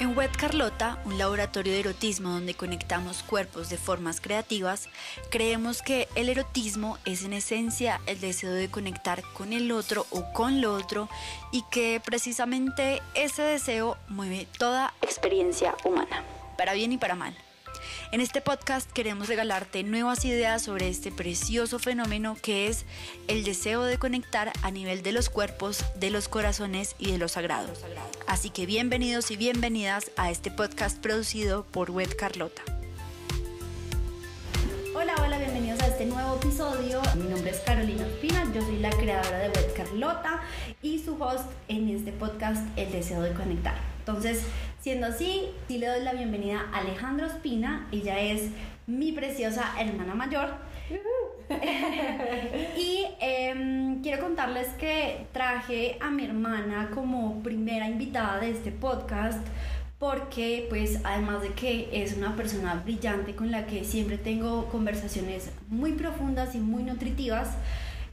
En 0.00 0.16
Wet 0.16 0.30
Carlota, 0.36 1.02
un 1.06 1.18
laboratorio 1.18 1.72
de 1.72 1.80
erotismo 1.80 2.30
donde 2.30 2.54
conectamos 2.54 3.24
cuerpos 3.24 3.68
de 3.68 3.76
formas 3.76 4.20
creativas, 4.20 4.88
creemos 5.28 5.82
que 5.82 6.06
el 6.14 6.28
erotismo 6.28 6.98
es 7.04 7.24
en 7.24 7.32
esencia 7.32 8.00
el 8.06 8.20
deseo 8.20 8.52
de 8.52 8.70
conectar 8.70 9.24
con 9.34 9.52
el 9.52 9.72
otro 9.72 10.06
o 10.10 10.32
con 10.32 10.60
lo 10.60 10.72
otro 10.72 11.08
y 11.50 11.64
que 11.72 12.00
precisamente 12.04 13.02
ese 13.14 13.42
deseo 13.42 13.96
mueve 14.06 14.46
toda 14.56 14.94
experiencia 15.02 15.74
humana, 15.84 16.22
para 16.56 16.74
bien 16.74 16.92
y 16.92 16.98
para 16.98 17.16
mal. 17.16 17.36
En 18.10 18.22
este 18.22 18.40
podcast 18.40 18.90
queremos 18.90 19.28
regalarte 19.28 19.84
nuevas 19.84 20.24
ideas 20.24 20.62
sobre 20.62 20.88
este 20.88 21.12
precioso 21.12 21.78
fenómeno 21.78 22.38
que 22.40 22.66
es 22.66 22.86
el 23.26 23.44
deseo 23.44 23.84
de 23.84 23.98
conectar 23.98 24.50
a 24.62 24.70
nivel 24.70 25.02
de 25.02 25.12
los 25.12 25.28
cuerpos, 25.28 25.84
de 25.94 26.10
los 26.10 26.26
corazones 26.26 26.96
y 26.98 27.12
de 27.12 27.18
los 27.18 27.32
sagrados. 27.32 27.84
Así 28.26 28.48
que 28.48 28.64
bienvenidos 28.64 29.30
y 29.30 29.36
bienvenidas 29.36 30.10
a 30.16 30.30
este 30.30 30.50
podcast 30.50 30.98
producido 30.98 31.66
por 31.66 31.90
Web 31.90 32.16
Carlota. 32.16 32.62
Hola, 34.96 35.14
hola, 35.22 35.36
bienvenidos 35.36 35.82
a 35.82 35.88
este 35.88 36.06
nuevo 36.06 36.36
episodio. 36.36 37.02
Mi 37.14 37.28
nombre 37.28 37.50
es 37.50 37.58
Carolina 37.58 38.06
Espina, 38.06 38.50
yo 38.54 38.62
soy 38.62 38.78
la 38.78 38.90
creadora 38.90 39.38
de 39.38 39.48
Web 39.50 39.74
Carlota 39.76 40.40
y 40.80 40.98
su 40.98 41.22
host 41.22 41.44
en 41.68 41.90
este 41.90 42.12
podcast 42.12 42.66
El 42.78 42.90
Deseo 42.90 43.20
de 43.20 43.34
Conectar. 43.34 43.97
Entonces, 44.08 44.42
siendo 44.80 45.06
así, 45.08 45.50
sí 45.68 45.76
le 45.76 45.86
doy 45.86 46.00
la 46.02 46.14
bienvenida 46.14 46.64
a 46.72 46.78
Alejandro 46.78 47.26
Espina, 47.26 47.88
ella 47.92 48.18
es 48.18 48.48
mi 48.86 49.12
preciosa 49.12 49.74
hermana 49.78 50.14
mayor. 50.14 50.48
y 52.78 53.04
em, 53.20 54.00
quiero 54.00 54.22
contarles 54.22 54.68
que 54.78 55.26
traje 55.32 55.98
a 56.00 56.08
mi 56.08 56.24
hermana 56.24 56.90
como 56.94 57.42
primera 57.42 57.86
invitada 57.86 58.40
de 58.40 58.52
este 58.52 58.72
podcast 58.72 59.46
porque 59.98 60.66
pues 60.70 61.00
además 61.04 61.42
de 61.42 61.50
que 61.50 61.90
es 61.92 62.16
una 62.16 62.34
persona 62.34 62.80
brillante 62.82 63.34
con 63.34 63.50
la 63.50 63.66
que 63.66 63.84
siempre 63.84 64.16
tengo 64.16 64.70
conversaciones 64.70 65.50
muy 65.68 65.92
profundas 65.92 66.54
y 66.54 66.60
muy 66.60 66.82
nutritivas, 66.82 67.56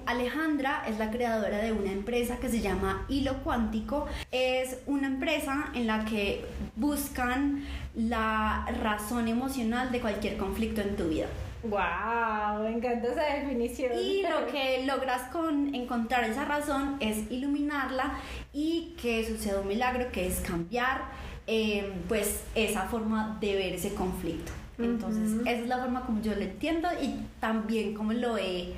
Alejandra 0.05 0.83
es 0.87 0.97
la 0.97 1.11
creadora 1.11 1.57
de 1.57 1.71
una 1.71 1.91
empresa 1.91 2.37
que 2.37 2.49
se 2.49 2.61
llama 2.61 3.05
Hilo 3.09 3.43
Cuántico. 3.43 4.05
Es 4.31 4.77
una 4.85 5.07
empresa 5.07 5.71
en 5.73 5.87
la 5.87 6.05
que 6.05 6.45
buscan 6.75 7.63
la 7.95 8.65
razón 8.81 9.27
emocional 9.27 9.91
de 9.91 10.01
cualquier 10.01 10.37
conflicto 10.37 10.81
en 10.81 10.95
tu 10.95 11.05
vida. 11.05 11.27
¡Wow! 11.63 12.63
Me 12.63 12.77
encanta 12.77 13.07
esa 13.07 13.23
definición. 13.23 13.91
Y 13.97 14.21
lo 14.21 14.45
que 14.47 14.85
logras 14.85 15.23
con 15.31 15.73
encontrar 15.73 16.23
esa 16.25 16.45
razón 16.45 16.97
es 16.99 17.31
iluminarla 17.31 18.19
y 18.53 18.95
que 19.01 19.25
suceda 19.25 19.61
un 19.61 19.67
milagro 19.67 20.11
que 20.11 20.27
es 20.27 20.39
cambiar 20.41 21.05
eh, 21.47 21.91
pues 22.07 22.43
esa 22.53 22.83
forma 22.83 23.37
de 23.41 23.55
ver 23.55 23.73
ese 23.73 23.93
conflicto. 23.95 24.51
Entonces, 24.77 25.39
esa 25.41 25.51
es 25.51 25.67
la 25.67 25.77
forma 25.77 26.05
como 26.05 26.21
yo 26.21 26.35
lo 26.35 26.41
entiendo 26.41 26.89
y 27.01 27.15
también 27.39 27.93
como 27.93 28.11
lo 28.11 28.37
he 28.37 28.73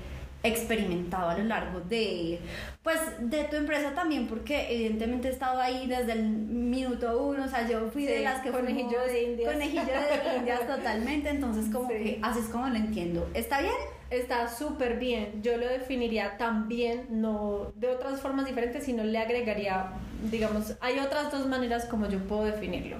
experimentado 0.48 1.30
a 1.30 1.38
lo 1.38 1.44
largo 1.44 1.82
de 1.82 2.40
pues 2.84 3.00
de 3.20 3.44
tu 3.46 3.56
empresa 3.56 3.92
también 3.94 4.28
porque 4.28 4.68
evidentemente 4.74 5.28
he 5.28 5.32
estado 5.32 5.60
ahí 5.62 5.88
desde 5.88 6.14
el 6.14 6.24
minuto 6.30 7.22
uno 7.22 7.46
o 7.46 7.48
sea 7.48 7.68
yo 7.68 7.90
fui 7.92 8.06
de 8.06 8.22
las 8.22 8.42
que 8.42 8.52
conejillo 8.52 9.02
de 9.02 9.24
indias 9.24 9.54
conejillo 9.54 9.84
de 9.84 10.38
indias 10.38 10.68
totalmente 10.68 11.30
entonces 11.30 11.66
como 11.72 11.90
que 11.90 12.20
así 12.22 12.40
es 12.40 12.46
como 12.46 12.68
lo 12.68 12.76
entiendo 12.76 13.30
¿está 13.34 13.62
bien? 13.62 13.74
Está 14.10 14.48
súper 14.48 15.00
bien. 15.00 15.42
Yo 15.42 15.58
lo 15.58 15.68
definiría 15.68 16.38
también, 16.38 17.08
no 17.10 17.74
de 17.76 17.90
otras 17.90 18.22
formas 18.22 18.46
diferentes, 18.46 18.86
sino 18.86 19.04
le 19.04 19.18
agregaría, 19.18 19.92
digamos, 20.32 20.76
hay 20.80 21.00
otras 21.00 21.32
dos 21.32 21.46
maneras 21.46 21.86
como 21.86 22.08
yo 22.08 22.20
puedo 22.20 22.46
definirlo. 22.46 22.98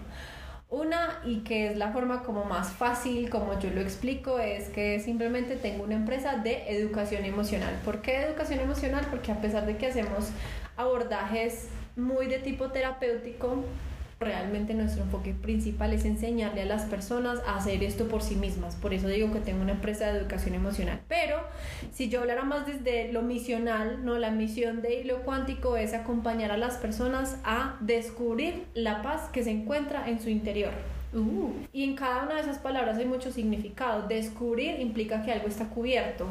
Una, 0.70 1.22
y 1.26 1.40
que 1.40 1.72
es 1.72 1.78
la 1.78 1.94
forma 1.94 2.24
como 2.24 2.44
más 2.44 2.74
fácil, 2.74 3.30
como 3.30 3.58
yo 3.58 3.70
lo 3.70 3.80
explico, 3.80 4.38
es 4.38 4.68
que 4.68 5.00
simplemente 5.00 5.56
tengo 5.56 5.86
una 5.86 5.96
empresa 5.96 6.38
de 6.38 6.78
educación 6.78 7.24
emocional. 7.24 7.80
¿Por 7.86 8.02
qué 8.02 8.24
educación 8.24 8.60
emocional? 8.60 9.08
Porque 9.10 9.32
a 9.32 9.40
pesar 9.40 9.66
de 9.66 9.78
que 9.78 9.88
hacemos 9.88 10.30
abordajes 10.76 11.70
muy 11.96 12.28
de 12.28 12.40
tipo 12.40 12.70
terapéutico, 12.72 13.64
realmente 14.20 14.74
nuestro 14.74 15.04
enfoque 15.04 15.34
principal 15.34 15.94
es 15.94 16.06
enseñarle 16.06 16.64
a 16.64 16.66
las 16.66 16.86
personas 16.86 17.40
a 17.46 17.58
hacer 17.58 17.84
esto 17.84 18.08
por 18.08 18.22
sí 18.22 18.36
mismas. 18.36 18.76
Por 18.76 18.94
eso 18.94 19.08
digo 19.08 19.32
que 19.32 19.40
tengo 19.40 19.62
una 19.62 19.74
empresa 19.74 20.12
de 20.12 20.20
educación 20.20 20.56
emocional. 20.56 21.00
Pero 21.08 21.38
si 21.94 22.10
yo 22.10 22.22
hablara 22.22 22.44
más 22.44 22.66
desde 22.66 23.12
lo 23.12 23.22
misional, 23.22 24.04
no 24.04 24.18
la 24.18 24.32
misión 24.32 24.82
de 24.82 25.02
Hilo 25.02 25.24
Cuántico 25.24 25.78
es 25.78 25.94
acompañar 25.94 26.52
a 26.52 26.58
las 26.58 26.78
personas 26.78 27.38
a 27.44 27.78
descubrir 27.80 28.66
la 28.74 29.02
paz 29.02 29.30
que 29.32 29.44
se 29.44 29.52
encuentra 29.52 30.10
en 30.10 30.20
su 30.20 30.30
interior. 30.30 30.72
Uh. 31.14 31.52
Y 31.72 31.84
en 31.84 31.96
cada 31.96 32.24
una 32.24 32.36
de 32.36 32.42
esas 32.42 32.58
palabras 32.58 32.98
hay 32.98 33.06
mucho 33.06 33.32
significado. 33.32 34.08
Descubrir 34.08 34.80
implica 34.80 35.24
que 35.24 35.32
algo 35.32 35.48
está 35.48 35.66
cubierto. 35.70 36.28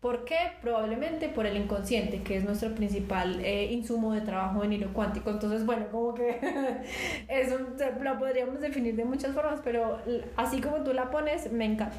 ¿Por 0.00 0.24
qué? 0.24 0.36
Probablemente 0.62 1.28
por 1.28 1.44
el 1.44 1.56
inconsciente, 1.56 2.22
que 2.22 2.36
es 2.36 2.44
nuestro 2.44 2.72
principal 2.72 3.40
eh, 3.44 3.72
insumo 3.72 4.12
de 4.12 4.20
trabajo 4.20 4.62
en 4.62 4.72
hilo 4.72 4.92
cuántico. 4.92 5.30
Entonces, 5.30 5.66
bueno, 5.66 5.86
como 5.90 6.14
que 6.14 6.38
eso 7.28 7.58
lo 8.00 8.18
podríamos 8.18 8.60
definir 8.60 8.94
de 8.94 9.04
muchas 9.04 9.34
formas, 9.34 9.60
pero 9.64 9.98
así 10.36 10.60
como 10.60 10.84
tú 10.84 10.92
la 10.92 11.10
pones, 11.10 11.50
me 11.50 11.64
encanta. 11.64 11.96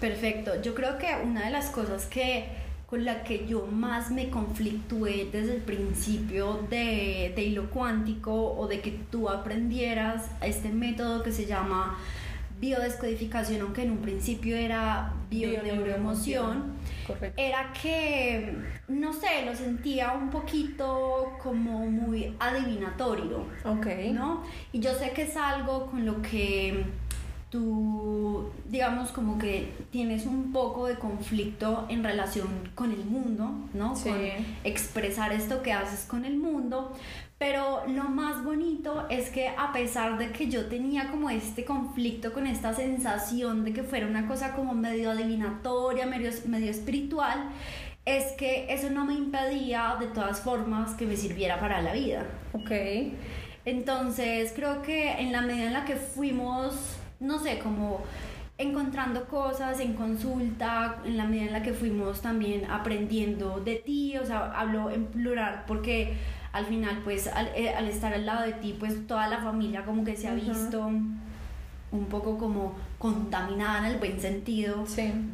Perfecto. 0.00 0.62
Yo 0.62 0.76
creo 0.76 0.96
que 0.98 1.08
una 1.24 1.46
de 1.46 1.50
las 1.50 1.70
cosas 1.70 2.06
que 2.06 2.44
con 2.86 3.04
la 3.04 3.24
que 3.24 3.46
yo 3.46 3.66
más 3.66 4.12
me 4.12 4.30
conflictué 4.30 5.28
desde 5.32 5.56
el 5.56 5.62
principio 5.62 6.60
de, 6.70 7.32
de 7.34 7.42
hilo 7.42 7.68
cuántico 7.70 8.54
o 8.54 8.68
de 8.68 8.80
que 8.80 8.92
tú 9.10 9.28
aprendieras 9.28 10.30
este 10.40 10.68
método 10.68 11.24
que 11.24 11.32
se 11.32 11.46
llama 11.46 11.98
biodescodificación, 12.64 13.60
aunque 13.60 13.82
en 13.82 13.90
un 13.90 13.98
principio 13.98 14.56
era 14.56 15.12
bioneuroemoción, 15.28 16.72
era 17.36 17.72
que, 17.80 18.56
no 18.88 19.12
sé, 19.12 19.44
lo 19.44 19.54
sentía 19.54 20.12
un 20.12 20.30
poquito 20.30 21.36
como 21.42 21.86
muy 21.86 22.34
adivinatorio. 22.38 23.46
Ok. 23.64 23.86
¿No? 24.12 24.42
Y 24.72 24.80
yo 24.80 24.94
sé 24.94 25.10
que 25.10 25.22
es 25.22 25.36
algo 25.36 25.86
con 25.86 26.06
lo 26.06 26.22
que 26.22 26.84
tú, 27.50 28.50
digamos, 28.68 29.12
como 29.12 29.38
que 29.38 29.72
tienes 29.90 30.26
un 30.26 30.50
poco 30.50 30.86
de 30.86 30.96
conflicto 30.96 31.86
en 31.88 32.02
relación 32.02 32.48
con 32.74 32.90
el 32.90 33.04
mundo, 33.04 33.50
¿no? 33.74 33.94
Sí. 33.94 34.08
Con 34.08 34.20
expresar 34.64 35.32
esto 35.32 35.62
que 35.62 35.72
haces 35.72 36.06
con 36.06 36.24
el 36.24 36.36
mundo. 36.36 36.92
Pero 37.46 37.82
lo 37.88 38.04
más 38.04 38.42
bonito 38.42 39.04
es 39.10 39.28
que 39.28 39.48
a 39.48 39.70
pesar 39.70 40.16
de 40.16 40.32
que 40.32 40.48
yo 40.48 40.64
tenía 40.64 41.10
como 41.10 41.28
este 41.28 41.66
conflicto 41.66 42.32
con 42.32 42.46
esta 42.46 42.72
sensación 42.72 43.66
de 43.66 43.74
que 43.74 43.82
fuera 43.82 44.06
una 44.06 44.26
cosa 44.26 44.54
como 44.54 44.72
medio 44.72 45.10
adivinatoria, 45.10 46.06
medio, 46.06 46.30
medio 46.46 46.70
espiritual, 46.70 47.50
es 48.06 48.32
que 48.38 48.72
eso 48.72 48.88
no 48.88 49.04
me 49.04 49.12
impedía 49.12 49.98
de 50.00 50.06
todas 50.06 50.40
formas 50.40 50.94
que 50.94 51.04
me 51.04 51.18
sirviera 51.18 51.60
para 51.60 51.82
la 51.82 51.92
vida. 51.92 52.24
Ok. 52.54 52.70
Entonces 53.66 54.54
creo 54.56 54.80
que 54.80 55.12
en 55.20 55.30
la 55.30 55.42
medida 55.42 55.66
en 55.66 55.74
la 55.74 55.84
que 55.84 55.96
fuimos 55.96 56.96
no 57.20 57.38
sé, 57.40 57.58
como 57.58 58.00
encontrando 58.56 59.26
cosas 59.26 59.80
en 59.80 59.92
consulta, 59.92 61.02
en 61.04 61.18
la 61.18 61.26
medida 61.26 61.46
en 61.46 61.52
la 61.52 61.62
que 61.62 61.74
fuimos 61.74 62.22
también 62.22 62.70
aprendiendo 62.70 63.60
de 63.60 63.76
ti, 63.76 64.16
o 64.16 64.24
sea, 64.24 64.52
hablo 64.52 64.90
en 64.90 65.06
plural 65.06 65.64
porque 65.66 66.14
al 66.54 66.66
final 66.66 67.00
pues 67.04 67.26
al, 67.26 67.48
eh, 67.48 67.74
estar 67.88 68.14
al 68.14 68.24
lado 68.24 68.46
de 68.46 68.52
ti 68.52 68.76
pues 68.78 69.06
toda 69.06 69.28
la 69.28 69.38
familia 69.38 69.84
como 69.84 70.04
que 70.04 70.16
se 70.16 70.28
ha 70.28 70.34
visto 70.34 70.86
un 70.86 72.06
poco 72.08 72.38
como 72.38 72.74
contaminada 72.98 73.80
en 73.80 73.94
el 73.94 73.98
buen 73.98 74.20
sentido 74.20 74.84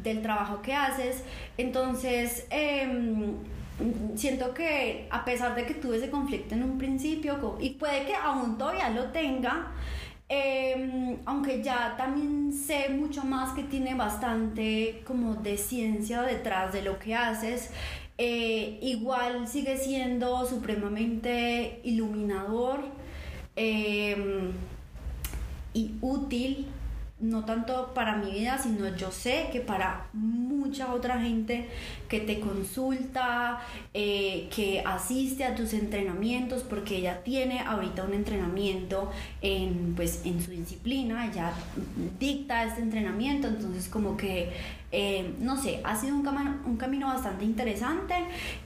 del 0.03 0.21
trabajo 0.21 0.61
que 0.61 0.73
haces, 0.73 1.23
entonces 1.57 2.45
em, 2.49 3.33
siento 4.15 4.53
que 4.53 5.07
a 5.09 5.23
pesar 5.23 5.55
de 5.55 5.65
que 5.65 5.75
tuve 5.75 5.97
ese 5.97 6.09
conflicto 6.09 6.55
en 6.55 6.63
un 6.63 6.77
principio 6.77 7.57
y 7.59 7.71
puede 7.71 8.05
que 8.05 8.15
aún 8.15 8.57
todavía 8.57 8.89
lo 8.89 9.05
tenga, 9.05 9.71
Em, 10.33 11.17
aunque 11.25 11.61
ya 11.61 11.95
también 11.97 12.53
sé 12.53 12.87
mucho 12.87 13.21
más 13.25 13.53
que 13.53 13.63
tiene 13.63 13.95
bastante 13.95 15.03
como 15.05 15.35
de 15.35 15.57
ciencia 15.57 16.21
detrás 16.21 16.71
de 16.71 16.83
lo 16.83 16.97
que 16.99 17.13
haces, 17.13 17.69
eh, 18.17 18.79
igual 18.81 19.47
sigue 19.47 19.77
siendo 19.77 20.45
supremamente 20.45 21.79
iluminador 21.83 22.79
em, 23.55 24.51
y 25.73 25.91
útil 26.01 26.67
no 27.21 27.45
tanto 27.45 27.93
para 27.93 28.17
mi 28.17 28.31
vida, 28.31 28.57
sino 28.57 28.95
yo 28.95 29.11
sé 29.11 29.49
que 29.51 29.61
para 29.61 30.07
mucha 30.11 30.93
otra 30.93 31.21
gente 31.21 31.67
que 32.09 32.19
te 32.19 32.39
consulta, 32.39 33.61
eh, 33.93 34.49
que 34.53 34.81
asiste 34.85 35.45
a 35.45 35.55
tus 35.55 35.73
entrenamientos, 35.73 36.63
porque 36.63 36.97
ella 36.97 37.23
tiene 37.23 37.59
ahorita 37.59 38.03
un 38.03 38.13
entrenamiento 38.13 39.11
en, 39.41 39.93
pues, 39.95 40.21
en 40.25 40.41
su 40.41 40.51
disciplina, 40.51 41.27
ella 41.31 41.53
dicta 42.19 42.63
este 42.63 42.81
entrenamiento, 42.81 43.47
entonces 43.47 43.87
como 43.87 44.17
que 44.17 44.51
Eh, 44.93 45.35
no 45.39 45.55
sé, 45.55 45.79
ha 45.85 45.95
sido 45.95 46.15
un, 46.15 46.27
un 46.65 46.75
camino 46.75 47.07
bastante 47.07 47.45
interesante 47.45 48.13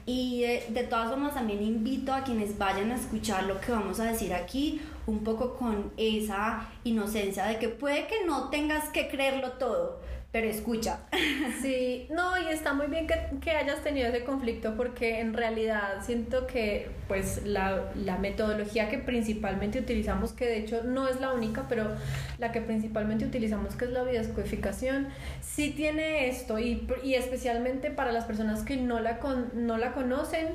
y 0.07 0.41
de, 0.41 0.65
de 0.69 0.83
todas 0.83 1.09
formas 1.09 1.35
también 1.35 1.61
invito 1.61 2.13
a 2.13 2.23
quienes 2.23 2.57
vayan 2.57 2.91
a 2.91 2.95
escuchar 2.95 3.43
lo 3.43 3.61
que 3.61 3.71
vamos 3.71 3.99
a 3.99 4.05
decir 4.05 4.33
aquí 4.33 4.81
un 5.05 5.23
poco 5.23 5.55
con 5.55 5.91
esa 5.97 6.67
inocencia 6.83 7.45
de 7.45 7.59
que 7.59 7.69
puede 7.69 8.07
que 8.07 8.25
no 8.25 8.49
tengas 8.49 8.89
que 8.89 9.07
creerlo 9.07 9.53
todo, 9.53 10.01
pero 10.31 10.47
escucha. 10.47 11.01
Sí, 11.61 12.07
no, 12.09 12.37
y 12.37 12.47
está 12.47 12.73
muy 12.73 12.87
bien 12.87 13.07
que, 13.07 13.15
que, 13.41 13.51
hayas 13.51 13.81
tenido 13.83 14.07
ese 14.07 14.23
conflicto 14.23 14.75
porque 14.75 15.19
en 15.19 15.33
realidad 15.33 16.03
siento 16.03 16.45
que 16.47 16.89
pues 17.07 17.45
la, 17.45 17.91
la, 17.95 18.17
metodología 18.17 18.89
que 18.89 18.97
principalmente 18.97 19.79
utilizamos, 19.79 20.33
que 20.33 20.45
de 20.45 20.57
hecho 20.57 20.83
no 20.83 21.07
es 21.07 21.19
la 21.19 21.33
única, 21.33 21.65
pero 21.69 21.91
la 22.39 22.51
que 22.51 22.61
principalmente 22.61 23.25
utilizamos, 23.25 23.75
que 23.75 23.85
es 23.85 23.91
la 23.91 24.03
biodescodificación, 24.03 25.07
sí 25.41 25.71
tiene 25.71 26.27
esto 26.27 26.57
y, 26.57 26.87
y 27.03 27.13
especialmente 27.13 27.91
para 27.91 28.11
las 28.11 28.25
personas 28.25 28.63
que 28.63 28.77
no 28.77 28.99
la, 28.99 29.19
con, 29.19 29.51
no 29.53 29.77
la 29.77 29.93
conocen 29.93 30.47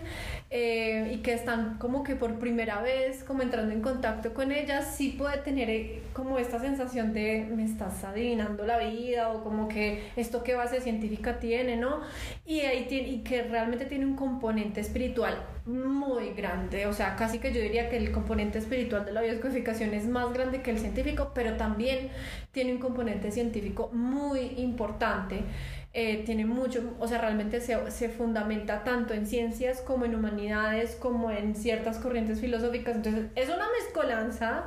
eh, 0.50 1.12
y 1.14 1.19
que 1.19 1.32
están 1.32 1.79
como 1.79 2.02
que 2.02 2.17
por 2.17 2.38
primera 2.38 2.82
vez 2.82 3.23
como 3.25 3.43
entrando 3.43 3.73
en 3.73 3.81
contacto 3.81 4.35
con 4.35 4.50
ella, 4.50 4.82
sí 4.82 5.14
puede 5.17 5.38
tener 5.38 5.70
eh, 5.70 6.03
como 6.12 6.38
esta 6.38 6.58
sensación 6.58 7.12
de 7.12 7.46
me 7.55 7.64
estás 7.64 8.03
adivinando 8.05 8.67
la 8.67 8.79
vida 8.79 9.31
o 9.31 9.44
como 9.44 9.69
que 9.69 10.11
esto 10.17 10.43
qué 10.43 10.55
base 10.55 10.81
científica 10.81 11.38
tiene, 11.38 11.76
¿no? 11.76 12.00
Y, 12.44 12.61
ahí 12.61 12.87
tiene, 12.88 13.08
y 13.08 13.19
que 13.20 13.43
realmente 13.43 13.87
tiene 13.87 14.06
un 14.06 14.17
componente 14.17 14.81
espiritual 14.81 15.38
muy 15.70 16.31
grande, 16.34 16.87
o 16.87 16.93
sea, 16.93 17.17
casi 17.17 17.38
que 17.38 17.52
yo 17.52 17.61
diría 17.61 17.88
que 17.88 17.96
el 17.96 18.12
componente 18.12 18.58
espiritual 18.58 19.05
de 19.05 19.12
la 19.12 19.22
bioscodificación 19.22 19.94
es 19.94 20.06
más 20.06 20.32
grande 20.32 20.62
que 20.62 20.70
el 20.70 20.78
científico, 20.78 21.32
pero 21.34 21.56
también 21.56 22.11
tiene 22.52 22.72
un 22.72 22.78
componente 22.78 23.31
científico 23.31 23.90
muy 23.93 24.40
importante. 24.58 25.44
Eh, 25.93 26.22
tiene 26.25 26.46
mucho, 26.46 26.94
o 27.00 27.08
sea, 27.08 27.19
realmente 27.20 27.61
se, 27.61 27.90
se, 27.90 28.08
fundamenta 28.11 28.84
tanto 28.84 29.12
en 29.12 29.26
ciencias 29.26 29.81
como 29.81 30.05
en 30.05 30.14
humanidades, 30.14 30.94
como 30.94 31.32
en 31.32 31.56
ciertas 31.56 31.99
corrientes 31.99 32.40
filosóficas. 32.40 32.94
Entonces, 32.94 33.26
es 33.34 33.49
una 33.49 33.67
mezcolanza 33.81 34.67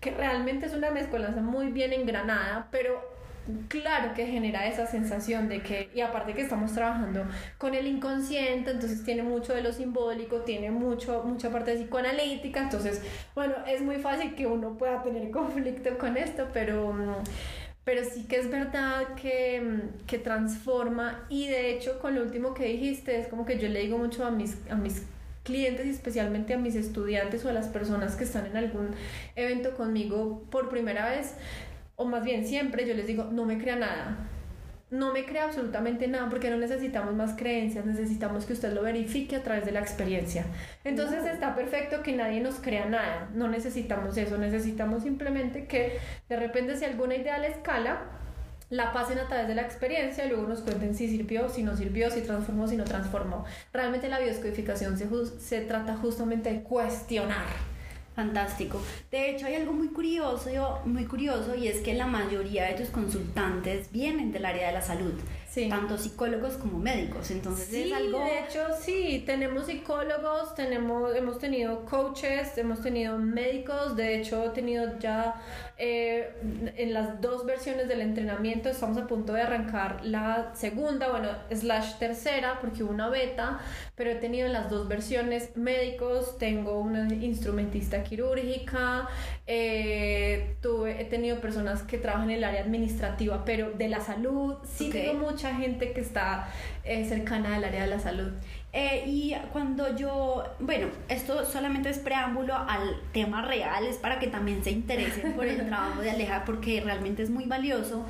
que 0.00 0.10
realmente 0.10 0.66
es 0.66 0.74
una 0.74 0.90
mezcolanza 0.90 1.42
muy 1.42 1.68
bien 1.68 1.92
engranada, 1.92 2.68
pero 2.72 3.13
claro 3.68 4.14
que 4.14 4.26
genera 4.26 4.66
esa 4.66 4.86
sensación 4.86 5.48
de 5.48 5.62
que, 5.62 5.90
y 5.94 6.00
aparte 6.00 6.34
que 6.34 6.42
estamos 6.42 6.72
trabajando 6.72 7.24
con 7.58 7.74
el 7.74 7.86
inconsciente, 7.86 8.70
entonces 8.70 9.04
tiene 9.04 9.22
mucho 9.22 9.54
de 9.54 9.62
lo 9.62 9.72
simbólico, 9.72 10.40
tiene 10.40 10.70
mucho, 10.70 11.22
mucha 11.24 11.50
parte 11.50 11.74
psicoanalítica, 11.74 12.62
entonces, 12.62 13.02
bueno, 13.34 13.54
es 13.66 13.82
muy 13.82 13.96
fácil 13.96 14.34
que 14.34 14.46
uno 14.46 14.76
pueda 14.76 15.02
tener 15.02 15.30
conflicto 15.32 15.96
con 15.98 16.16
esto, 16.16 16.48
pero, 16.52 16.94
pero 17.84 18.02
sí 18.04 18.24
que 18.24 18.38
es 18.38 18.50
verdad 18.50 19.14
que, 19.20 19.80
que 20.06 20.18
transforma 20.18 21.26
y 21.28 21.48
de 21.48 21.74
hecho 21.74 21.98
con 22.00 22.14
lo 22.14 22.22
último 22.22 22.54
que 22.54 22.64
dijiste, 22.66 23.18
es 23.18 23.28
como 23.28 23.44
que 23.44 23.58
yo 23.58 23.68
le 23.68 23.80
digo 23.80 23.98
mucho 23.98 24.24
a 24.24 24.30
mis, 24.30 24.56
a 24.70 24.74
mis 24.74 25.02
clientes 25.44 25.86
y 25.86 25.90
especialmente 25.90 26.54
a 26.54 26.58
mis 26.58 26.74
estudiantes 26.74 27.44
o 27.44 27.50
a 27.50 27.52
las 27.52 27.68
personas 27.68 28.16
que 28.16 28.24
están 28.24 28.46
en 28.46 28.56
algún 28.56 28.90
evento 29.36 29.74
conmigo 29.76 30.42
por 30.50 30.70
primera 30.70 31.08
vez, 31.10 31.34
o 31.96 32.04
más 32.04 32.24
bien 32.24 32.46
siempre 32.46 32.86
yo 32.86 32.94
les 32.94 33.06
digo, 33.06 33.24
no 33.24 33.44
me 33.44 33.58
crea 33.58 33.76
nada. 33.76 34.28
No 34.90 35.12
me 35.12 35.24
crea 35.24 35.44
absolutamente 35.44 36.06
nada 36.06 36.28
porque 36.28 36.50
no 36.50 36.56
necesitamos 36.56 37.14
más 37.14 37.34
creencias, 37.36 37.84
necesitamos 37.84 38.44
que 38.44 38.52
usted 38.52 38.72
lo 38.72 38.82
verifique 38.82 39.34
a 39.34 39.42
través 39.42 39.64
de 39.64 39.72
la 39.72 39.80
experiencia. 39.80 40.46
Entonces 40.84 41.24
está 41.24 41.56
perfecto 41.56 42.02
que 42.02 42.14
nadie 42.14 42.40
nos 42.40 42.56
crea 42.56 42.86
nada, 42.86 43.28
no 43.34 43.48
necesitamos 43.48 44.16
eso, 44.16 44.38
necesitamos 44.38 45.02
simplemente 45.02 45.66
que 45.66 45.98
de 46.28 46.36
repente 46.36 46.76
si 46.76 46.84
alguna 46.84 47.16
idea 47.16 47.38
le 47.38 47.48
escala, 47.48 48.02
la 48.70 48.92
pasen 48.92 49.18
a 49.18 49.26
través 49.26 49.48
de 49.48 49.54
la 49.54 49.62
experiencia 49.62 50.26
y 50.26 50.28
luego 50.28 50.46
nos 50.46 50.60
cuenten 50.60 50.94
si 50.94 51.08
sirvió, 51.08 51.48
si 51.48 51.62
no 51.62 51.76
sirvió, 51.76 52.10
si 52.10 52.20
transformó, 52.20 52.68
si 52.68 52.76
no 52.76 52.84
transformó. 52.84 53.44
Realmente 53.72 54.08
la 54.08 54.18
biodescodificación 54.18 54.96
se, 54.96 55.08
se 55.40 55.60
trata 55.62 55.96
justamente 55.96 56.52
de 56.52 56.62
cuestionar 56.62 57.73
Fantástico. 58.14 58.80
De 59.10 59.30
hecho, 59.30 59.46
hay 59.46 59.56
algo 59.56 59.72
muy 59.72 59.88
curioso, 59.88 60.48
muy 60.84 61.04
curioso 61.04 61.56
y 61.56 61.66
es 61.66 61.80
que 61.80 61.94
la 61.94 62.06
mayoría 62.06 62.66
de 62.66 62.74
tus 62.74 62.88
consultantes 62.90 63.90
vienen 63.90 64.30
del 64.30 64.44
área 64.44 64.68
de 64.68 64.72
la 64.72 64.82
salud 64.82 65.14
tanto 65.68 65.96
psicólogos 65.96 66.54
como 66.54 66.78
médicos. 66.78 67.30
Entonces 67.30 67.72
es 67.72 67.92
algo... 67.92 68.20
De 68.20 68.40
hecho, 68.40 68.60
sí, 68.80 69.22
tenemos 69.26 69.66
psicólogos, 69.66 70.54
tenemos, 70.54 71.14
hemos 71.14 71.38
tenido 71.38 71.84
coaches, 71.84 72.56
hemos 72.58 72.80
tenido 72.82 73.18
médicos, 73.18 73.96
de 73.96 74.20
hecho 74.20 74.44
he 74.44 74.48
tenido 74.50 74.98
ya 74.98 75.40
eh, 75.76 76.32
en 76.76 76.94
las 76.94 77.20
dos 77.20 77.44
versiones 77.44 77.88
del 77.88 78.00
entrenamiento, 78.00 78.68
estamos 78.68 78.96
a 78.96 79.06
punto 79.06 79.32
de 79.32 79.42
arrancar 79.42 80.04
la 80.04 80.54
segunda, 80.54 81.10
bueno, 81.10 81.30
slash 81.52 81.98
tercera, 81.98 82.58
porque 82.60 82.84
hubo 82.84 82.92
una 82.92 83.08
beta, 83.08 83.60
pero 83.94 84.10
he 84.10 84.16
tenido 84.16 84.46
en 84.46 84.52
las 84.52 84.70
dos 84.70 84.88
versiones 84.88 85.56
médicos, 85.56 86.38
tengo 86.38 86.80
una 86.80 87.12
instrumentista 87.12 88.02
quirúrgica, 88.02 89.08
eh, 89.46 90.56
tuve, 90.60 91.00
he 91.00 91.04
tenido 91.04 91.40
personas 91.40 91.82
que 91.82 91.98
trabajan 91.98 92.30
en 92.30 92.38
el 92.38 92.44
área 92.44 92.62
administrativa, 92.62 93.44
pero 93.44 93.72
de 93.72 93.88
la 93.88 94.00
salud, 94.00 94.56
sí 94.64 94.90
tengo 94.90 95.32
mucha 95.44 95.54
gente 95.56 95.92
que 95.92 96.00
está 96.00 96.48
eh, 96.84 97.04
cercana 97.06 97.56
al 97.56 97.64
área 97.64 97.82
de 97.82 97.88
la 97.88 98.00
salud. 98.00 98.30
Eh, 98.72 99.04
y 99.06 99.34
cuando 99.52 99.96
yo, 99.96 100.42
bueno, 100.58 100.88
esto 101.08 101.44
solamente 101.44 101.90
es 101.90 101.98
preámbulo 101.98 102.56
al 102.56 103.00
tema 103.12 103.42
real, 103.42 103.86
es 103.86 103.98
para 103.98 104.18
que 104.18 104.26
también 104.26 104.64
se 104.64 104.72
interesen 104.72 105.34
por 105.34 105.46
el 105.46 105.64
trabajo 105.68 106.00
de 106.00 106.10
Aleja, 106.10 106.44
porque 106.44 106.80
realmente 106.80 107.22
es 107.22 107.30
muy 107.30 107.44
valioso. 107.44 108.04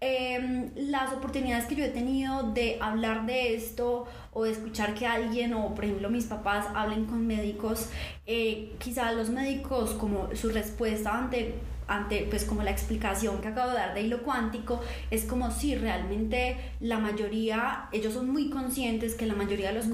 Em, 0.00 0.70
las 0.74 1.12
oportunidades 1.12 1.66
que 1.66 1.76
yo 1.76 1.84
he 1.84 1.90
tenido 1.90 2.52
de 2.52 2.78
hablar 2.80 3.26
de 3.26 3.54
esto 3.54 4.06
o 4.32 4.44
de 4.44 4.50
escuchar 4.52 4.94
que 4.94 5.06
alguien 5.06 5.54
o 5.54 5.74
por 5.74 5.84
ejemplo 5.84 6.08
mis 6.10 6.26
papás 6.26 6.66
hablen 6.74 7.04
con 7.04 7.26
médicos, 7.26 7.90
eh, 8.26 8.72
quizá 8.78 9.12
los 9.12 9.30
médicos 9.30 9.90
como 9.90 10.34
su 10.34 10.48
respuesta 10.50 11.16
ante 11.16 11.54
ante 11.88 12.26
pues 12.30 12.44
como 12.44 12.62
la 12.62 12.70
explicación 12.70 13.40
que 13.40 13.48
acabo 13.48 13.70
de 13.70 13.76
dar 13.76 13.94
de 13.94 14.02
hilo 14.02 14.22
cuántico, 14.22 14.80
es 15.10 15.24
como 15.24 15.50
si 15.50 15.74
realmente 15.74 16.56
la 16.80 16.98
mayoría, 16.98 17.88
ellos 17.92 18.14
son 18.14 18.30
muy 18.30 18.50
conscientes 18.50 19.14
que 19.14 19.26
la 19.26 19.34
mayoría 19.34 19.72
de 19.72 19.74
los, 19.74 19.86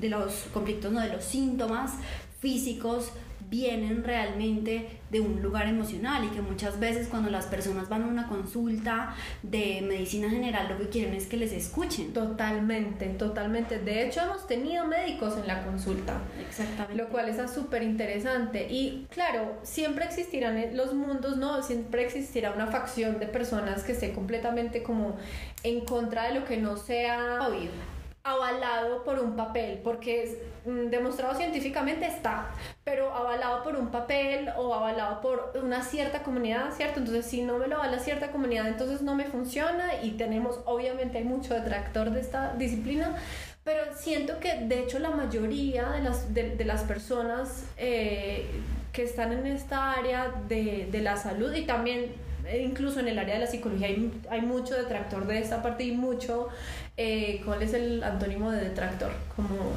de 0.00 0.08
los 0.08 0.46
conflictos, 0.52 0.92
no 0.92 1.00
de 1.00 1.08
los 1.08 1.24
síntomas 1.24 1.94
físicos 2.40 3.12
vienen 3.48 4.04
realmente 4.04 4.88
de 5.10 5.20
un 5.20 5.42
lugar 5.42 5.66
emocional 5.66 6.24
y 6.24 6.28
que 6.28 6.42
muchas 6.42 6.78
veces 6.78 7.08
cuando 7.08 7.30
las 7.30 7.46
personas 7.46 7.88
van 7.88 8.02
a 8.02 8.06
una 8.06 8.28
consulta 8.28 9.14
de 9.42 9.82
medicina 9.82 10.28
general 10.28 10.68
lo 10.68 10.78
que 10.78 10.88
quieren 10.88 11.14
es 11.14 11.26
que 11.26 11.36
les 11.36 11.52
escuchen. 11.52 12.12
Totalmente, 12.12 13.06
totalmente. 13.06 13.78
De 13.78 14.06
hecho 14.06 14.20
hemos 14.20 14.46
tenido 14.46 14.86
médicos 14.86 15.36
en 15.38 15.46
la 15.46 15.64
consulta. 15.64 16.20
Exactamente. 16.46 16.94
Lo 16.94 17.08
cual 17.08 17.28
es 17.28 17.50
súper 17.50 17.82
interesante. 17.82 18.66
Y 18.70 19.06
claro, 19.10 19.58
siempre 19.62 20.04
existirán 20.04 20.76
los 20.76 20.94
mundos, 20.94 21.36
¿no? 21.36 21.62
Siempre 21.62 22.04
existirá 22.04 22.52
una 22.52 22.66
facción 22.66 23.18
de 23.18 23.26
personas 23.26 23.82
que 23.84 23.92
esté 23.92 24.12
completamente 24.12 24.82
como 24.82 25.16
en 25.62 25.84
contra 25.84 26.28
de 26.28 26.40
lo 26.40 26.44
que 26.44 26.56
no 26.56 26.76
sea... 26.76 27.46
Obvio 27.48 27.97
avalado 28.30 29.04
por 29.04 29.18
un 29.18 29.36
papel, 29.36 29.80
porque 29.82 30.22
es 30.22 30.38
mm, 30.66 30.90
demostrado 30.90 31.34
científicamente 31.34 32.06
está, 32.06 32.50
pero 32.84 33.14
avalado 33.14 33.62
por 33.62 33.76
un 33.76 33.90
papel 33.90 34.50
o 34.56 34.74
avalado 34.74 35.20
por 35.20 35.52
una 35.62 35.82
cierta 35.82 36.22
comunidad, 36.22 36.72
¿cierto? 36.72 37.00
Entonces, 37.00 37.26
si 37.26 37.42
no 37.42 37.58
me 37.58 37.66
lo 37.66 37.76
avala 37.76 37.98
cierta 37.98 38.30
comunidad, 38.30 38.68
entonces 38.68 39.02
no 39.02 39.14
me 39.14 39.24
funciona 39.24 40.02
y 40.02 40.12
tenemos, 40.12 40.60
obviamente, 40.64 41.18
hay 41.18 41.24
mucho 41.24 41.54
detractor 41.54 42.10
de 42.10 42.20
esta 42.20 42.54
disciplina, 42.54 43.16
pero 43.64 43.82
siento 43.94 44.38
que 44.40 44.54
de 44.60 44.80
hecho 44.80 44.98
la 44.98 45.10
mayoría 45.10 45.90
de 45.90 46.00
las, 46.00 46.32
de, 46.32 46.64
las 46.64 46.84
personas 46.84 47.64
eh, 47.76 48.46
que 48.92 49.02
están 49.02 49.32
en 49.32 49.46
esta 49.46 49.92
área 49.92 50.32
de, 50.48 50.88
de 50.90 51.00
la 51.02 51.16
salud 51.16 51.52
y 51.54 51.66
también 51.66 52.14
incluso 52.56 53.00
en 53.00 53.08
el 53.08 53.18
área 53.18 53.34
de 53.34 53.40
la 53.40 53.46
psicología 53.46 53.88
hay, 53.88 54.10
hay 54.30 54.40
mucho 54.40 54.74
detractor 54.74 55.26
de 55.26 55.38
esta 55.38 55.62
parte 55.62 55.84
y 55.84 55.92
mucho 55.92 56.48
eh, 57.00 57.42
¿cuál 57.44 57.62
es 57.62 57.74
el 57.74 58.02
antónimo 58.02 58.50
de 58.50 58.60
detractor? 58.60 59.12
Como 59.36 59.72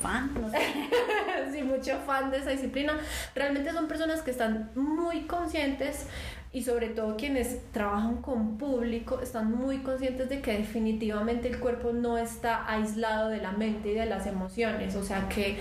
fan, 0.00 0.32
no 0.40 0.50
sé. 0.50 0.58
sí, 1.52 1.62
mucho 1.62 1.98
fan 2.06 2.30
de 2.30 2.38
esa 2.38 2.50
disciplina. 2.50 2.98
Realmente 3.34 3.72
son 3.72 3.86
personas 3.86 4.22
que 4.22 4.30
están 4.30 4.70
muy 4.74 5.26
conscientes 5.26 6.06
y 6.52 6.62
sobre 6.62 6.88
todo 6.88 7.18
quienes 7.18 7.70
trabajan 7.72 8.22
con 8.22 8.56
público 8.56 9.20
están 9.20 9.52
muy 9.52 9.80
conscientes 9.80 10.30
de 10.30 10.40
que 10.40 10.52
definitivamente 10.56 11.48
el 11.48 11.60
cuerpo 11.60 11.92
no 11.92 12.16
está 12.16 12.70
aislado 12.70 13.28
de 13.28 13.42
la 13.42 13.52
mente 13.52 13.90
y 13.90 13.94
de 13.94 14.06
las 14.06 14.26
emociones, 14.26 14.96
o 14.96 15.04
sea 15.04 15.28
que 15.28 15.58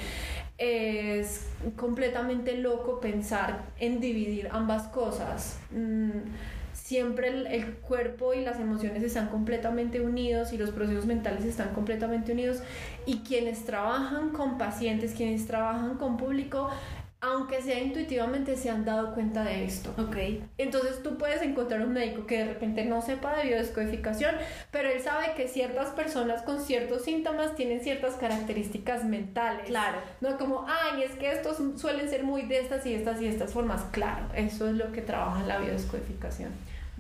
es 0.58 1.48
completamente 1.76 2.58
loco 2.58 3.00
pensar 3.00 3.66
en 3.80 4.00
dividir 4.00 4.48
ambas 4.52 4.88
cosas. 4.88 5.60
Mm, 5.72 6.12
siempre 6.74 7.30
el, 7.30 7.74
cuerpo 7.78 8.34
y 8.34 8.42
las 8.42 8.60
emociones 8.60 9.02
están 9.02 9.30
completamente 9.30 10.02
unidos 10.02 10.54
y 10.54 10.58
los 10.58 10.72
procesos 10.72 11.06
mentales 11.06 11.44
están 11.44 11.74
completamente 11.74 12.32
unidos 12.32 12.60
y 13.06 13.20
quienes 13.20 13.66
trabajan 13.66 14.30
con 14.30 14.58
pacientes, 14.58 15.14
quienes 15.14 15.48
trabajan 15.48 15.98
con 15.98 16.18
público, 16.18 16.70
aunque 17.22 17.62
sea 17.62 17.80
intuitivamente, 17.80 18.56
se 18.56 18.70
han 18.70 18.86
dado 18.86 19.14
cuenta 19.14 19.44
de 19.44 19.66
esto. 19.66 19.94
Ok. 19.98 20.18
Entonces 20.58 21.02
tú 21.02 21.18
puedes 21.18 21.42
encontrar 21.42 21.82
un 21.82 21.94
médico 21.94 22.26
que 22.26 22.40
de 22.40 22.46
repente 22.46 22.86
no 22.86 23.02
sepa 23.02 23.36
de 23.38 23.46
biodescodificación, 23.46 24.36
pero 24.72 24.90
él 24.90 25.02
sabe 25.02 25.34
que 25.36 25.48
ciertas 25.48 25.90
personas 25.90 26.42
con 26.44 26.62
ciertos 26.62 27.04
síntomas 27.04 27.56
tienen 27.56 27.82
ciertas 27.82 28.16
características 28.16 29.06
mentales. 29.06 29.66
Claro. 29.66 30.00
No 30.22 30.38
como, 30.38 30.66
ay, 30.68 31.04
es 31.04 31.12
que 31.12 31.32
estos 31.32 31.58
suelen 31.80 32.10
ser 32.10 32.24
muy 32.24 32.44
de 32.44 32.60
estas 32.60 32.86
y 32.86 32.94
estas 32.94 33.22
y 33.22 33.28
estas 33.28 33.54
formas. 33.54 33.84
Claro, 33.92 34.28
eso 34.36 34.68
es 34.68 34.76
lo 34.76 34.92
que 34.92 35.02
trabaja 35.02 35.44
la 35.44 35.60
biodescodificación. 35.60 36.52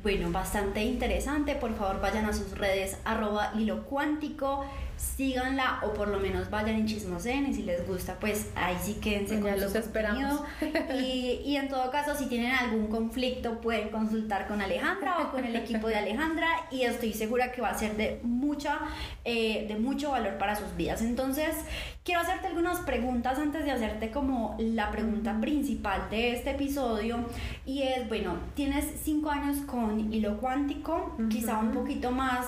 Bueno, 0.05 0.31
bastante 0.31 0.84
interesante. 0.84 1.55
Por 1.55 1.74
favor, 1.75 2.00
vayan 2.00 2.25
a 2.25 2.34
sus 2.34 2.55
redes 2.55 2.98
arroba 3.05 3.51
hilo 3.55 3.86
cuántico, 3.86 4.63
síganla 4.97 5.79
o 5.83 5.93
por 5.93 6.07
lo 6.07 6.19
menos 6.19 6.49
vayan 6.49 6.75
en 6.75 6.87
chismosen 6.87 7.47
y 7.47 7.53
si 7.53 7.63
les 7.63 7.87
gusta, 7.87 8.17
pues 8.19 8.49
ahí 8.55 8.75
sí 8.81 8.95
quédense 8.95 9.39
con 9.39 9.59
los 9.59 9.75
esperamos. 9.75 10.41
Y, 10.95 11.41
y 11.45 11.57
en 11.57 11.67
todo 11.67 11.89
caso, 11.91 12.15
si 12.15 12.27
tienen 12.27 12.51
algún 12.51 12.87
conflicto, 12.87 13.59
pueden 13.59 13.89
consultar 13.89 14.47
con 14.47 14.61
Alejandra 14.61 15.19
o 15.19 15.31
con 15.31 15.43
el 15.43 15.55
equipo 15.55 15.87
de 15.87 15.95
Alejandra 15.95 16.47
y 16.71 16.83
estoy 16.83 17.13
segura 17.13 17.51
que 17.51 17.61
va 17.61 17.69
a 17.69 17.77
ser 17.77 17.95
de 17.97 18.19
mucha, 18.23 18.79
eh, 19.23 19.65
de 19.67 19.75
mucho 19.75 20.11
valor 20.11 20.37
para 20.37 20.55
sus 20.55 20.75
vidas. 20.75 21.01
Entonces, 21.01 21.55
quiero 22.03 22.21
hacerte 22.21 22.47
algunas 22.47 22.79
preguntas 22.81 23.39
antes 23.39 23.65
de 23.65 23.71
hacerte 23.71 24.11
como 24.11 24.55
la 24.59 24.91
pregunta 24.91 25.39
principal 25.41 26.09
de 26.09 26.33
este 26.33 26.51
episodio 26.51 27.25
y 27.65 27.83
es, 27.83 28.07
bueno, 28.07 28.37
tienes 28.53 28.85
cinco 29.03 29.31
años 29.31 29.57
con 29.65 30.13
hilo 30.13 30.37
cuántico, 30.37 31.15
quizá 31.29 31.57
un 31.57 31.71
poquito 31.71 32.11
más 32.11 32.45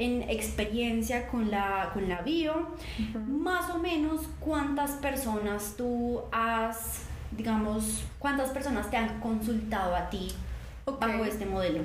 en 0.00 0.22
experiencia 0.30 1.28
con 1.28 1.50
la, 1.50 1.90
con 1.92 2.08
la 2.08 2.22
bio, 2.22 2.68
más 3.28 3.68
o 3.68 3.78
menos 3.78 4.22
cuántas 4.40 4.92
personas 4.92 5.74
tú 5.76 6.22
has, 6.32 7.02
digamos, 7.32 8.02
cuántas 8.18 8.48
personas 8.48 8.90
te 8.90 8.96
han 8.96 9.20
consultado 9.20 9.94
a 9.94 10.08
ti 10.08 10.32
bajo 10.98 11.24
este 11.26 11.44
modelo. 11.44 11.82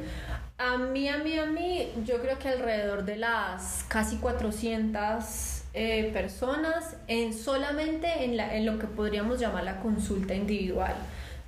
A 0.57 0.77
mí, 0.77 1.09
a 1.09 1.17
mí, 1.17 1.37
a 1.37 1.45
mí, 1.45 1.89
yo 2.05 2.21
creo 2.21 2.39
que 2.39 2.47
alrededor 2.47 3.03
de 3.03 3.17
las 3.17 3.83
casi 3.89 4.15
400 4.15 5.63
eh, 5.73 6.09
personas 6.13 6.95
en 7.07 7.33
solamente 7.33 8.23
en, 8.23 8.37
la, 8.37 8.55
en 8.55 8.65
lo 8.65 8.79
que 8.79 8.87
podríamos 8.87 9.41
llamar 9.41 9.65
la 9.65 9.81
consulta 9.81 10.33
individual, 10.33 10.95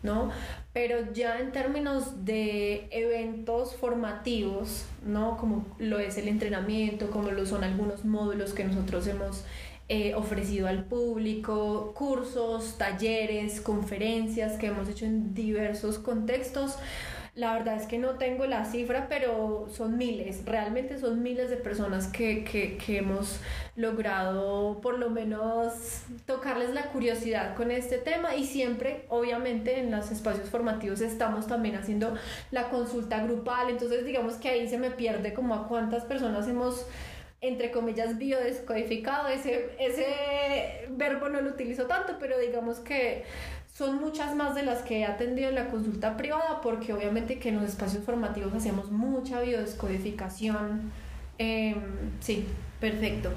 ¿no? 0.03 0.31
Pero 0.73 1.11
ya 1.13 1.39
en 1.39 1.51
términos 1.51 2.25
de 2.25 2.87
eventos 2.91 3.75
formativos, 3.75 4.85
¿no? 5.05 5.37
Como 5.37 5.65
lo 5.79 5.99
es 5.99 6.17
el 6.17 6.27
entrenamiento, 6.27 7.09
como 7.09 7.31
lo 7.31 7.45
son 7.45 7.63
algunos 7.63 8.05
módulos 8.05 8.53
que 8.53 8.63
nosotros 8.63 9.07
hemos 9.07 9.43
eh, 9.89 10.13
ofrecido 10.15 10.67
al 10.67 10.83
público, 10.83 11.93
cursos, 11.95 12.77
talleres, 12.77 13.61
conferencias 13.61 14.57
que 14.57 14.67
hemos 14.67 14.89
hecho 14.89 15.05
en 15.05 15.33
diversos 15.33 15.97
contextos. 15.97 16.75
La 17.37 17.53
verdad 17.53 17.75
es 17.75 17.85
que 17.85 17.99
no 17.99 18.17
tengo 18.17 18.47
la 18.47 18.65
cifra, 18.65 19.05
pero 19.07 19.67
son 19.71 19.95
miles, 19.95 20.43
realmente 20.43 20.97
son 20.97 21.21
miles 21.21 21.51
de 21.51 21.57
personas 21.57 22.07
que, 22.07 22.43
que, 22.43 22.97
hemos 22.97 23.39
logrado 23.75 24.81
por 24.81 24.97
lo 24.97 25.11
menos 25.11 26.01
tocarles 26.25 26.73
la 26.73 26.87
curiosidad 26.87 27.55
con 27.55 27.69
este 27.69 27.99
tema 27.99 28.35
y 28.35 28.43
siempre, 28.43 29.05
obviamente, 29.09 29.79
en 29.79 29.91
los 29.91 30.09
espacios 30.09 30.49
formativos 30.49 30.99
estamos 31.01 31.45
también 31.45 31.75
haciendo 31.75 32.15
la 32.49 32.69
consulta 32.69 33.23
grupal, 33.23 33.69
entonces 33.69 34.03
digamos 34.03 34.37
que 34.37 34.49
ahí 34.49 34.67
se 34.67 34.79
me 34.79 34.89
pierde 34.89 35.35
como 35.35 35.53
a 35.53 35.67
cuántas 35.67 36.05
personas 36.05 36.47
hemos 36.47 36.87
entre 37.39 37.69
comillas, 37.69 38.17
biodescodificado. 38.17 39.27
Ese, 39.27 39.69
ese 39.79 40.87
verbo 40.89 41.29
no 41.29 41.39
lo 41.41 41.51
utilizo 41.51 41.85
tanto, 41.85 42.17
pero 42.19 42.39
digamos 42.39 42.79
que 42.79 43.25
son 43.77 43.99
muchas 44.01 44.35
más 44.35 44.55
de 44.55 44.63
las 44.63 44.81
que 44.81 44.99
he 44.99 45.05
atendido 45.05 45.49
en 45.49 45.55
la 45.55 45.67
consulta 45.67 46.17
privada, 46.17 46.61
porque 46.61 46.93
obviamente 46.93 47.37
que 47.37 47.49
en 47.49 47.57
los 47.57 47.65
espacios 47.65 48.03
formativos 48.03 48.51
hacemos 48.53 48.91
mucha 48.91 49.41
biodescodificación. 49.41 50.91
Eh, 51.37 51.75
sí. 52.19 52.47
Perfecto. 52.79 53.31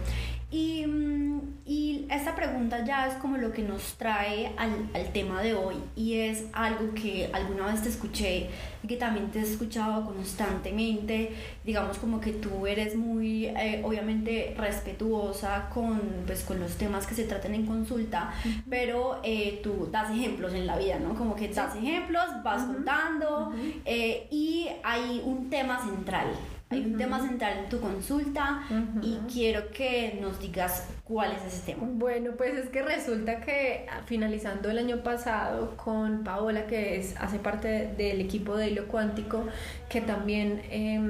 Y, 0.53 0.85
mm, 0.85 1.41
y 1.65 2.07
esta 2.11 2.35
pregunta 2.35 2.85
ya 2.85 3.07
es 3.07 3.15
como 3.15 3.37
lo 3.37 3.53
que 3.53 3.63
nos 3.63 3.95
trae 3.95 4.53
al, 4.57 4.91
al, 4.95 5.13
tema 5.13 5.41
de 5.43 5.55
hoy 5.55 5.77
y 5.95 6.15
es 6.15 6.47
algo 6.53 6.93
que 6.93 7.31
alguna 7.33 7.67
vez 7.67 7.83
te 7.85 7.89
escuché 7.89 8.51
y 8.83 8.89
que 8.89 8.97
también 8.97 9.31
te 9.31 9.39
he 9.39 9.43
escuchado 9.43 10.05
constantemente, 10.05 11.31
digamos 11.65 11.99
como 11.99 12.21
que 12.21 12.33
tú 12.33 12.67
eres 12.67 12.97
muy 12.97 13.47
eh, 13.47 13.81
obviamente 13.85 14.53
respetuosa 14.59 15.69
con, 15.73 16.01
pues, 16.27 16.43
con 16.43 16.59
los 16.59 16.73
temas 16.73 17.07
que 17.07 17.15
se 17.15 17.25
tratan 17.25 17.55
en 17.55 17.65
consulta, 17.65 18.35
uh 18.45 18.49
-huh. 18.49 18.63
pero 18.69 19.21
eh, 19.23 19.61
tú 19.63 19.89
das 19.93 20.11
ejemplos 20.11 20.53
en 20.53 20.67
la 20.67 20.77
vida, 20.77 20.99
¿no? 20.99 21.15
Como 21.15 21.37
que 21.37 21.47
das 21.47 21.77
ejemplos, 21.77 22.25
vas 22.43 22.63
uh 22.63 22.65
-huh. 22.65 22.75
contando 22.75 23.51
uh 23.51 23.53
-huh. 23.53 23.83
eh, 23.85 24.27
y 24.33 24.67
hay 24.83 25.23
un 25.25 25.49
tema 25.49 25.79
central. 25.79 26.27
Hay 26.73 26.83
un 26.85 26.93
uh 26.93 26.95
-huh. 26.95 26.99
tema 26.99 27.21
central 27.21 27.59
en 27.59 27.69
tu 27.69 27.81
consulta 27.81 28.63
uh 28.71 28.75
-huh. 28.75 29.01
y 29.03 29.19
quiero 29.33 29.71
que 29.73 30.17
nos 30.23 30.39
digas 30.39 30.89
cuál 31.03 31.33
es 31.33 31.45
ese 31.53 31.73
tema. 31.73 31.83
Bueno, 31.85 32.31
pues 32.37 32.55
es 32.55 32.69
que 32.69 32.81
resulta 32.83 33.41
que 33.41 33.87
finalizando 34.07 34.71
el 34.71 34.79
año 34.79 35.03
pasado 35.03 35.77
con 35.77 36.23
Paola, 36.23 36.67
que 36.69 36.97
es, 36.99 37.17
hace 37.17 37.41
parte 37.41 37.93
del 37.97 38.21
equipo 38.21 38.57
de 38.57 38.71
hilo 38.71 38.87
cuántico, 38.87 39.47
que 39.89 40.01
también 40.01 40.63
eh, 40.71 41.01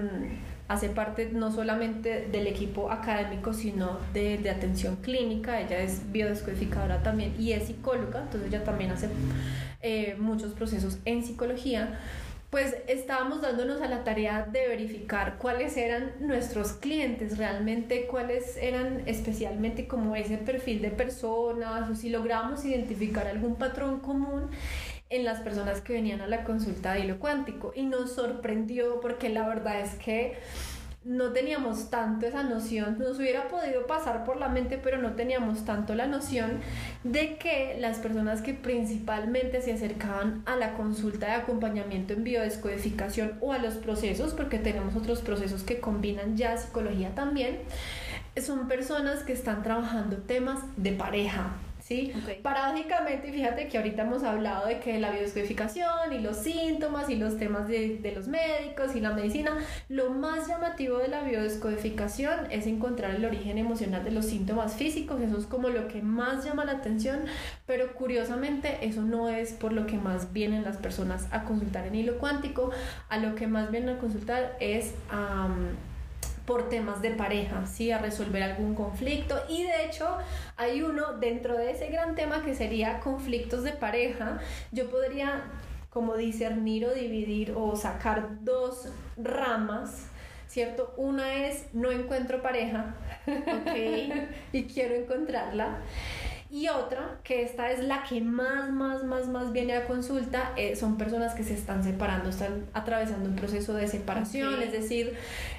hace 0.66 0.88
parte 0.88 1.28
no 1.30 1.52
solamente 1.52 2.28
del 2.32 2.46
equipo 2.46 2.90
académico, 2.90 3.52
sino 3.52 3.98
de, 4.14 4.38
de, 4.38 4.48
atención 4.48 4.96
clínica. 4.96 5.60
Ella 5.60 5.80
es 5.80 6.10
biodescodificadora 6.10 7.02
también 7.02 7.34
y 7.38 7.52
es 7.52 7.66
psicóloga, 7.66 8.20
entonces 8.22 8.48
ella 8.48 8.64
también 8.64 8.92
hace 8.92 9.08
eh, 9.82 10.16
muchos 10.18 10.52
procesos 10.52 10.98
en 11.04 11.22
psicología 11.22 11.98
pues 12.50 12.76
estábamos 12.88 13.40
dándonos 13.40 13.80
a 13.80 13.87
la 13.87 14.02
tarea 14.02 14.45
de 14.45 14.66
verificar 14.66 15.38
cuáles 15.38 15.76
eran 15.76 16.14
nuestros 16.19 16.73
clientes, 16.73 17.38
realmente 17.38 18.09
cuáles 18.09 18.57
eran 18.57 19.04
especialmente 19.07 19.87
como 19.87 20.16
ese 20.16 20.37
perfil 20.37 20.83
de 20.83 20.90
personas 20.90 21.88
o 21.88 21.95
si 21.95 22.11
logramos 22.11 22.64
identificar 22.64 23.28
algún 23.28 23.54
patrón 23.54 24.00
común 24.00 24.50
en 25.11 25.25
las 25.25 25.40
personas 25.40 25.80
que 25.80 25.92
venían 25.92 26.21
a 26.21 26.26
la 26.26 26.42
consulta 26.42 26.92
de 26.95 27.00
hilo 27.00 27.21
cuántico. 27.21 27.73
Y 27.75 27.83
nos 27.83 28.14
sorprendió 28.14 29.00
porque 29.00 29.28
la 29.28 29.47
verdad 29.47 29.80
es 29.80 29.95
que 29.95 30.37
no 31.02 31.33
teníamos 31.33 31.88
tanto 31.88 32.26
esa 32.26 32.42
noción, 32.42 32.99
nos 32.99 33.19
hubiera 33.19 33.49
podido 33.49 33.87
pasar 33.87 34.25
por 34.25 34.37
la 34.37 34.49
mente, 34.49 34.78
pero 34.83 34.99
no 34.99 35.12
teníamos 35.12 35.64
tanto 35.64 35.95
la 35.95 36.07
noción 36.07 36.61
de 37.04 37.37
que 37.37 37.76
las 37.78 37.99
personas 37.99 38.42
que 38.42 38.52
principalmente 38.52 39.62
se 39.62 39.73
acercaban 39.73 40.42
a 40.45 40.57
la 40.57 40.75
consulta 40.75 41.26
de 41.26 41.33
acompañamiento 41.33 42.12
en 42.12 42.25
biodescodificación 42.25 43.38
o 43.40 43.52
a 43.54 43.59
los 43.59 43.75
procesos, 43.75 44.35
porque 44.35 44.59
tenemos 44.59 44.95
otros 44.95 45.23
procesos 45.23 45.62
que 45.62 45.80
combinan 45.80 46.37
ya 46.37 46.59
psicología 46.59 47.14
también, 47.14 47.61
son 48.37 48.69
personas 48.69 49.23
que 49.23 49.33
están 49.33 49.62
trabajando 49.62 50.19
temas 50.19 50.61
de 50.76 50.92
pareja, 50.92 51.52
¿sí? 51.90 52.12
Okay. 52.23 52.40
Paradójicamente, 52.40 53.32
fíjate 53.32 53.66
que 53.66 53.76
ahorita 53.76 54.02
hemos 54.02 54.23
hablado 54.23 54.68
de 54.68 54.78
que 54.78 55.00
la 55.00 55.11
biodescodificación 55.11 56.12
y 56.12 56.18
los 56.20 56.37
síntomas 56.37 57.11
y 57.11 57.16
los 57.16 57.37
temas 57.37 57.66
de, 57.66 57.99
de, 57.99 58.12
los 58.12 58.28
médicos 58.28 58.94
y 58.94 59.00
la 59.00 59.11
medicina, 59.11 59.59
lo 59.88 60.11
más 60.11 60.47
llamativo 60.47 60.99
de 60.99 61.09
la 61.09 61.23
biodescodificación 61.23 62.50
es 62.50 62.68
encontrar 62.68 63.16
el 63.16 63.25
origen 63.25 63.59
emocional 63.59 64.04
de 64.04 64.12
los 64.12 64.26
síntomas 64.26 64.75
físicos, 64.75 65.20
eso 65.20 65.37
es 65.37 65.47
como 65.47 65.68
lo 65.68 65.88
que 65.88 66.00
más 66.00 66.44
llama 66.44 66.64
la 66.64 66.73
atención, 66.73 67.25
pero 67.66 67.92
curiosamente 67.94 68.78
eso 68.82 69.02
no 69.02 69.28
es 69.28 69.52
por 69.52 69.73
lo 69.73 69.87
que 69.87 69.99
más 69.99 70.32
vienen 70.32 70.62
las 70.62 70.76
personas 70.76 71.26
a 71.32 71.42
consultar 71.42 71.88
en 71.88 71.97
hilo 71.97 72.18
cuántico, 72.18 72.70
a 73.09 73.18
lo 73.18 73.35
que 73.35 73.49
más 73.49 73.73
vienen 73.73 73.97
a 73.97 73.99
consultar 73.99 74.56
es... 74.61 74.94
Um, 75.12 75.89
por 76.50 76.69
temas 76.69 77.00
de 77.00 77.12
pareja, 77.12 77.64
¿sí? 77.64 77.92
a 77.92 77.99
resolver 77.99 78.42
algún 78.42 78.75
conflicto. 78.75 79.40
Y 79.49 79.62
de 79.62 79.85
hecho 79.85 80.19
hay 80.57 80.83
uno 80.83 81.12
dentro 81.12 81.57
de 81.57 81.71
ese 81.71 81.87
gran 81.90 82.16
tema 82.16 82.45
que 82.45 82.57
sería 82.57 82.99
conflictos 82.99 83.62
de 83.62 83.71
pareja. 83.71 84.40
Yo 84.73 84.90
podría 84.90 85.45
como 85.90 86.16
discernir 86.16 86.87
o 86.87 86.92
dividir 86.92 87.52
o 87.57 87.76
sacar 87.76 88.42
dos 88.42 88.88
ramas. 89.16 90.09
¿Cierto? 90.49 90.92
Una 90.97 91.47
es 91.47 91.73
no 91.73 91.92
encuentro 91.92 92.42
pareja 92.42 92.97
okay. 93.61 94.28
y 94.52 94.64
quiero 94.64 94.97
encontrarla. 94.97 95.78
Y 96.50 96.66
otra, 96.69 97.21
que 97.23 97.42
esta 97.42 97.71
es 97.71 97.85
la 97.85 98.02
que 98.02 98.21
más, 98.21 98.71
más, 98.71 99.04
más, 99.04 99.28
más 99.28 99.52
viene 99.52 99.75
a 99.75 99.87
consulta, 99.87 100.52
eh, 100.57 100.75
son 100.75 100.99
personas 100.99 101.35
que 101.35 101.45
se 101.45 101.54
están 101.54 101.85
separando, 101.85 102.30
están 102.30 102.66
atravesando 102.73 103.28
un 103.28 103.37
proceso 103.37 103.73
de 103.73 103.87
separación, 103.87 104.54
okay. 104.54 104.66
es 104.66 104.73
decir, 104.73 105.16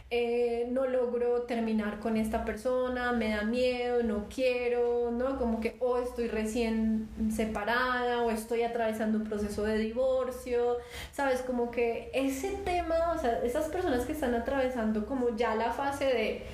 eh, 0.10 0.68
no 0.70 0.88
logro 0.88 1.44
terminar 1.44 2.00
con 2.00 2.18
esta 2.18 2.44
persona, 2.44 3.14
me 3.14 3.30
da 3.30 3.44
miedo, 3.44 4.04
no 4.04 4.28
quiero, 4.28 5.10
¿no? 5.12 5.38
Como 5.38 5.62
que 5.62 5.78
o 5.80 6.00
estoy 6.00 6.28
recién 6.28 7.08
separada 7.34 8.22
o 8.22 8.30
estoy 8.30 8.64
atravesando 8.64 9.20
un 9.20 9.24
proceso 9.24 9.64
de 9.64 9.78
divorcio, 9.78 10.76
¿sabes? 11.14 11.42
Como 11.42 11.72
que 11.72 12.12
ese 12.14 12.50
tema, 12.66 13.14
o 13.16 13.18
sea, 13.18 13.42
esas 13.46 13.70
personas 13.70 14.06
que 14.06 14.12
están 14.12 14.36
atravesando 14.36 15.06
como 15.06 15.38
ya 15.38 15.56
la 15.56 15.72
fase 15.72 16.04
de 16.04 16.46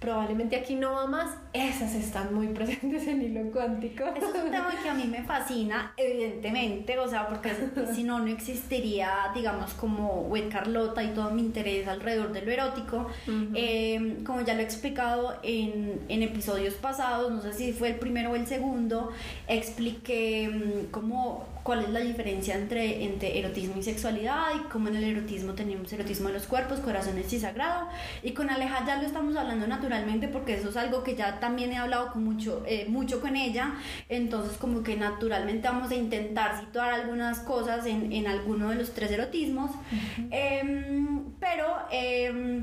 probablemente 0.00 0.56
aquí 0.56 0.76
no 0.76 0.92
va 0.92 1.06
más, 1.06 1.36
esas 1.52 1.94
están 1.94 2.34
muy 2.34 2.48
presentes 2.48 3.06
en 3.06 3.20
hilo 3.20 3.50
cuántico. 3.52 4.04
Eso 4.16 4.34
es 4.34 4.44
un 4.44 4.50
tema 4.50 4.72
que 4.82 4.88
a 4.88 4.94
mí 4.94 5.04
me 5.04 5.22
fascina, 5.22 5.92
evidentemente, 5.98 6.98
o 6.98 7.06
sea, 7.06 7.28
porque 7.28 7.50
si 7.94 8.02
no, 8.02 8.18
no 8.18 8.28
existiría, 8.28 9.30
digamos, 9.34 9.74
como 9.74 10.22
Wet 10.22 10.48
Carlota 10.48 11.02
y 11.02 11.08
todo 11.08 11.30
mi 11.30 11.42
interés 11.42 11.86
alrededor 11.86 12.32
de 12.32 12.40
lo 12.40 12.50
erótico. 12.50 13.08
Eh, 13.54 14.22
como 14.24 14.40
ya 14.40 14.54
lo 14.54 14.60
he 14.60 14.64
explicado 14.64 15.36
en, 15.42 16.00
en, 16.08 16.22
episodios 16.22 16.74
pasados, 16.74 17.30
no 17.30 17.42
sé 17.42 17.52
si 17.52 17.72
fue 17.74 17.88
el 17.88 17.96
primero 17.96 18.30
o 18.30 18.36
el 18.36 18.46
segundo, 18.46 19.12
expliqué 19.48 20.48
mm, 20.48 20.90
cómo 20.90 21.46
cuál 21.62 21.84
es 21.84 21.90
la 21.90 22.00
diferencia 22.00 22.54
entre, 22.54 23.04
entre 23.04 23.38
erotismo 23.38 23.74
y 23.78 23.82
sexualidad 23.82 24.48
y 24.56 24.68
cómo 24.68 24.88
en 24.88 24.96
el 24.96 25.04
erotismo 25.04 25.54
tenemos 25.54 25.92
erotismo 25.92 26.28
de 26.28 26.34
los 26.34 26.46
cuerpos, 26.46 26.80
corazones 26.80 27.32
y 27.32 27.40
sagrado. 27.40 27.88
Y 28.22 28.32
con 28.32 28.50
Aleja 28.50 28.84
ya 28.86 28.96
lo 28.96 29.06
estamos 29.06 29.36
hablando 29.36 29.66
naturalmente 29.66 30.28
porque 30.28 30.54
eso 30.54 30.70
es 30.70 30.76
algo 30.76 31.02
que 31.02 31.16
ya 31.16 31.40
también 31.40 31.72
he 31.72 31.78
hablado 31.78 32.12
con 32.12 32.24
mucho, 32.24 32.62
eh, 32.66 32.86
mucho 32.88 33.20
con 33.20 33.36
ella. 33.36 33.74
Entonces 34.08 34.56
como 34.56 34.82
que 34.82 34.96
naturalmente 34.96 35.68
vamos 35.68 35.90
a 35.90 35.94
intentar 35.94 36.60
situar 36.60 36.92
algunas 36.92 37.40
cosas 37.40 37.86
en, 37.86 38.12
en 38.12 38.26
alguno 38.26 38.70
de 38.70 38.76
los 38.76 38.92
tres 38.92 39.10
erotismos. 39.10 39.70
Em, 40.30 41.24
pero... 41.38 41.66
Eh, 41.90 42.62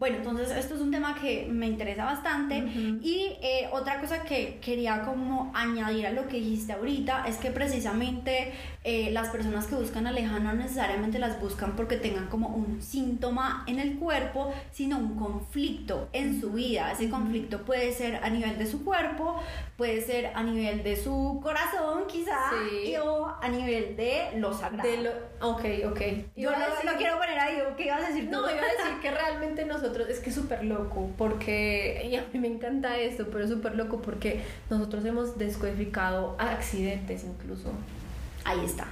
bueno, 0.00 0.16
entonces 0.16 0.50
esto 0.52 0.76
es 0.76 0.80
un 0.80 0.90
tema 0.90 1.14
que 1.14 1.46
me 1.50 1.66
interesa 1.66 2.06
bastante 2.06 2.56
y 2.56 3.36
eh, 3.42 3.68
otra 3.70 4.00
cosa 4.00 4.22
que 4.22 4.58
quería 4.58 5.02
como 5.02 5.52
añadir 5.54 6.06
a 6.06 6.10
lo 6.10 6.26
que 6.26 6.38
dijiste 6.38 6.72
ahorita 6.72 7.26
es 7.28 7.36
que 7.36 7.50
precisamente 7.50 8.54
eh, 8.82 9.10
las 9.10 9.28
personas 9.28 9.66
que 9.66 9.74
buscan 9.74 10.06
aleja 10.06 10.38
no 10.38 10.54
necesariamente 10.54 11.18
las 11.18 11.38
buscan 11.38 11.76
porque 11.76 11.98
tengan 11.98 12.28
como 12.28 12.48
un 12.48 12.80
síntoma 12.80 13.62
en 13.66 13.78
el 13.78 13.98
cuerpo, 13.98 14.54
sino 14.72 14.96
un 14.96 15.16
conflicto 15.18 16.08
en 16.14 16.40
su 16.40 16.52
vida. 16.52 16.92
Ese 16.92 17.10
conflicto 17.10 17.60
puede 17.66 17.92
ser 17.92 18.20
a 18.24 18.30
nivel 18.30 18.56
de 18.56 18.66
su 18.66 18.82
cuerpo, 18.82 19.38
puede 19.76 20.00
ser 20.00 20.32
a 20.34 20.42
nivel 20.42 20.82
de 20.82 20.96
su 20.96 21.40
corazón 21.42 22.06
quizá 22.08 22.38
o 23.04 23.36
a 23.38 23.48
nivel 23.50 23.96
de 23.98 24.30
lo 24.36 24.54
sagrado. 24.54 24.88
De 24.88 24.96
lo, 25.02 25.10
ok, 25.46 25.64
ok. 25.90 26.00
Yo 26.36 26.52
no, 26.52 26.96
quiero 26.96 27.18
poner 27.18 27.38
ahí, 27.38 27.58
¿qué 27.76 27.84
ibas 27.84 28.02
a 28.02 28.08
decir 28.08 28.30
No, 28.30 28.40
iba 28.50 28.62
a 28.62 28.82
decir 28.82 29.00
que 29.02 29.10
realmente 29.10 29.66
nosotros 29.66 29.89
es 30.08 30.20
que 30.20 30.30
es 30.30 30.36
súper 30.36 30.64
loco, 30.64 31.10
porque, 31.16 32.08
y 32.10 32.16
a 32.16 32.24
mí 32.32 32.38
me 32.38 32.48
encanta 32.48 32.98
esto, 32.98 33.26
pero 33.30 33.44
es 33.44 33.50
súper 33.50 33.74
loco 33.74 34.00
porque 34.02 34.40
nosotros 34.68 35.04
hemos 35.04 35.38
descodificado 35.38 36.36
accidentes 36.38 37.24
incluso. 37.24 37.72
Ahí 38.44 38.64
está. 38.64 38.88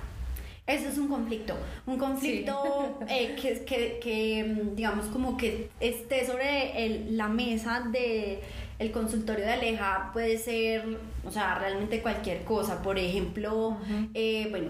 Eso 0.67 0.89
es 0.89 0.99
un 0.99 1.09
conflicto, 1.09 1.55
un 1.87 1.97
conflicto 1.97 2.99
eh, 3.09 3.35
que, 3.41 3.65
que, 3.65 3.99
que, 4.03 4.67
digamos, 4.75 5.07
como 5.07 5.39
que 5.39 5.71
esté 5.81 6.27
sobre 6.27 6.85
el, 6.85 7.17
la 7.17 7.29
mesa 7.29 7.89
de 7.91 8.41
el 8.79 8.93
consultorio 8.93 9.45
de 9.45 9.53
Aleja 9.53 10.11
puede 10.13 10.39
ser, 10.39 10.99
o 11.25 11.31
sea, 11.31 11.57
realmente 11.57 12.01
cualquier 12.01 12.45
cosa. 12.45 12.81
Por 12.81 12.97
ejemplo, 12.97 13.77
eh, 14.15 14.47
bueno, 14.51 14.69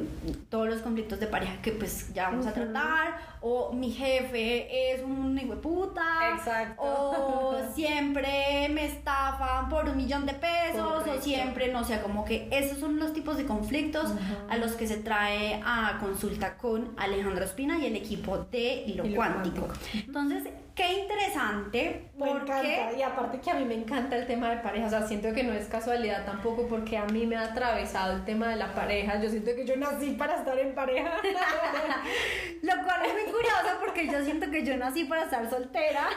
todos 0.49 0.69
los 0.69 0.81
conflictos 0.81 1.21
de 1.21 1.27
pareja 1.27 1.61
que 1.61 1.73
pues 1.73 2.12
ya 2.15 2.31
vamos 2.31 2.47
a 2.47 2.55
tratar, 2.55 3.19
o 3.43 3.73
mi 3.73 3.91
jefe 3.91 4.93
es 4.95 5.03
un 5.03 5.38
hijo 5.38 5.55
de 5.55 5.61
puta, 5.61 6.35
Exacto. 6.35 6.83
o 6.83 7.57
siempre 7.75 8.69
me 8.71 8.87
estafan 8.87 9.69
por 9.69 9.88
un 9.91 9.97
millón 9.97 10.25
de 10.25 10.33
pesos, 10.33 11.03
o 11.07 11.21
siempre, 11.21 11.71
no 11.71 11.85
sé, 11.85 12.00
como 12.00 12.25
que 12.25 12.49
esos 12.50 12.79
son 12.79 12.99
los 12.99 13.12
tipos 13.12 13.37
de 13.37 13.45
conflictos 13.45 14.11
a 14.49 14.57
los 14.57 14.73
que 14.73 14.87
se 14.88 14.97
trae 14.97 15.61
a 15.65 15.99
consulta 16.00 16.57
con 16.57 16.95
Alejandro 16.97 17.45
Espina 17.45 17.79
y 17.79 17.87
el 17.87 17.97
equipo 17.97 18.38
de 18.38 18.85
Hilo, 18.87 19.05
Cuántico. 19.15 19.69
Entonces, 19.93 20.45
qué 20.78 21.00
interesante. 21.00 22.11
Porque... 22.16 22.94
Y 22.97 23.02
aparte 23.02 23.40
que 23.40 23.50
a 23.50 23.54
mí 23.54 23.64
me 23.64 23.75
encanta 23.75 24.16
el 24.16 24.26
tema 24.28 24.50
de 24.50 24.58
pareja. 24.58 24.87
O 24.87 24.90
sea, 24.90 25.02
siento 25.02 25.32
que 25.35 25.42
no 25.42 25.52
es 25.52 25.66
casualidad 25.66 26.25
tampoco 26.25 26.68
porque 26.68 26.97
a 26.97 27.04
mí 27.06 27.26
me 27.26 27.37
ha 27.37 27.47
atravesado 27.47 28.14
el 28.14 28.25
tema 28.25 28.49
de 28.49 28.56
la 28.56 28.73
pareja. 28.73 29.20
Yo 29.20 29.28
siento 29.28 29.50
que 29.56 29.66
yo 29.66 29.76
nací 29.76 30.12
para 30.12 30.37
estar 30.37 30.56
en 30.56 30.75
pareja. 30.75 31.11
Lo 32.62 32.85
cual 32.85 33.06
es 33.06 33.12
muy 33.12 33.25
curioso 33.25 33.80
porque 33.85 34.06
yo 34.06 34.25
siento 34.25 34.50
que 34.50 34.64
yo 34.64 34.76
nací 34.76 35.04
para 35.04 35.25
estar 35.25 35.50
soltera. 35.50 36.08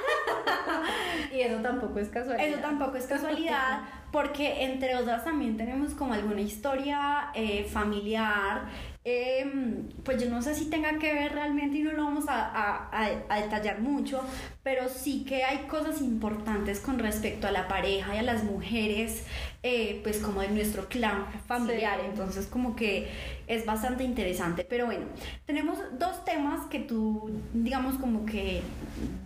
y 1.34 1.42
eso 1.42 1.60
tampoco 1.62 1.98
es 1.98 2.10
casualidad. 2.10 2.48
Eso 2.48 2.60
tampoco 2.60 2.98
es 2.98 3.08
casualidad 3.08 3.82
porque 4.12 4.66
entre 4.66 4.96
otras 4.96 5.24
también 5.24 5.58
tenemos 5.58 5.94
como 5.94 6.14
alguna 6.14 6.42
historia 6.42 7.32
eh, 7.34 7.64
familiar 7.64 8.66
Em, 9.04 9.90
pues 10.04 10.24
yo 10.24 10.30
no 10.30 10.44
sé 10.44 10.54
si 10.54 10.66
tenga 10.66 11.00
que 11.00 11.12
ver 11.12 11.32
realmente 11.32 11.80
y 11.80 11.82
no 11.82 11.92
lo 11.92 12.04
vamos 12.04 12.26
a, 12.28 12.88
a, 12.92 13.42
detallar 13.42 13.82
mucho, 13.82 14.22
pero 14.62 14.90
sí 14.90 15.26
que 15.28 15.44
hay 15.44 15.66
cosas 15.66 16.02
importantes 16.04 16.80
con 16.80 17.00
respecto 17.00 17.48
a 17.48 17.52
la 17.52 17.68
pareja 17.68 18.14
y 18.14 18.20
a 18.20 18.22
las 18.22 18.44
mujeres, 18.44 19.24
eh, 19.64 20.02
pues 20.04 20.20
como 20.20 20.42
de 20.42 20.50
nuestro 20.50 20.88
clan 20.88 21.26
familiar, 21.48 22.00
entonces 22.06 22.46
como 22.46 22.76
que 22.76 23.10
es 23.48 23.66
bastante 23.66 24.04
interesante, 24.04 24.64
pero 24.70 24.86
bueno, 24.86 25.06
tenemos 25.48 25.80
dos 25.98 26.24
temas 26.24 26.68
que 26.68 26.78
tú, 26.78 27.32
digamos 27.54 27.96
como 27.96 28.24
que 28.28 28.62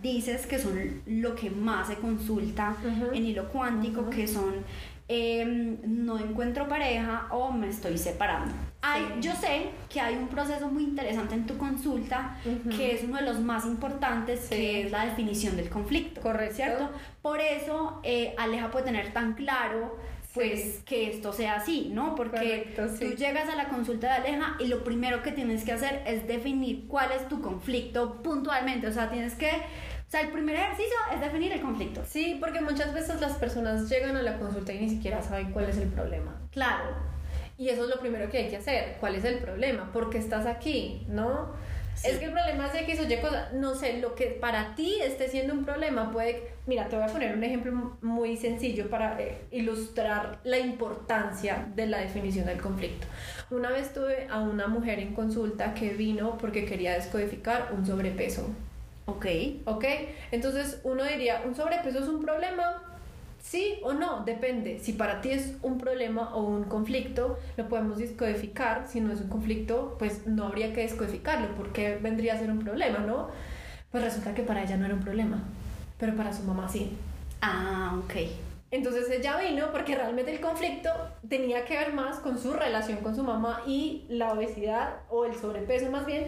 dices 0.00 0.46
que 0.46 0.58
son 0.58 1.02
lo 1.04 1.34
que 1.34 1.50
más 1.50 1.88
se 1.88 1.96
consulta 1.96 2.76
en 3.12 3.26
hilo 3.26 3.50
cuántico, 3.50 4.08
que 4.08 4.26
son 4.26 4.54
Em, 5.08 5.76
no 5.84 6.18
encuentro 6.18 6.66
pareja 6.66 7.28
o 7.30 7.52
me 7.52 7.68
estoy 7.68 7.96
separando. 7.96 8.52
Yo 9.20 9.34
sé 9.34 9.68
que 9.88 10.00
hay 10.00 10.16
un 10.16 10.28
proceso 10.28 10.68
muy 10.68 10.84
interesante 10.84 11.34
en 11.34 11.46
tu 11.46 11.56
consulta 11.58 12.38
que 12.76 12.94
es 12.94 13.04
uno 13.04 13.16
de 13.16 13.22
los 13.22 13.40
más 13.40 13.66
importantes, 13.66 14.48
que 14.48 14.82
es 14.82 14.90
la 14.90 15.06
definición 15.06 15.56
del 15.56 15.68
conflicto. 15.68 16.20
Correcto. 16.20 16.56
¿Cierto? 16.56 16.90
Por 17.22 17.40
eso 17.40 18.00
eh, 18.02 18.34
Aleja 18.36 18.70
puede 18.70 18.86
tener 18.86 19.12
tan 19.12 19.34
claro 19.34 19.96
pues 20.34 20.82
que 20.84 21.10
esto 21.10 21.32
sea 21.32 21.56
así, 21.56 21.90
¿no? 21.94 22.14
Porque 22.14 22.74
tú 22.76 23.14
llegas 23.14 23.48
a 23.48 23.56
la 23.56 23.68
consulta 23.68 24.06
de 24.08 24.28
Aleja 24.28 24.56
y 24.58 24.66
lo 24.66 24.84
primero 24.84 25.22
que 25.22 25.32
tienes 25.32 25.64
que 25.64 25.72
hacer 25.72 26.02
es 26.06 26.28
definir 26.28 26.86
cuál 26.88 27.10
es 27.12 27.26
tu 27.28 27.40
conflicto 27.40 28.22
puntualmente, 28.22 28.86
o 28.86 28.92
sea, 28.92 29.08
tienes 29.08 29.34
que 29.34 29.50
o 30.06 30.10
sea, 30.10 30.20
el 30.20 30.28
primer 30.28 30.54
ejercicio 30.54 30.94
es 31.12 31.20
definir 31.20 31.52
el 31.52 31.60
conflicto. 31.60 32.02
Sí, 32.06 32.36
porque 32.40 32.60
muchas 32.60 32.94
veces 32.94 33.20
las 33.20 33.32
personas 33.32 33.88
llegan 33.88 34.16
a 34.16 34.22
la 34.22 34.38
consulta 34.38 34.72
y 34.72 34.78
ni 34.78 34.88
siquiera 34.88 35.20
saben 35.20 35.50
cuál 35.50 35.68
es 35.68 35.78
el 35.78 35.88
problema. 35.88 36.40
Claro. 36.52 36.94
Y 37.58 37.70
eso 37.70 37.84
es 37.84 37.90
lo 37.90 37.98
primero 37.98 38.30
que 38.30 38.38
hay 38.38 38.48
que 38.48 38.56
hacer. 38.56 38.98
¿Cuál 39.00 39.16
es 39.16 39.24
el 39.24 39.38
problema? 39.38 39.90
¿Por 39.92 40.10
qué 40.10 40.18
estás 40.18 40.46
aquí? 40.46 41.04
¿No? 41.08 41.54
Es 42.04 42.18
que 42.18 42.26
el 42.26 42.32
problema 42.32 42.66
es 42.66 42.84
que 42.84 42.92
eso 42.92 43.02
oye 43.02 43.20
cosa, 43.20 43.48
no 43.54 43.74
sé, 43.74 43.98
lo 43.98 44.14
que 44.14 44.26
para 44.26 44.74
ti 44.74 44.96
esté 45.02 45.28
siendo 45.28 45.54
un 45.54 45.64
problema 45.64 46.12
puede... 46.12 46.50
Mira, 46.66 46.88
te 46.88 46.96
voy 46.96 47.04
a 47.04 47.08
poner 47.08 47.34
un 47.34 47.42
ejemplo 47.42 47.96
muy 48.02 48.36
sencillo 48.36 48.90
para 48.90 49.20
eh, 49.20 49.46
ilustrar 49.50 50.38
la 50.44 50.58
importancia 50.58 51.66
de 51.74 51.86
la 51.86 51.98
definición 51.98 52.46
del 52.46 52.60
conflicto. 52.60 53.06
Una 53.50 53.70
vez 53.70 53.92
tuve 53.94 54.28
a 54.30 54.40
una 54.40 54.68
mujer 54.68 54.98
en 54.98 55.14
consulta 55.14 55.74
que 55.74 55.90
vino 55.94 56.36
porque 56.38 56.64
quería 56.64 56.92
descodificar 56.92 57.70
un 57.72 57.86
sobrepeso. 57.86 58.50
Ok. 59.06 59.26
Ok, 59.64 59.84
entonces 60.32 60.80
uno 60.84 61.04
diría, 61.04 61.42
¿un 61.46 61.54
sobrepeso 61.54 62.00
es 62.00 62.08
un 62.08 62.20
problema? 62.20 62.82
Sí 63.40 63.78
o 63.82 63.92
no, 63.92 64.24
depende. 64.24 64.80
Si 64.80 64.92
para 64.92 65.20
ti 65.20 65.30
es 65.30 65.54
un 65.62 65.78
problema 65.78 66.34
o 66.34 66.42
un 66.42 66.64
conflicto, 66.64 67.38
lo 67.56 67.68
podemos 67.68 67.98
descodificar. 67.98 68.86
Si 68.88 69.00
no 69.00 69.12
es 69.12 69.20
un 69.20 69.28
conflicto, 69.28 69.94
pues 69.98 70.26
no 70.26 70.46
habría 70.46 70.72
que 70.72 70.82
descodificarlo, 70.82 71.54
porque 71.56 71.96
vendría 71.96 72.34
a 72.34 72.38
ser 72.38 72.50
un 72.50 72.58
problema, 72.58 72.98
¿no? 72.98 73.28
Pues 73.92 74.02
resulta 74.02 74.34
que 74.34 74.42
para 74.42 74.64
ella 74.64 74.76
no 74.76 74.86
era 74.86 74.94
un 74.94 75.00
problema, 75.00 75.44
pero 75.98 76.16
para 76.16 76.32
su 76.32 76.42
mamá 76.42 76.68
sí. 76.68 76.96
Ah, 77.40 77.96
ok. 78.02 78.14
Entonces 78.72 79.08
ella 79.10 79.38
vino 79.38 79.70
porque 79.70 79.94
realmente 79.94 80.32
el 80.32 80.40
conflicto 80.40 80.90
tenía 81.28 81.64
que 81.64 81.76
ver 81.78 81.92
más 81.92 82.18
con 82.18 82.36
su 82.38 82.52
relación 82.52 82.98
con 82.98 83.14
su 83.14 83.22
mamá 83.22 83.62
y 83.64 84.04
la 84.08 84.32
obesidad 84.32 84.96
o 85.08 85.24
el 85.24 85.36
sobrepeso 85.36 85.88
más 85.90 86.04
bien 86.04 86.26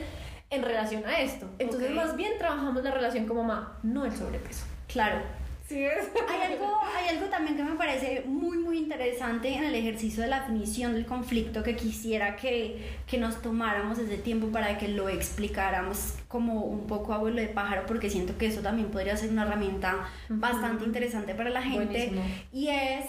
en 0.50 0.62
relación 0.62 1.04
a 1.06 1.20
esto. 1.20 1.48
Entonces, 1.58 1.90
más 1.90 2.16
bien 2.16 2.32
trabajamos 2.38 2.82
la 2.82 2.90
relación 2.90 3.26
como 3.26 3.42
mamá, 3.44 3.78
no 3.82 4.04
el 4.04 4.12
sobrepeso. 4.12 4.64
Claro. 4.86 5.20
Sí 5.68 5.84
es. 5.84 6.08
Hay 6.28 6.52
algo, 6.52 6.80
hay 6.96 7.14
algo 7.14 7.26
también 7.26 7.54
que 7.54 7.62
me 7.62 7.76
parece 7.76 8.22
muy, 8.26 8.56
muy 8.56 8.78
interesante 8.78 9.54
en 9.54 9.64
el 9.64 9.74
ejercicio 9.74 10.22
de 10.22 10.30
la 10.30 10.40
definición 10.40 10.94
del 10.94 11.04
conflicto 11.04 11.62
que 11.62 11.76
quisiera 11.76 12.36
que, 12.36 12.96
que 13.06 13.18
nos 13.18 13.42
tomáramos 13.42 13.98
ese 13.98 14.16
tiempo 14.16 14.48
para 14.48 14.78
que 14.78 14.88
lo 14.88 15.10
explicáramos 15.10 16.14
como 16.26 16.62
un 16.62 16.86
poco 16.86 17.12
abuelo 17.12 17.36
de 17.42 17.48
pájaro, 17.48 17.84
porque 17.86 18.08
siento 18.08 18.38
que 18.38 18.46
eso 18.46 18.62
también 18.62 18.90
podría 18.90 19.14
ser 19.18 19.28
una 19.30 19.42
herramienta 19.42 20.08
bastante 20.30 20.84
interesante 20.84 21.34
para 21.34 21.50
la 21.50 21.60
gente. 21.60 22.12
Y 22.50 22.68
es 22.68 23.04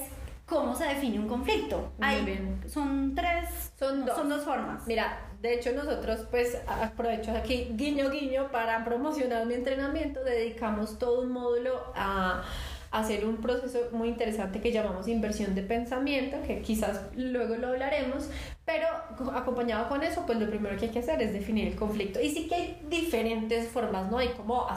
cómo 0.45 0.75
se 0.75 0.83
define 0.83 1.17
un 1.17 1.29
conflicto. 1.29 1.93
Muy 1.97 2.25
bien. 2.25 2.59
Son 2.67 3.15
tres, 3.15 3.71
son 3.79 4.05
dos. 4.05 4.17
son 4.17 4.27
dos 4.27 4.43
formas. 4.43 4.85
Mira, 4.85 5.28
de 5.41 5.53
hecho, 5.53 5.71
nosotros, 5.71 6.25
pues, 6.29 6.57
aprovecho 6.67 7.31
aquí, 7.31 7.69
guiño, 7.71 8.09
guiño, 8.09 8.51
para 8.51 8.83
promocionar 8.83 9.45
mi 9.45 9.53
entrenamiento, 9.53 10.23
dedicamos 10.23 10.99
todo 10.99 11.21
un 11.21 11.31
módulo 11.31 11.93
a, 11.95 12.43
hacer 12.91 13.23
un 13.23 13.37
proceso 13.37 13.77
muy 13.91 14.09
interesante 14.09 14.61
que 14.61 14.71
llamamos 14.71 15.07
inversión 15.07 15.53
de 15.53 15.61
pensamiento, 15.61 16.37
que 16.41 16.61
quizás 16.63 17.01
luego 17.15 17.55
lo 17.55 17.67
hablaremos, 17.67 18.29
pero 18.65 18.87
acompañado 19.35 19.87
con 19.87 20.01
eso, 20.01 20.23
pues 20.25 20.39
lo 20.39 20.49
primero 20.49 20.75
que 20.75 20.85
hay 20.85 20.91
que 20.91 20.97
hacer 20.97 21.21
es 21.21 21.31
definir 21.31 21.67
el 21.67 21.75
conflicto. 21.75 22.19
Y 22.19 22.31
sí 22.31 22.47
que 22.47 22.55
hay 22.55 22.81
diferentes 22.89 23.67
formas, 23.67 24.09
¿no? 24.09 24.17
Hay 24.17 24.29
como 24.29 24.67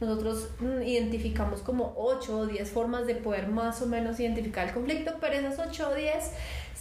nosotros 0.00 0.50
mm, 0.58 0.82
identificamos 0.82 1.62
como 1.62 1.94
8 1.96 2.36
o 2.36 2.46
10 2.46 2.68
formas 2.70 3.06
de 3.06 3.14
poder 3.14 3.46
más 3.46 3.80
o 3.80 3.86
menos 3.86 4.18
identificar 4.18 4.66
el 4.66 4.74
conflicto, 4.74 5.14
pero 5.20 5.34
esas 5.34 5.58
8 5.58 5.88
o 5.90 5.94
10 5.94 6.32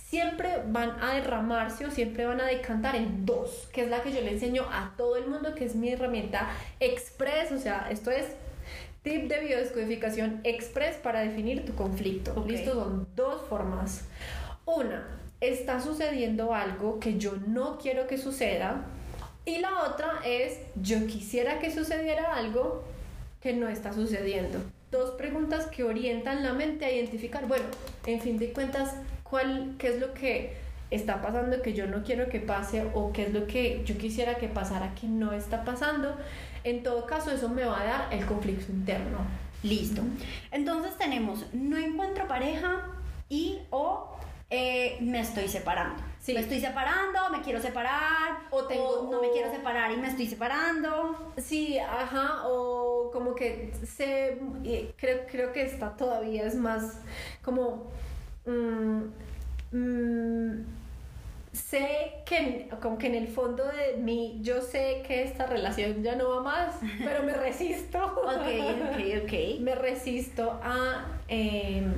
siempre 0.09 0.61
van 0.67 0.91
a 1.01 1.15
derramarse 1.15 1.85
o 1.85 1.91
siempre 1.91 2.25
van 2.25 2.39
a 2.39 2.45
decantar 2.45 2.95
en 2.95 3.25
dos, 3.25 3.67
que 3.73 3.83
es 3.83 3.89
la 3.89 4.01
que 4.01 4.11
yo 4.11 4.21
le 4.21 4.31
enseño 4.31 4.63
a 4.71 4.93
todo 4.97 5.17
el 5.17 5.27
mundo, 5.27 5.55
que 5.55 5.65
es 5.65 5.75
mi 5.75 5.89
herramienta 5.89 6.49
Express, 6.79 7.51
o 7.51 7.57
sea, 7.57 7.87
esto 7.89 8.11
es 8.11 8.27
tip 9.01 9.27
de 9.27 9.39
biodescodificación 9.39 10.41
Express 10.43 10.97
para 10.97 11.21
definir 11.21 11.65
tu 11.65 11.73
conflicto. 11.75 12.45
Listo, 12.47 12.73
son 12.73 13.07
dos 13.15 13.41
formas. 13.47 14.05
Una, 14.65 15.07
está 15.41 15.79
sucediendo 15.81 16.53
algo 16.53 16.99
que 16.99 17.17
yo 17.17 17.33
no 17.47 17.77
quiero 17.77 18.07
que 18.07 18.17
suceda. 18.17 18.85
Y 19.45 19.59
la 19.59 19.83
otra 19.83 20.21
es, 20.25 20.59
yo 20.81 21.05
quisiera 21.05 21.59
que 21.59 21.71
sucediera 21.71 22.33
algo 22.35 22.83
que 23.41 23.53
no 23.53 23.69
está 23.69 23.93
sucediendo. 23.93 24.59
Dos 24.89 25.11
preguntas 25.11 25.67
que 25.67 25.83
orientan 25.83 26.43
la 26.43 26.53
mente 26.53 26.85
a 26.85 26.91
identificar, 26.91 27.47
bueno, 27.47 27.65
en 28.07 28.21
fin 28.21 28.39
de 28.39 28.53
cuentas, 28.53 28.95
cuál, 29.29 29.75
qué 29.77 29.89
es 29.89 29.99
lo 29.99 30.13
que 30.13 30.57
está 30.91 31.21
pasando 31.21 31.61
que 31.61 31.73
yo 31.73 31.87
no 31.87 32.03
quiero 32.03 32.29
que 32.29 32.39
pase 32.39 32.85
o 32.93 33.11
qué 33.11 33.23
es 33.23 33.33
lo 33.33 33.47
que 33.47 33.83
yo 33.83 33.97
quisiera 33.97 34.35
que 34.35 34.47
pasara 34.47 34.93
que 34.95 35.07
no 35.07 35.33
está 35.33 35.63
pasando. 35.63 36.15
En 36.63 36.83
todo 36.83 37.05
caso, 37.05 37.31
eso 37.31 37.49
me 37.49 37.65
va 37.65 37.81
a 37.81 37.85
dar 37.85 38.07
el 38.13 38.25
conflicto 38.25 38.71
interno. 38.71 39.19
Listo. 39.63 40.01
Entonces 40.51 40.95
tenemos 40.97 41.45
no 41.53 41.77
encuentro 41.77 42.27
pareja 42.27 42.87
y 43.29 43.59
o 43.71 44.15
eh, 44.49 44.97
me 45.01 45.19
estoy 45.19 45.47
separando. 45.47 46.03
Me 46.27 46.39
estoy 46.39 46.59
separando, 46.59 47.19
me 47.31 47.41
quiero 47.41 47.61
separar, 47.61 48.47
o, 48.49 48.63
tengo, 48.63 49.07
no 49.11 49.21
me 49.21 49.29
quiero 49.29 49.51
separar 49.51 49.91
y 49.91 49.97
me 49.97 50.07
estoy 50.07 50.25
separando. 50.25 51.33
Sí, 51.37 51.77
ajá, 51.77 52.47
o 52.47 53.11
como 53.11 53.35
que 53.35 53.71
sé, 53.85 54.39
creo, 54.97 55.19
creo 55.29 55.53
que 55.53 55.61
está 55.61 55.95
todavía 55.95 56.47
es 56.47 56.55
más 56.55 56.99
como 57.43 57.91
Mm, 58.45 59.03
mm, 59.71 60.65
sé 61.51 62.21
que 62.25 62.69
como 62.81 62.97
que 62.97 63.07
en 63.07 63.15
el 63.15 63.27
fondo 63.27 63.63
de 63.65 63.97
mí 63.97 64.39
yo 64.41 64.61
sé 64.61 65.03
que 65.07 65.23
esta 65.23 65.45
relación 65.45 66.03
ya 66.03 66.15
no 66.15 66.29
va 66.29 66.41
más, 66.43 66.75
pero 67.03 67.23
me 67.23 67.33
resisto. 67.47 68.03
ok, 68.03 68.47
ok, 68.91 69.23
ok. 69.23 69.59
Me 69.61 69.75
resisto 69.75 70.59
a 70.63 71.05
em, 71.27 71.93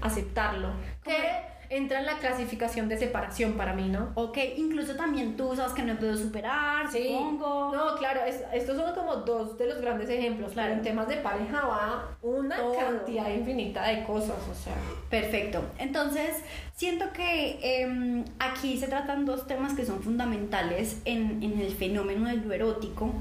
aceptarlo. 0.00 0.70
Que 1.04 1.57
entra 1.70 2.00
en 2.00 2.06
la 2.06 2.18
clasificación 2.18 2.88
de 2.88 2.98
separación 2.98 3.52
para 3.52 3.74
mí, 3.74 3.88
¿no? 3.88 4.10
Ok, 4.14 4.38
incluso 4.56 4.94
también 4.96 5.36
tú 5.36 5.54
sabes 5.54 5.72
que 5.72 5.82
no 5.82 5.96
puedo 5.96 6.16
superar, 6.16 6.90
sí. 6.90 7.08
supongo. 7.08 7.72
No, 7.74 7.96
claro, 7.96 8.20
estos 8.24 8.76
son 8.76 8.94
como 8.94 9.16
dos 9.16 9.58
de 9.58 9.66
los 9.66 9.80
grandes 9.80 10.08
ejemplos. 10.08 10.52
Claro, 10.52 10.72
en 10.72 10.82
temas 10.82 11.08
de 11.08 11.16
pareja 11.16 11.66
va 11.66 12.08
una 12.22 12.56
cantidad 12.78 13.30
infinita 13.30 13.86
de 13.86 14.04
cosas, 14.04 14.36
o 14.50 14.54
sea. 14.54 14.74
Perfecto. 15.10 15.62
Entonces, 15.78 16.36
siento 16.74 17.12
que 17.12 17.58
em, 17.62 18.24
aquí 18.38 18.78
se 18.78 18.88
tratan 18.88 19.24
dos 19.24 19.46
temas 19.46 19.74
que 19.74 19.84
son 19.84 20.02
fundamentales 20.02 21.00
en, 21.04 21.42
en 21.42 21.60
el 21.60 21.72
fenómeno 21.72 22.28
del 22.28 22.38
lo 22.46 22.54
erótico, 22.54 23.12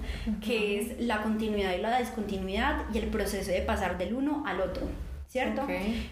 que 0.44 0.80
es 0.80 1.00
la 1.02 1.22
continuidad 1.24 1.74
y 1.74 1.82
la 1.82 2.00
discontinuidad 2.00 2.86
y 2.94 2.98
el 3.00 3.08
proceso 3.08 3.52
de 3.52 3.62
pasar 3.62 3.98
del 3.98 4.14
uno 4.14 4.44
al 4.46 4.62
otro. 4.62 4.84
¿Cierto? 5.28 5.68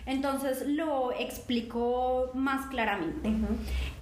Entonces 0.06 0.68
lo 0.68 1.12
explico 1.14 2.32
más 2.34 2.68
claramente. 2.68 3.30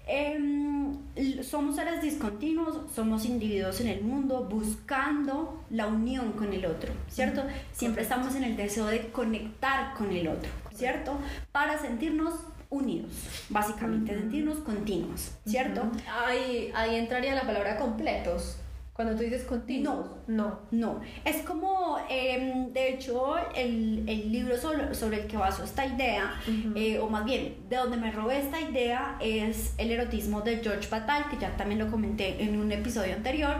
Em, 0.05 0.97
somos 1.43 1.75
seres 1.75 2.01
discontinuos, 2.01 2.91
somos 2.93 3.25
individuos 3.25 3.79
en 3.79 3.87
el 3.87 4.01
mundo 4.01 4.47
buscando 4.49 5.63
la 5.69 5.87
unión 5.87 6.33
con 6.33 6.51
el 6.51 6.65
otro, 6.65 6.91
¿cierto? 7.09 7.43
Siempre 7.71 8.03
estamos 8.03 8.35
en 8.35 8.43
el 8.43 8.57
deseo 8.57 8.87
de 8.87 9.07
conectar 9.11 9.93
con 9.93 10.11
el 10.11 10.27
otro, 10.27 10.49
¿cierto? 10.73 11.17
Para 11.51 11.77
sentirnos 11.77 12.33
unidos, 12.69 13.11
básicamente, 13.49 14.13
sentirnos 14.13 14.57
continuos, 14.59 15.31
¿cierto? 15.45 15.89
ahí, 16.25 16.71
ahí 16.75 16.95
entraría 16.95 17.35
la 17.35 17.43
palabra 17.43 17.77
completos. 17.77 18.57
Cuando 18.93 19.15
tú 19.15 19.23
dices 19.23 19.43
continuo, 19.43 20.19
no, 20.27 20.59
no. 20.69 21.01
Es 21.25 21.37
como, 21.37 21.97
em, 22.09 22.71
de 22.73 22.89
hecho, 22.89 23.35
el, 23.55 24.07
el 24.07 24.31
libro 24.31 24.55
sobre, 24.55 24.93
sobre, 24.93 25.21
el 25.21 25.27
que 25.27 25.35
baso 25.35 25.63
esta 25.63 25.83
idea, 25.83 26.39
eh, 26.75 26.99
o 26.99 27.09
más 27.09 27.25
bien, 27.25 27.55
de 27.69 27.75
donde 27.75 27.97
me 27.97 28.11
robé 28.11 28.37
esta 28.37 28.61
idea, 28.61 29.17
es 29.19 29.73
el 29.79 29.89
erotismo 29.89 30.41
de 30.41 30.57
George 30.57 30.87
Batal, 30.89 31.27
que 31.31 31.37
ya 31.39 31.57
también 31.57 31.79
lo 31.79 31.89
comenté 31.89 32.43
en 32.43 32.59
un 32.59 32.71
episodio 32.71 33.15
anterior. 33.15 33.55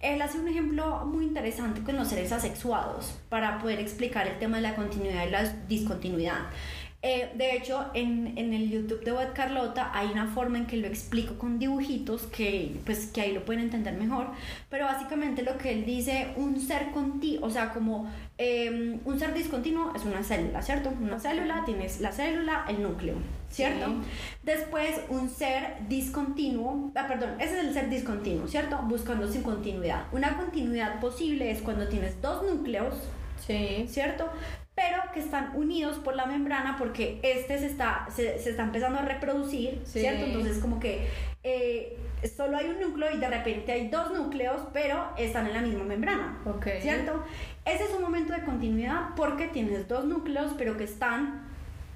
Él 0.00 0.22
hace 0.22 0.38
un 0.38 0.48
ejemplo 0.48 1.04
muy 1.04 1.26
interesante 1.26 1.82
con 1.82 1.94
los 1.96 2.08
seres 2.08 2.32
asexuados 2.32 3.18
para 3.28 3.58
poder 3.58 3.80
explicar 3.80 4.26
el 4.26 4.38
tema 4.38 4.56
de 4.56 4.62
la 4.62 4.74
continuidad 4.74 5.26
y 5.26 5.30
la 5.30 5.44
discontinuidad. 5.68 6.46
Eh, 7.00 7.30
de 7.36 7.56
hecho, 7.56 7.86
en, 7.94 8.36
en, 8.36 8.52
el 8.52 8.70
YouTube 8.70 9.04
de 9.04 9.12
Web 9.12 9.32
Carlota 9.32 9.92
hay 9.94 10.08
una 10.08 10.26
forma 10.26 10.58
en 10.58 10.66
que 10.66 10.76
lo 10.76 10.88
explico 10.88 11.38
con 11.38 11.60
dibujitos 11.60 12.26
que, 12.26 12.74
pues, 12.84 13.06
que 13.06 13.20
ahí 13.20 13.32
lo 13.32 13.44
pueden 13.44 13.62
entender 13.62 13.94
mejor. 13.94 14.32
Pero 14.68 14.86
básicamente 14.86 15.44
lo 15.44 15.56
que 15.58 15.72
él 15.72 15.84
dice, 15.84 16.32
un 16.34 16.60
ser 16.60 16.90
continuo, 16.90 17.46
o 17.46 17.50
sea, 17.50 17.72
como 17.72 18.10
em, 18.36 18.98
un 19.04 19.16
ser 19.16 19.32
discontinuo 19.32 19.92
es 19.94 20.04
una 20.04 20.24
célula, 20.24 20.60
¿cierto? 20.60 20.90
Una 21.00 21.20
célula, 21.20 21.62
tienes 21.64 22.00
la 22.00 22.10
célula, 22.10 22.64
el 22.68 22.82
núcleo, 22.82 23.14
¿cierto? 23.48 23.94
Después, 24.42 25.00
un 25.08 25.30
ser 25.30 25.76
discontinuo, 25.88 26.90
ah, 26.96 27.06
perdón, 27.06 27.40
ese 27.40 27.60
es 27.60 27.66
el 27.66 27.74
ser 27.74 27.90
discontinuo, 27.90 28.48
¿cierto? 28.48 28.76
Buscando 28.88 29.28
sin 29.28 29.42
continuidad. 29.42 30.06
Una 30.10 30.36
continuidad 30.36 30.98
posible 30.98 31.52
es 31.52 31.62
cuando 31.62 31.86
tienes 31.86 32.20
dos 32.20 32.42
núcleos, 32.42 32.94
Sí. 33.46 33.86
¿Cierto? 33.88 34.28
Pero 34.78 35.02
que 35.12 35.18
están 35.18 35.56
unidos 35.56 35.96
por 35.98 36.14
la 36.14 36.24
membrana 36.26 36.76
porque 36.78 37.18
este 37.24 37.58
se 37.58 37.66
está, 37.66 38.06
se, 38.14 38.36
está 38.36 38.62
empezando 38.62 39.00
a 39.00 39.02
reproducir, 39.02 39.80
¿cierto? 39.84 40.24
Entonces 40.24 40.58
como 40.58 40.78
que 40.78 41.08
eh, 41.42 41.98
solo 42.36 42.56
hay 42.56 42.66
un 42.66 42.78
núcleo 42.80 43.08
y 43.12 43.18
de 43.18 43.26
repente 43.26 43.72
hay 43.72 43.88
dos 43.88 44.12
núcleos, 44.12 44.62
pero 44.72 45.08
están 45.18 45.48
en 45.48 45.54
la 45.54 45.62
misma 45.62 45.82
membrana, 45.82 46.38
¿cierto? 46.80 47.24
Ese 47.64 47.84
es 47.84 47.90
un 47.90 48.02
momento 48.02 48.32
de 48.32 48.44
continuidad 48.44 49.16
porque 49.16 49.48
tienes 49.48 49.88
dos 49.88 50.04
núcleos, 50.04 50.52
pero 50.56 50.76
que 50.76 50.84
están 50.84 51.47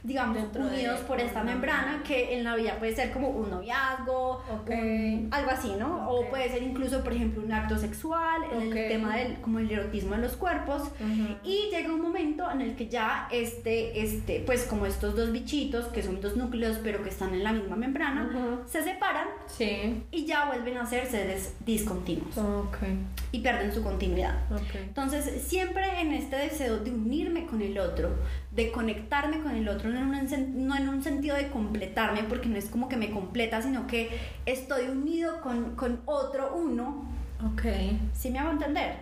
digamos, 0.02 0.38
unidos 0.54 1.00
por 1.00 1.20
esta 1.20 1.44
membrana, 1.44 2.02
que 2.02 2.34
en 2.36 2.44
la 2.44 2.56
vida 2.56 2.76
puede 2.78 2.94
ser 2.94 3.12
como 3.12 3.28
un 3.28 3.50
noviazgo, 3.50 4.42
algo 5.30 5.50
así, 5.50 5.72
¿no? 5.78 6.10
O 6.10 6.28
puede 6.28 6.50
ser 6.50 6.62
incluso, 6.62 7.04
por 7.04 7.12
ejemplo, 7.12 7.42
un 7.42 7.52
acto 7.52 7.78
sexual, 7.78 8.42
el 8.52 8.70
tema 8.72 9.16
del 9.16 9.40
como 9.40 9.58
el 9.58 9.70
erotismo 9.70 10.16
de 10.16 10.22
los 10.22 10.36
cuerpos. 10.36 10.82
Y 11.44 11.70
llega 11.70 11.92
un 11.92 12.00
momento 12.00 12.50
en 12.50 12.60
el 12.60 12.76
que 12.76 12.88
ya 12.88 13.28
este, 13.30 14.02
este, 14.02 14.42
pues 14.44 14.64
como 14.64 14.86
estos 14.86 15.16
dos 15.16 15.32
bichitos, 15.32 15.86
que 15.86 16.02
son 16.02 16.20
dos 16.20 16.36
núcleos, 16.36 16.78
pero 16.82 17.02
que 17.02 17.08
están 17.08 17.34
en 17.34 17.44
la 17.44 17.52
misma 17.52 17.76
membrana, 17.76 18.62
se 18.66 18.82
separan 18.82 19.28
y 20.10 20.24
ya 20.26 20.46
vuelven 20.46 20.78
a 20.78 20.86
ser 20.86 21.06
seres 21.06 21.54
discontinuos. 21.64 22.34
Y 23.30 23.40
pierden 23.40 23.72
su 23.72 23.82
continuidad. 23.82 24.34
Entonces, 24.74 25.42
siempre 25.42 26.00
en 26.00 26.12
este 26.12 26.36
deseo 26.36 26.78
de 26.78 26.90
unirme 26.90 27.46
con 27.46 27.62
el 27.62 27.78
otro, 27.78 28.10
de 28.54 28.70
conectarme 28.70 29.40
con 29.40 29.56
el 29.56 29.68
otro, 29.68 29.88
no 29.90 29.98
en, 29.98 30.06
un, 30.06 30.66
no 30.66 30.76
en 30.76 30.88
un 30.88 31.02
sentido 31.02 31.36
de 31.36 31.48
completarme, 31.48 32.22
porque 32.24 32.48
no 32.48 32.56
es 32.56 32.68
como 32.68 32.88
que 32.88 32.96
me 32.96 33.10
completa, 33.10 33.62
sino 33.62 33.86
que 33.86 34.10
estoy 34.44 34.88
unido 34.88 35.40
con, 35.40 35.74
con 35.74 36.00
otro 36.04 36.54
uno. 36.54 37.04
Ok. 37.44 37.62
¿Sí 38.14 38.30
me 38.30 38.38
hago 38.38 38.50
entender? 38.50 38.96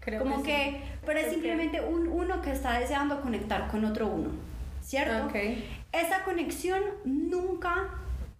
Creo 0.00 0.22
como 0.22 0.42
que, 0.42 0.82
pero 1.04 1.18
es 1.18 1.30
simplemente 1.30 1.80
un 1.80 2.08
uno 2.08 2.42
que 2.42 2.52
está 2.52 2.78
deseando 2.78 3.20
conectar 3.20 3.68
con 3.68 3.84
otro 3.84 4.06
uno, 4.06 4.30
¿cierto? 4.80 5.26
Ok. 5.26 5.36
Esa 5.92 6.24
conexión 6.24 6.80
nunca 7.04 7.88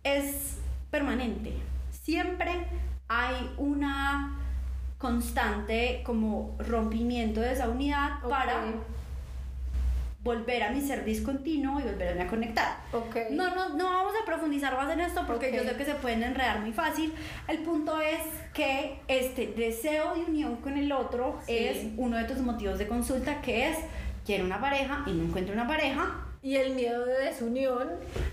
es 0.03 0.59
permanente. 0.90 1.55
Siempre 1.90 2.66
hay 3.09 3.53
una 3.59 4.38
constante 4.98 6.03
como 6.05 6.57
rompimiento 6.61 7.40
de 7.40 7.53
esa 7.53 7.68
unidad 7.68 8.20
para 8.29 8.64
volver 10.23 10.63
a 10.63 10.71
mi 10.71 10.81
ser 10.81 11.05
discontinuo 11.05 11.81
y 11.81 11.83
volverme 11.83 12.23
a 12.23 12.27
conectar. 12.29 12.77
Okay. 12.93 13.35
No, 13.35 13.55
no, 13.55 13.71
no 13.71 13.85
vamos 13.85 14.13
a 14.21 14.25
profundizar 14.25 14.77
más 14.77 14.93
en 14.93 15.01
esto 15.01 15.25
porque 15.27 15.53
yo 15.53 15.65
sé 15.65 15.75
que 15.77 15.85
se 15.85 15.95
pueden 15.95 16.23
enredar 16.23 16.61
muy 16.61 16.73
fácil. 16.73 17.13
El 17.49 17.59
punto 17.59 18.01
es 18.01 18.21
que 18.55 19.01
este 19.09 19.49
deseo 19.49 20.15
de 20.15 20.21
unión 20.23 20.57
con 20.57 20.77
el 20.77 20.93
otro 20.93 21.41
es 21.49 21.87
uno 21.97 22.17
de 22.17 22.25
tus 22.25 22.39
motivos 22.39 22.79
de 22.79 22.87
consulta, 22.87 23.41
que 23.41 23.71
es 23.71 23.79
quiero 24.25 24.45
una 24.45 24.61
pareja 24.61 25.03
y 25.07 25.13
no 25.13 25.25
encuentro 25.25 25.55
una 25.55 25.67
pareja. 25.67 26.27
Y 26.45 26.57
el 26.57 26.75
miedo 26.75 27.05
de 27.07 27.27
desunión. 27.27 27.89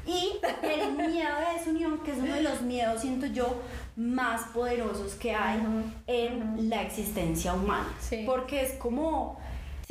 Y 0.05 0.39
el 0.63 0.95
miedo 0.95 1.35
de 1.39 1.59
desunión, 1.59 1.99
que 2.03 2.11
es 2.11 2.17
uno 2.17 2.33
de 2.33 2.41
los 2.41 2.61
miedos, 2.63 3.01
siento 3.01 3.27
yo, 3.27 3.61
más 3.95 4.45
poderosos 4.51 5.13
que 5.13 5.33
hay 5.33 5.59
en 6.07 6.69
la 6.69 6.81
existencia 6.81 7.53
humana. 7.53 7.87
Porque 8.25 8.63
es 8.63 8.73
como 8.73 9.39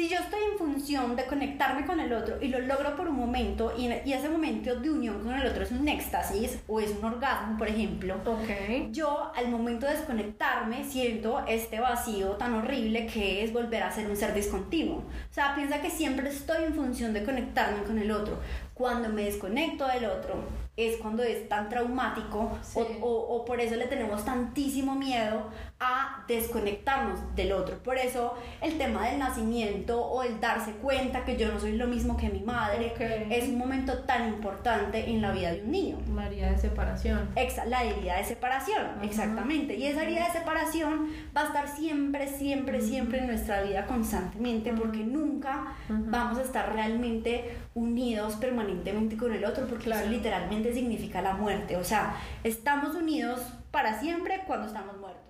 Si 0.00 0.08
yo 0.08 0.16
estoy 0.20 0.38
en 0.52 0.56
función 0.58 1.16
de 1.16 1.26
conectarme 1.26 1.84
con 1.84 1.98
el 1.98 2.12
otro 2.12 2.36
y 2.40 2.46
lo 2.46 2.60
logro 2.60 2.94
por 2.94 3.08
un 3.08 3.16
momento 3.16 3.72
y, 3.76 3.88
y 4.08 4.12
ese 4.12 4.28
momento 4.28 4.76
de 4.76 4.90
unión 4.90 5.24
con 5.24 5.34
el 5.34 5.44
otro 5.44 5.64
es 5.64 5.72
un 5.72 5.88
éxtasis 5.88 6.60
o 6.68 6.78
es 6.78 6.90
un 6.96 7.04
orgasmo, 7.04 7.58
por 7.58 7.66
ejemplo, 7.66 8.14
Ok. 8.24 8.92
yo 8.92 9.32
al 9.34 9.48
momento 9.48 9.86
de 9.86 9.94
desconectarme 9.96 10.84
siento 10.84 11.42
este 11.48 11.80
vacío 11.80 12.34
tan 12.36 12.54
horrible 12.54 13.08
que 13.08 13.42
es 13.42 13.52
volver 13.52 13.82
a 13.82 13.90
ser 13.90 14.08
un 14.08 14.14
ser 14.14 14.34
discontinuo. 14.34 14.98
O 14.98 15.32
sea, 15.32 15.56
piensa 15.56 15.82
que 15.82 15.90
siempre 15.90 16.28
estoy 16.28 16.62
en 16.62 16.74
función 16.74 17.12
de 17.12 17.24
conectarme 17.24 17.82
con 17.82 17.98
el 17.98 18.12
otro. 18.12 18.38
Cuando 18.74 19.08
me 19.08 19.24
desconecto 19.24 19.84
del 19.88 20.04
otro 20.04 20.44
es 20.76 20.96
cuando 20.98 21.24
es 21.24 21.48
tan 21.48 21.68
traumático 21.68 22.56
Sí. 22.62 22.78
o, 22.78 22.82
o- 23.04 23.36
o 23.38 23.44
por 23.44 23.60
eso 23.60 23.74
le 23.74 23.88
tenemos 23.88 24.24
tantísimo 24.24 24.94
miedo 24.94 25.50
a 25.80 26.24
desconectarnos 26.26 27.20
del 27.36 27.52
otro. 27.52 27.78
Por 27.84 27.98
eso 27.98 28.34
el 28.60 28.78
tema 28.78 29.06
del 29.06 29.18
nacimiento 29.20 30.00
o 30.04 30.24
el 30.24 30.40
darse 30.40 30.72
cuenta 30.72 31.24
que 31.24 31.36
yo 31.36 31.52
no 31.52 31.60
soy 31.60 31.76
lo 31.76 31.86
mismo 31.86 32.16
que 32.16 32.28
mi 32.30 32.40
madre 32.40 32.94
es 33.30 33.48
un 33.48 33.58
momento 33.58 34.00
tan 34.00 34.26
importante 34.28 35.08
en 35.08 35.22
la 35.22 35.30
vida 35.30 35.52
de 35.52 35.60
un 35.62 35.70
niño. 35.70 35.98
María 36.08 36.50
de 36.50 36.58
separación. 36.58 37.28
Exa- 37.36 37.64
la 37.66 37.84
herida 37.84 38.16
de 38.16 38.24
separación, 38.24 38.86
exactamente. 39.02 39.76
Y 39.76 39.86
esa 39.86 40.02
herida 40.02 40.26
de 40.26 40.32
separación 40.32 41.08
va 41.36 41.42
a 41.42 41.46
estar 41.46 41.68
siempre, 41.68 42.26
siempre, 42.28 42.80
siempre 42.80 43.20
en 43.20 43.28
nuestra 43.28 43.62
vida 43.62 43.86
constantemente 43.86 44.72
porque 44.72 44.98
nunca 45.04 45.74
vamos 45.88 46.38
a 46.38 46.42
estar 46.42 46.72
realmente 46.72 47.56
unidos 47.74 48.34
permanentemente 48.36 49.16
con 49.16 49.32
el 49.32 49.44
otro 49.44 49.66
porque 49.68 49.84
Claro. 49.84 50.02
eso 50.02 50.10
literalmente 50.10 50.72
significa 50.74 51.22
la 51.22 51.34
muerte. 51.34 51.76
O 51.76 51.84
sea, 51.84 52.16
estamos 52.42 52.96
unidos 52.96 53.40
para 53.70 54.00
siempre 54.00 54.42
cuando 54.46 54.66
estamos 54.66 54.96
muertos. 54.98 55.27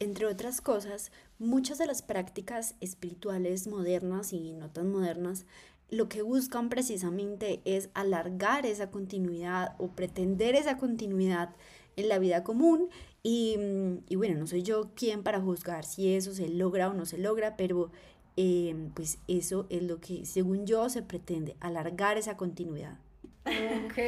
Entre 0.00 0.26
otras 0.26 0.60
cosas, 0.60 1.10
muchas 1.38 1.78
de 1.78 1.86
las 1.86 2.02
prácticas 2.02 2.76
espirituales 2.80 3.66
modernas 3.66 4.32
y 4.32 4.52
no 4.52 4.70
tan 4.70 4.90
modernas 4.92 5.46
lo 5.90 6.08
que 6.08 6.22
buscan 6.22 6.68
precisamente 6.68 7.60
es 7.64 7.88
alargar 7.94 8.66
esa 8.66 8.90
continuidad 8.90 9.74
o 9.78 9.88
pretender 9.88 10.54
esa 10.54 10.76
continuidad 10.76 11.54
en 11.96 12.08
la 12.08 12.18
vida 12.18 12.44
común 12.44 12.90
y, 13.22 13.56
mm, 13.58 14.04
y 14.08 14.16
bueno, 14.16 14.38
no 14.38 14.46
soy 14.46 14.62
yo 14.62 14.90
quien 14.94 15.22
para 15.22 15.40
juzgar 15.40 15.84
si 15.84 16.14
eso 16.14 16.34
se 16.34 16.48
logra 16.48 16.90
o 16.90 16.94
no 16.94 17.06
se 17.06 17.18
logra, 17.18 17.56
pero 17.56 17.90
eh, 18.36 18.90
pues 18.94 19.18
eso 19.26 19.66
es 19.70 19.82
lo 19.82 19.98
que 20.00 20.24
según 20.24 20.66
yo 20.66 20.88
se 20.90 21.02
pretende, 21.02 21.56
alargar 21.58 22.18
esa 22.18 22.36
continuidad. 22.36 22.98
Ok. 23.46 23.98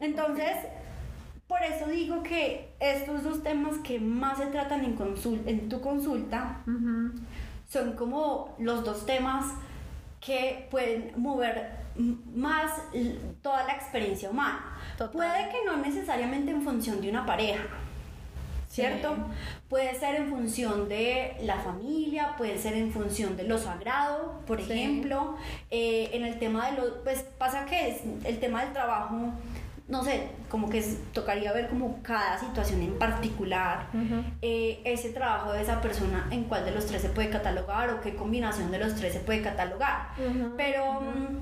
Entonces, 0.00 0.56
por 1.48 1.62
eso 1.62 1.86
digo 1.88 2.22
que 2.22 2.68
estos 2.78 3.24
dos 3.24 3.42
temas 3.42 3.78
que 3.78 3.98
más 3.98 4.38
se 4.38 4.46
tratan 4.46 4.84
en, 4.84 5.68
tu 5.68 5.80
consulta 5.80 6.58
son 7.68 7.92
como 7.94 8.54
los 8.58 8.84
dos 8.84 9.04
temas 9.06 9.46
que 10.20 10.68
pueden 10.70 11.12
mover 11.16 11.70
más 12.34 12.70
toda 13.42 13.64
la 13.64 13.72
experiencia 13.72 14.30
humana. 14.30 14.76
Total. 14.96 15.12
Puede 15.12 15.48
que 15.50 15.64
no 15.64 15.76
necesariamente 15.78 16.50
en 16.50 16.62
función 16.62 17.00
de 17.00 17.10
una 17.10 17.24
pareja, 17.26 17.64
¿cierto? 18.68 19.14
Sí. 19.14 19.22
Puede 19.68 19.98
ser 19.98 20.16
en 20.16 20.28
función 20.28 20.88
de 20.88 21.36
la 21.42 21.58
familia, 21.60 22.34
puede 22.36 22.58
ser 22.58 22.74
en 22.74 22.92
función 22.92 23.36
de 23.36 23.44
lo 23.44 23.58
sagrado, 23.58 24.40
por 24.46 24.60
Sí. 24.62 24.70
ejemplo. 24.72 25.36
Eh, 25.70 26.10
en 26.12 26.24
el 26.24 26.38
tema 26.38 26.70
de 26.70 26.76
lo, 26.78 27.02
pues 27.04 27.22
pasa 27.38 27.64
que 27.66 27.88
es 27.90 28.02
el 28.24 28.38
tema 28.38 28.62
del 28.64 28.72
trabajo, 28.72 29.32
no 29.88 30.04
sé, 30.04 30.28
como 30.50 30.68
que 30.68 30.82
tocaría 31.14 31.50
ver 31.52 31.68
como 31.68 32.02
cada 32.02 32.38
situación 32.38 32.82
en 32.82 32.98
particular, 32.98 33.86
eh, 34.42 34.82
ese 34.84 35.10
trabajo 35.10 35.52
de 35.52 35.62
esa 35.62 35.80
persona, 35.80 36.28
en 36.30 36.44
cuál 36.44 36.66
de 36.66 36.72
los 36.72 36.84
tres 36.84 37.00
se 37.00 37.08
puede 37.08 37.30
catalogar 37.30 37.88
o 37.90 38.00
qué 38.02 38.14
combinación 38.14 38.70
de 38.70 38.78
los 38.78 38.94
tres 38.94 39.14
se 39.14 39.20
puede 39.20 39.40
catalogar. 39.40 40.10
Pero 40.58 41.00
mm, 41.00 41.38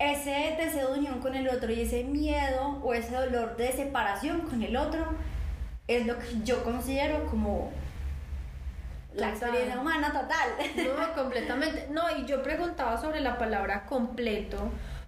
ese 0.00 0.56
deseo 0.58 0.92
de 0.92 0.98
unión 0.98 1.20
con 1.20 1.36
el 1.36 1.48
otro 1.48 1.72
y 1.72 1.82
ese 1.82 2.02
miedo 2.02 2.80
o 2.82 2.92
ese 2.92 3.14
dolor 3.14 3.56
de 3.56 3.70
separación 3.70 4.40
con 4.42 4.60
el 4.60 4.76
otro 4.76 5.06
es 5.86 6.06
lo 6.06 6.18
que 6.18 6.26
yo 6.44 6.64
considero 6.64 7.24
como 7.26 7.70
la 9.14 9.28
experiencia 9.28 9.80
humana 9.80 10.08
total. 10.08 10.48
No, 10.76 11.14
completamente. 11.22 11.86
No, 11.90 12.02
y 12.18 12.24
yo 12.24 12.42
preguntaba 12.42 13.00
sobre 13.00 13.20
la 13.20 13.38
palabra 13.38 13.86
completo, 13.86 14.58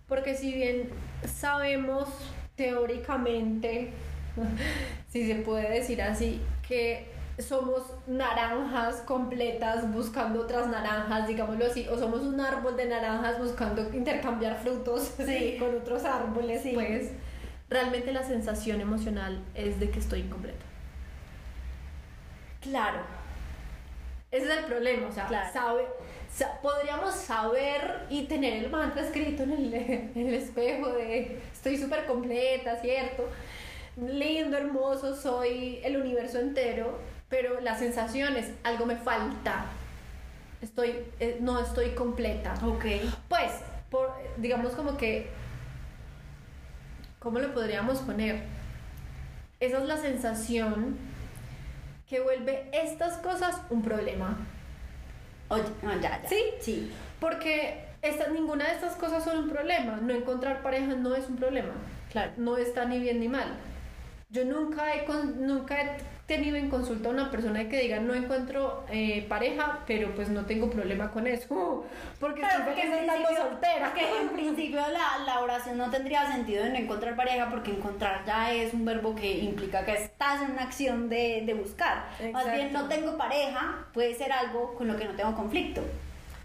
porque 0.06 0.36
si 0.36 0.52
bien 0.52 0.90
sabemos 1.26 2.08
teóricamente, 2.56 3.90
si 5.08 5.26
se 5.26 5.36
puede 5.36 5.70
decir 5.70 6.02
así, 6.02 6.40
que 6.66 7.14
somos 7.38 7.82
naranjas 8.06 8.96
completas 9.02 9.92
buscando 9.92 10.40
otras 10.40 10.68
naranjas, 10.68 11.28
digámoslo 11.28 11.66
así, 11.66 11.86
o 11.88 11.98
somos 11.98 12.22
un 12.22 12.40
árbol 12.40 12.76
de 12.76 12.86
naranjas 12.86 13.38
buscando 13.38 13.82
intercambiar 13.94 14.58
frutos 14.58 15.12
Sí. 15.24 15.56
con 15.58 15.74
otros 15.76 16.04
árboles, 16.04 16.62
Sí. 16.62 16.72
pues 16.74 17.10
realmente 17.68 18.12
la 18.12 18.22
sensación 18.22 18.80
emocional 18.80 19.42
es 19.54 19.78
de 19.78 19.90
que 19.90 19.98
estoy 19.98 20.20
incompleta. 20.20 20.64
Claro, 22.62 23.00
Ese 24.32 24.46
es 24.52 24.58
el 24.58 24.64
problema, 24.64 25.06
o 25.06 25.12
sea, 25.12 25.26
Claro. 25.26 25.48
sabe, 25.52 25.82
sa- 25.82 26.05
podríamos 26.62 27.14
saber 27.14 28.06
y 28.10 28.24
tener 28.24 28.64
el 28.64 28.70
mantra 28.70 29.02
escrito 29.02 29.44
en 29.44 29.52
el, 29.52 29.74
en 30.14 30.28
el 30.28 30.34
espejo 30.34 30.88
de 30.90 31.40
estoy 31.52 31.78
súper 31.78 32.06
completa, 32.06 32.76
¿cierto? 32.80 33.28
Lindo, 33.96 34.56
hermoso, 34.56 35.16
soy 35.16 35.80
el 35.82 35.96
universo 35.96 36.38
entero, 36.38 36.98
pero 37.28 37.60
la 37.60 37.78
sensación 37.78 38.36
es 38.36 38.50
algo 38.62 38.84
me 38.86 38.96
falta, 38.96 39.66
estoy, 40.60 40.96
eh, 41.18 41.38
no 41.40 41.58
estoy 41.60 41.90
completa. 41.90 42.54
ok. 42.62 42.84
Pues, 43.28 43.52
por, 43.90 44.12
digamos 44.36 44.72
como 44.72 44.96
que, 44.96 45.30
¿cómo 47.18 47.38
lo 47.38 47.54
podríamos 47.54 47.98
poner? 48.00 48.42
Esa 49.60 49.78
es 49.78 49.84
la 49.84 49.96
sensación 49.96 50.98
que 52.08 52.20
vuelve 52.20 52.68
estas 52.72 53.16
cosas 53.18 53.56
un 53.70 53.82
problema. 53.82 54.36
No, 55.50 55.56
ya, 56.00 56.20
ya. 56.22 56.28
¿Sí? 56.28 56.36
Sí. 56.60 56.92
Porque 57.20 57.84
esta, 58.02 58.28
ninguna 58.28 58.66
de 58.66 58.72
estas 58.74 58.96
cosas 58.96 59.24
son 59.24 59.38
un 59.38 59.48
problema. 59.50 59.98
No 60.02 60.12
encontrar 60.14 60.62
pareja 60.62 60.94
no 60.94 61.14
es 61.14 61.28
un 61.28 61.36
problema. 61.36 61.72
Claro. 62.10 62.32
No 62.36 62.56
está 62.56 62.84
ni 62.84 62.98
bien 62.98 63.20
ni 63.20 63.28
mal. 63.28 63.48
Yo 64.30 64.44
nunca 64.44 64.94
he, 64.94 65.04
con- 65.04 65.46
nunca 65.46 65.80
he 65.80 65.96
tenido 66.26 66.56
en 66.56 66.68
consulta 66.68 67.08
a 67.08 67.12
una 67.12 67.30
persona 67.30 67.68
que 67.68 67.80
diga 67.80 68.00
no 68.00 68.14
encuentro 68.14 68.84
eh, 68.90 69.24
pareja, 69.28 69.80
pero 69.86 70.14
pues 70.14 70.28
no 70.28 70.44
tengo 70.44 70.68
problema 70.70 71.10
con 71.10 71.26
eso. 71.26 71.84
Porque 72.20 72.42
estoy 72.42 72.74
feliz 72.74 72.84
en 72.84 72.92
estando 73.00 73.28
soltera. 73.28 73.86
porque 73.86 74.20
en 74.20 74.28
principio 74.30 74.80
la, 74.80 75.24
la 75.24 75.40
oración 75.40 75.78
no 75.78 75.90
tendría 75.90 76.30
sentido 76.32 76.64
en 76.64 76.76
encontrar 76.76 77.14
pareja 77.14 77.48
porque 77.50 77.70
encontrar 77.70 78.24
ya 78.26 78.52
es 78.52 78.74
un 78.74 78.84
verbo 78.84 79.14
que 79.14 79.38
implica 79.38 79.84
que 79.84 79.92
estás 79.92 80.42
en 80.42 80.52
una 80.52 80.62
acción 80.62 81.08
de, 81.08 81.42
de 81.46 81.54
buscar. 81.54 82.06
Más 82.32 82.50
bien 82.50 82.72
no 82.72 82.88
tengo 82.88 83.16
pareja 83.16 83.86
puede 83.92 84.14
ser 84.14 84.32
algo 84.32 84.74
con 84.74 84.88
lo 84.88 84.96
que 84.96 85.04
no 85.04 85.12
tengo 85.12 85.34
conflicto. 85.34 85.82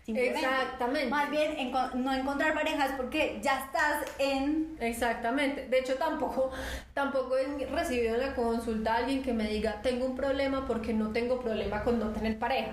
Simplemente. 0.06 0.40
Exactamente. 0.40 1.10
Más 1.10 1.30
bien 1.30 1.72
no 1.96 2.14
encontrar 2.14 2.54
pareja 2.54 2.86
es 2.86 2.92
porque 2.94 3.40
ya 3.42 3.66
estás 3.66 4.04
en... 4.18 4.76
Exactamente. 4.80 5.68
De 5.68 5.80
hecho, 5.80 5.96
tampoco, 5.96 6.52
tampoco 6.94 7.38
he 7.38 7.66
recibido 7.68 8.16
en 8.16 8.22
la 8.22 8.34
consulta 8.34 8.94
a 8.94 8.98
alguien 8.98 9.22
que 9.22 9.34
me 9.34 9.48
diga, 9.48 9.82
tengo 9.82 10.06
un 10.06 10.16
problema 10.16 10.66
porque 10.66 10.94
no 10.94 11.12
tengo 11.12 11.40
problema 11.40 11.84
con 11.84 12.00
no 12.00 12.10
tener 12.10 12.40
pareja. 12.40 12.72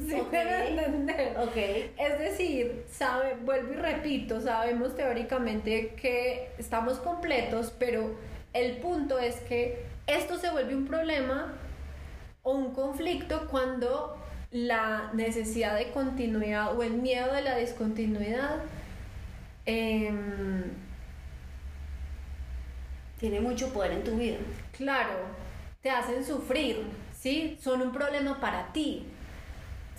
¿Sí 0.00 0.14
Ok. 0.14 0.32
me 0.32 0.44
van 0.44 0.78
a 0.78 0.84
entender? 0.84 1.36
Ok. 1.38 1.56
Es 1.98 2.18
decir, 2.18 2.84
sabe, 2.90 3.36
vuelvo 3.42 3.74
y 3.74 3.76
repito, 3.76 4.40
sabemos 4.40 4.96
teóricamente 4.96 5.94
que 6.00 6.50
estamos 6.58 6.98
completos, 6.98 7.74
pero 7.78 8.16
el 8.54 8.78
punto 8.78 9.18
es 9.18 9.36
que 9.40 9.84
esto 10.06 10.38
se 10.38 10.50
vuelve 10.50 10.74
un 10.74 10.86
problema 10.86 11.52
o 12.42 12.52
un 12.52 12.72
conflicto 12.72 13.46
cuando 13.50 14.16
la 14.50 15.10
necesidad 15.12 15.76
de 15.76 15.90
continuidad 15.90 16.76
o 16.76 16.82
el 16.82 16.94
miedo 16.94 17.32
de 17.34 17.42
la 17.42 17.56
discontinuidad 17.56 18.62
em, 19.66 20.64
Tiene 23.18 23.40
mucho 23.40 23.72
poder 23.72 23.92
en 23.92 24.04
tu 24.04 24.12
vida. 24.16 24.38
claro, 24.76 25.14
te 25.82 25.90
hacen 25.90 26.24
sufrir, 26.24 26.82
¿sí? 27.12 27.58
Son 27.60 27.82
un 27.82 27.92
problema 27.92 28.40
para 28.40 28.72
ti, 28.72 29.06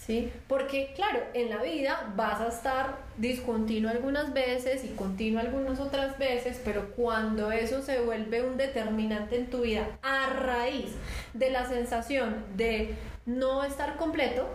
¿sí? 0.09 0.33
Porque, 0.47 0.91
claro, 0.95 1.19
en 1.35 1.51
la 1.51 1.61
vida 1.61 2.11
vas 2.15 2.41
a 2.41 2.47
estar 2.47 2.95
discontinuo 3.17 3.91
algunas 3.91 4.33
veces 4.33 4.83
y 4.83 4.87
continuo 4.95 5.39
algunas 5.39 5.79
otras 5.79 6.17
veces, 6.17 6.59
pero 6.65 6.89
cuando 6.95 7.51
eso 7.51 7.83
se 7.83 7.99
vuelve 8.01 8.41
un 8.41 8.57
determinante 8.57 9.37
en 9.37 9.51
tu 9.51 9.61
vida 9.61 9.85
a 10.01 10.25
raíz 10.33 10.95
de 11.35 11.51
la 11.51 11.67
sensación 11.67 12.43
de 12.57 12.95
no 13.27 13.63
estar 13.63 13.97
completo, 13.97 14.47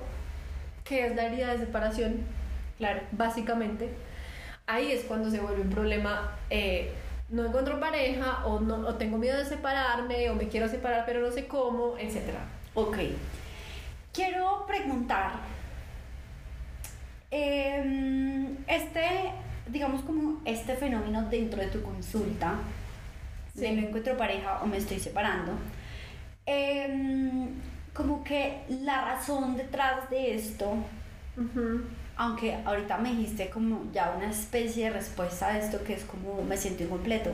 que 0.83 1.07
es 1.07 1.15
la 1.15 1.27
herida 1.27 1.53
de 1.53 1.59
separación, 1.59 2.17
Claro. 2.77 3.03
básicamente, 3.13 3.91
ahí 4.67 4.91
es 4.91 5.05
cuando 5.05 5.31
se 5.31 5.39
vuelve 5.39 5.63
un 5.63 5.71
problema. 5.71 6.33
eh, 6.51 6.91
no 7.31 7.47
encuentro 7.47 7.79
pareja 7.81 8.45
o, 8.45 8.59
no, 8.61 8.87
o 8.87 8.95
tengo 8.97 9.19
miedo 9.19 9.39
de 9.39 9.45
separarme 9.45 10.29
o 10.31 10.35
me 10.35 10.49
quiero 10.49 10.69
separar 10.69 11.05
pero 11.07 11.21
no 11.21 11.31
sé 11.33 11.47
cómo, 11.47 11.97
etc. 11.99 12.19
Ok. 12.75 12.99
Quiero 14.15 14.65
preguntar, 14.67 15.33
Em, 17.37 18.59
este, 18.69 19.33
digamos 19.67 20.03
como 20.03 20.41
este 20.45 20.77
fenómeno 20.77 21.23
dentro 21.29 21.61
de 21.61 21.67
tu 21.67 21.83
consulta, 21.83 22.55
de 23.55 23.73
no 23.73 23.89
encuentro 23.89 24.17
pareja 24.17 24.61
o 24.63 24.67
me 24.69 24.77
estoy 24.77 25.01
separando, 25.01 25.51
em, 26.47 27.49
como 27.93 28.23
que 28.23 28.61
la 28.69 29.05
razón 29.05 29.57
detrás 29.57 30.09
de 30.11 30.37
esto, 30.37 30.77
aunque 32.17 32.55
ahorita 32.65 32.99
me 32.99 33.11
dijiste 33.11 33.51
como 33.51 33.91
ya 33.93 34.15
una 34.17 34.31
especie 34.31 34.85
de 34.85 34.91
respuesta 34.91 35.49
a 35.49 35.59
esto 35.59 35.83
que 35.83 35.95
es 35.95 36.05
como 36.05 36.41
me 36.45 36.57
siento 36.57 36.85
incompleto. 36.85 37.33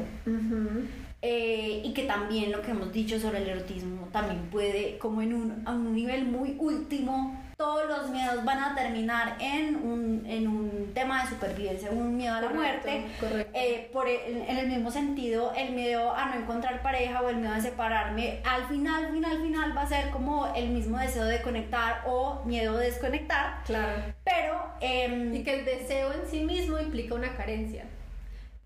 Eh, 1.23 1.83
y 1.85 1.93
que 1.93 2.05
también 2.05 2.51
lo 2.51 2.63
que 2.63 2.71
hemos 2.71 2.93
dicho 2.93 3.21
sobre 3.21 3.43
el 3.43 3.49
erotismo 3.49 4.09
también 4.11 4.49
puede, 4.51 4.97
como 4.99 5.21
en 5.21 5.35
un, 5.35 5.63
a 5.67 5.73
un 5.73 5.95
nivel 5.95 6.25
muy 6.25 6.57
último, 6.59 7.39
todos 7.59 7.87
los 7.91 8.09
miedos 8.09 8.43
van 8.43 8.59
a 8.59 8.75
terminar 8.75 9.37
en 9.39 9.77
un, 9.77 10.25
en 10.25 10.49
un 10.49 10.93
tema 10.95 11.23
de 11.23 11.29
supervivencia, 11.29 11.91
un 11.91 12.17
miedo 12.17 12.35
a 12.35 12.41
la 12.41 12.49
muerte. 12.49 13.05
Eh, 13.53 13.91
por 13.93 14.09
en 14.09 14.57
el 14.57 14.67
mismo 14.67 14.91
sentido, 14.91 15.53
el 15.55 15.73
miedo 15.73 16.17
a 16.17 16.25
no 16.31 16.41
encontrar 16.41 16.81
pareja 16.81 17.21
o 17.21 17.29
el 17.29 17.37
miedo 17.37 17.53
a 17.53 17.61
separarme, 17.61 18.41
al 18.45 18.67
final, 18.69 19.13
final, 19.13 19.43
final 19.43 19.77
va 19.77 19.83
a 19.83 19.87
ser 19.87 20.09
como 20.09 20.51
el 20.55 20.71
mismo 20.71 20.97
deseo 20.97 21.25
de 21.25 21.43
conectar 21.43 22.03
o 22.07 22.43
miedo 22.47 22.79
de 22.79 22.87
desconectar. 22.87 23.63
Claro. 23.67 24.15
Pero... 24.25 24.71
Em, 24.81 25.35
y 25.35 25.43
que 25.43 25.59
el 25.59 25.65
deseo 25.67 26.15
en 26.15 26.27
sí 26.31 26.41
mismo 26.41 26.79
implica 26.79 27.15
una 27.15 27.37
carencia. 27.37 27.85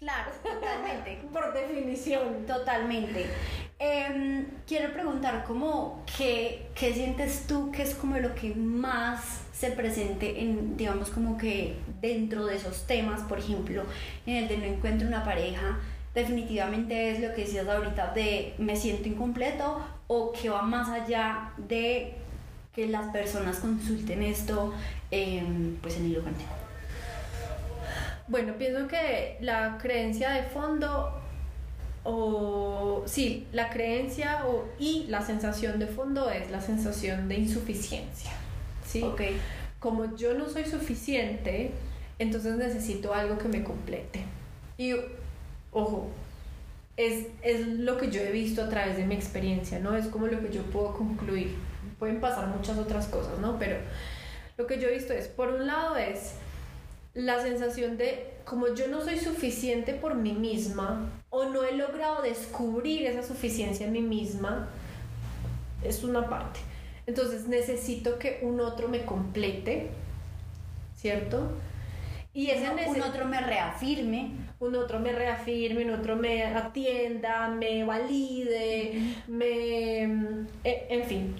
Claro, 0.04 0.32
totalmente. 0.42 1.18
Por 1.32 1.54
definición. 1.54 2.44
Totalmente. 2.46 3.24
Em, 3.78 4.44
quiero 4.66 4.92
preguntar 4.92 5.44
cómo, 5.46 6.04
¿qué, 6.18 6.66
¿qué 6.74 6.92
sientes 6.92 7.46
tú 7.46 7.72
que 7.72 7.82
es 7.82 7.94
como 7.94 8.18
lo 8.18 8.34
que 8.34 8.54
más 8.54 9.40
se 9.54 9.70
presente 9.70 10.42
en, 10.42 10.76
digamos, 10.76 11.08
como 11.08 11.38
que 11.38 11.76
dentro 12.02 12.44
de 12.44 12.56
esos 12.56 12.86
temas, 12.86 13.22
por 13.22 13.38
ejemplo, 13.38 13.84
en 14.26 14.36
el 14.36 14.48
de 14.48 14.58
no 14.58 14.64
encuentro 14.64 15.08
una 15.08 15.24
pareja, 15.24 15.80
definitivamente 16.14 17.10
es 17.10 17.20
lo 17.20 17.34
que 17.34 17.42
decías 17.42 17.66
ahorita 17.66 18.12
de 18.12 18.54
me 18.58 18.76
siento 18.76 19.08
incompleto 19.08 19.82
o 20.06 20.32
que 20.32 20.50
va 20.50 20.60
más 20.60 20.90
allá 20.90 21.52
de 21.56 22.14
que 22.74 22.88
las 22.88 23.10
personas 23.10 23.58
consulten 23.58 24.22
esto 24.22 24.74
em, 25.10 25.76
pues 25.80 25.96
en 25.96 26.04
el 26.06 26.14
lugar 26.14 26.34
bueno, 28.28 28.54
pienso 28.58 28.88
que 28.88 29.36
la 29.40 29.78
creencia 29.80 30.30
de 30.30 30.44
fondo 30.44 31.20
o 32.04 33.02
sí, 33.06 33.46
la 33.52 33.70
creencia 33.70 34.46
o, 34.46 34.66
y 34.78 35.06
la 35.08 35.22
sensación 35.22 35.78
de 35.78 35.86
fondo 35.86 36.30
es 36.30 36.50
la 36.50 36.60
sensación 36.60 37.28
de 37.28 37.36
insuficiencia. 37.36 38.30
¿sí? 38.86 39.02
Ok. 39.02 39.22
Como 39.80 40.16
yo 40.16 40.34
no 40.34 40.48
soy 40.48 40.64
suficiente, 40.64 41.70
entonces 42.18 42.56
necesito 42.56 43.12
algo 43.12 43.38
que 43.38 43.48
me 43.48 43.64
complete. 43.64 44.20
Y 44.78 44.94
ojo, 45.72 46.10
es, 46.96 47.26
es 47.42 47.66
lo 47.66 47.96
que 47.98 48.10
yo 48.10 48.20
he 48.20 48.30
visto 48.30 48.62
a 48.62 48.68
través 48.68 48.96
de 48.96 49.04
mi 49.04 49.14
experiencia, 49.14 49.78
¿no? 49.78 49.96
Es 49.96 50.06
como 50.06 50.26
lo 50.26 50.40
que 50.40 50.50
yo 50.50 50.62
puedo 50.62 50.94
concluir. 50.94 51.56
Pueden 51.98 52.20
pasar 52.20 52.48
muchas 52.48 52.78
otras 52.78 53.06
cosas, 53.08 53.38
¿no? 53.38 53.58
Pero 53.58 53.76
lo 54.56 54.66
que 54.66 54.78
yo 54.78 54.88
he 54.88 54.92
visto 54.92 55.12
es, 55.12 55.28
por 55.28 55.48
un 55.48 55.66
lado 55.66 55.96
es 55.96 56.34
la 57.14 57.40
sensación 57.40 57.96
de 57.96 58.34
como 58.44 58.74
yo 58.74 58.88
no 58.88 59.00
soy 59.02 59.18
suficiente 59.18 59.94
por 59.94 60.16
mí 60.16 60.32
misma 60.32 61.10
o 61.30 61.44
no 61.44 61.64
he 61.64 61.72
logrado 61.76 62.22
descubrir 62.22 63.06
esa 63.06 63.22
suficiencia 63.22 63.86
en 63.86 63.92
mí 63.92 64.02
misma, 64.02 64.68
es 65.82 66.04
una 66.04 66.28
parte. 66.28 66.60
Entonces 67.06 67.46
necesito 67.48 68.18
que 68.18 68.40
un 68.42 68.60
otro 68.60 68.88
me 68.88 69.04
complete, 69.04 69.90
¿cierto? 70.96 71.52
Y 72.32 72.50
ese 72.50 72.68
un 72.88 73.02
otro 73.02 73.26
me 73.26 73.40
reafirme. 73.40 74.32
Un 74.58 74.76
otro 74.76 74.98
me 74.98 75.12
reafirme, 75.12 75.84
un 75.84 75.90
otro 75.90 76.16
me 76.16 76.42
atienda, 76.44 77.48
me 77.48 77.84
valide, 77.84 79.14
me... 79.28 80.02
E, 80.64 80.86
en 80.88 81.04
fin. 81.04 81.36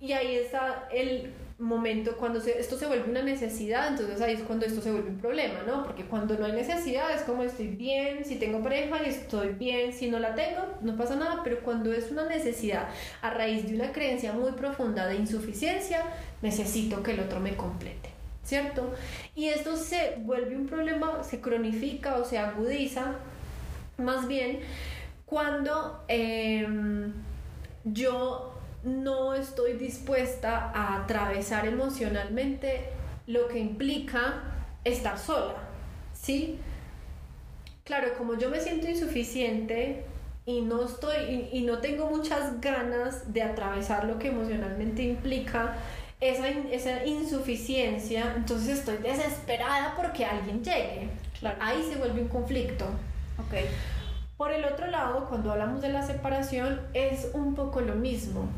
Y 0.00 0.12
ahí 0.12 0.34
está 0.36 0.88
el 0.92 1.32
momento 1.58 2.16
cuando 2.16 2.40
esto 2.40 2.76
se 2.76 2.86
vuelve 2.86 3.10
una 3.10 3.22
necesidad, 3.22 3.88
entonces 3.88 4.20
ahí 4.20 4.34
es 4.34 4.42
cuando 4.42 4.66
esto 4.66 4.80
se 4.80 4.90
vuelve 4.90 5.10
un 5.10 5.18
problema, 5.18 5.62
¿no? 5.66 5.84
Porque 5.84 6.04
cuando 6.04 6.36
no 6.36 6.46
hay 6.46 6.52
necesidad 6.52 7.14
es 7.14 7.22
como 7.22 7.42
estoy 7.42 7.68
bien, 7.68 8.24
si 8.24 8.36
tengo 8.36 8.62
pareja 8.62 9.02
y 9.04 9.10
estoy 9.10 9.50
bien, 9.50 9.92
si 9.92 10.10
no 10.10 10.18
la 10.18 10.34
tengo, 10.34 10.62
no 10.80 10.96
pasa 10.96 11.14
nada, 11.14 11.42
pero 11.44 11.60
cuando 11.60 11.92
es 11.92 12.10
una 12.10 12.26
necesidad 12.26 12.88
a 13.22 13.30
raíz 13.30 13.68
de 13.68 13.76
una 13.76 13.92
creencia 13.92 14.32
muy 14.32 14.52
profunda 14.52 15.06
de 15.06 15.16
insuficiencia, 15.16 16.02
necesito 16.42 17.02
que 17.02 17.12
el 17.12 17.20
otro 17.20 17.38
me 17.38 17.56
complete, 17.56 18.10
¿cierto? 18.42 18.92
Y 19.36 19.46
esto 19.46 19.76
se 19.76 20.16
vuelve 20.18 20.56
un 20.56 20.66
problema, 20.66 21.22
se 21.22 21.40
cronifica 21.40 22.16
o 22.16 22.24
se 22.24 22.38
agudiza, 22.38 23.14
más 23.96 24.26
bien 24.26 24.58
cuando 25.24 26.04
em, 26.08 27.12
yo 27.84 28.53
no 28.84 29.34
estoy 29.34 29.74
dispuesta 29.74 30.70
a 30.74 31.02
atravesar 31.02 31.66
emocionalmente 31.66 32.88
lo 33.26 33.48
que 33.48 33.58
implica 33.58 34.42
estar 34.84 35.18
sola, 35.18 35.56
¿sí? 36.12 36.58
Claro, 37.84 38.08
como 38.16 38.36
yo 38.38 38.50
me 38.50 38.60
siento 38.60 38.88
insuficiente 38.88 40.04
y 40.46 40.60
no 40.60 40.84
estoy 40.84 41.48
y, 41.52 41.62
no 41.62 41.78
tengo 41.78 42.10
muchas 42.10 42.60
ganas 42.60 43.32
de 43.32 43.42
atravesar 43.42 44.04
lo 44.04 44.18
que 44.18 44.28
emocionalmente 44.28 45.02
implica 45.02 45.76
esa, 46.20 46.48
esa 46.48 47.04
insuficiencia, 47.06 48.34
entonces 48.36 48.78
estoy 48.78 48.98
desesperada 48.98 49.94
porque 49.96 50.24
alguien 50.24 50.62
llegue. 50.62 51.08
Ahí 51.60 51.82
se 51.90 51.96
vuelve 51.96 52.22
un 52.22 52.28
conflicto. 52.28 52.86
Okay. 53.46 53.66
Por 54.36 54.50
el 54.50 54.64
otro 54.64 54.86
lado, 54.86 55.26
cuando 55.28 55.52
hablamos 55.52 55.82
de 55.82 55.90
la 55.90 56.06
separación, 56.06 56.80
es 56.94 57.30
un 57.34 57.54
poco 57.54 57.80
lo 57.80 57.94
mismo 57.94 58.48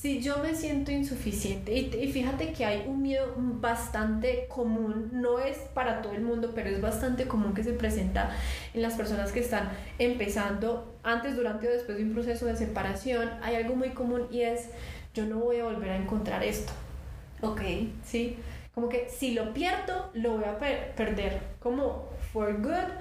si 0.00 0.20
yo 0.20 0.38
me 0.38 0.54
siento 0.54 0.92
insuficiente, 0.92 1.74
y, 1.76 2.12
fíjate 2.12 2.52
que 2.52 2.64
hay 2.64 2.84
un 2.86 3.02
miedo 3.02 3.34
bastante 3.36 4.46
común, 4.48 5.08
no 5.12 5.40
es 5.40 5.58
para 5.74 6.02
todo 6.02 6.12
el 6.12 6.22
mundo, 6.22 6.52
pero 6.54 6.70
es 6.70 6.80
bastante 6.80 7.26
común 7.26 7.54
que 7.54 7.64
se 7.64 7.72
presenta 7.72 8.30
en 8.74 8.82
las 8.82 8.94
personas 8.94 9.32
que 9.32 9.40
están 9.40 9.70
empezando 9.98 10.94
antes, 11.02 11.34
durante 11.34 11.66
o 11.66 11.70
después 11.72 11.98
de 11.98 12.04
un 12.04 12.12
proceso 12.12 12.46
de 12.46 12.56
separación, 12.56 13.28
hay 13.42 13.56
algo 13.56 13.74
muy 13.74 13.90
común 13.90 14.28
y 14.30 14.42
es, 14.42 14.68
yo 15.14 15.24
no 15.26 15.38
voy 15.38 15.58
a 15.58 15.64
volver 15.64 15.90
a 15.90 15.96
encontrar 15.96 16.44
esto. 16.44 16.72
Ok. 17.40 17.62
Sí, 18.04 18.36
como 18.74 18.88
que 18.88 19.08
si 19.08 19.32
lo 19.32 19.52
pierdo, 19.52 20.10
lo 20.12 20.36
voy 20.36 20.44
a 20.44 20.58
perder 20.58 21.40
como 21.58 22.08
for 22.32 22.60
good 22.60 22.92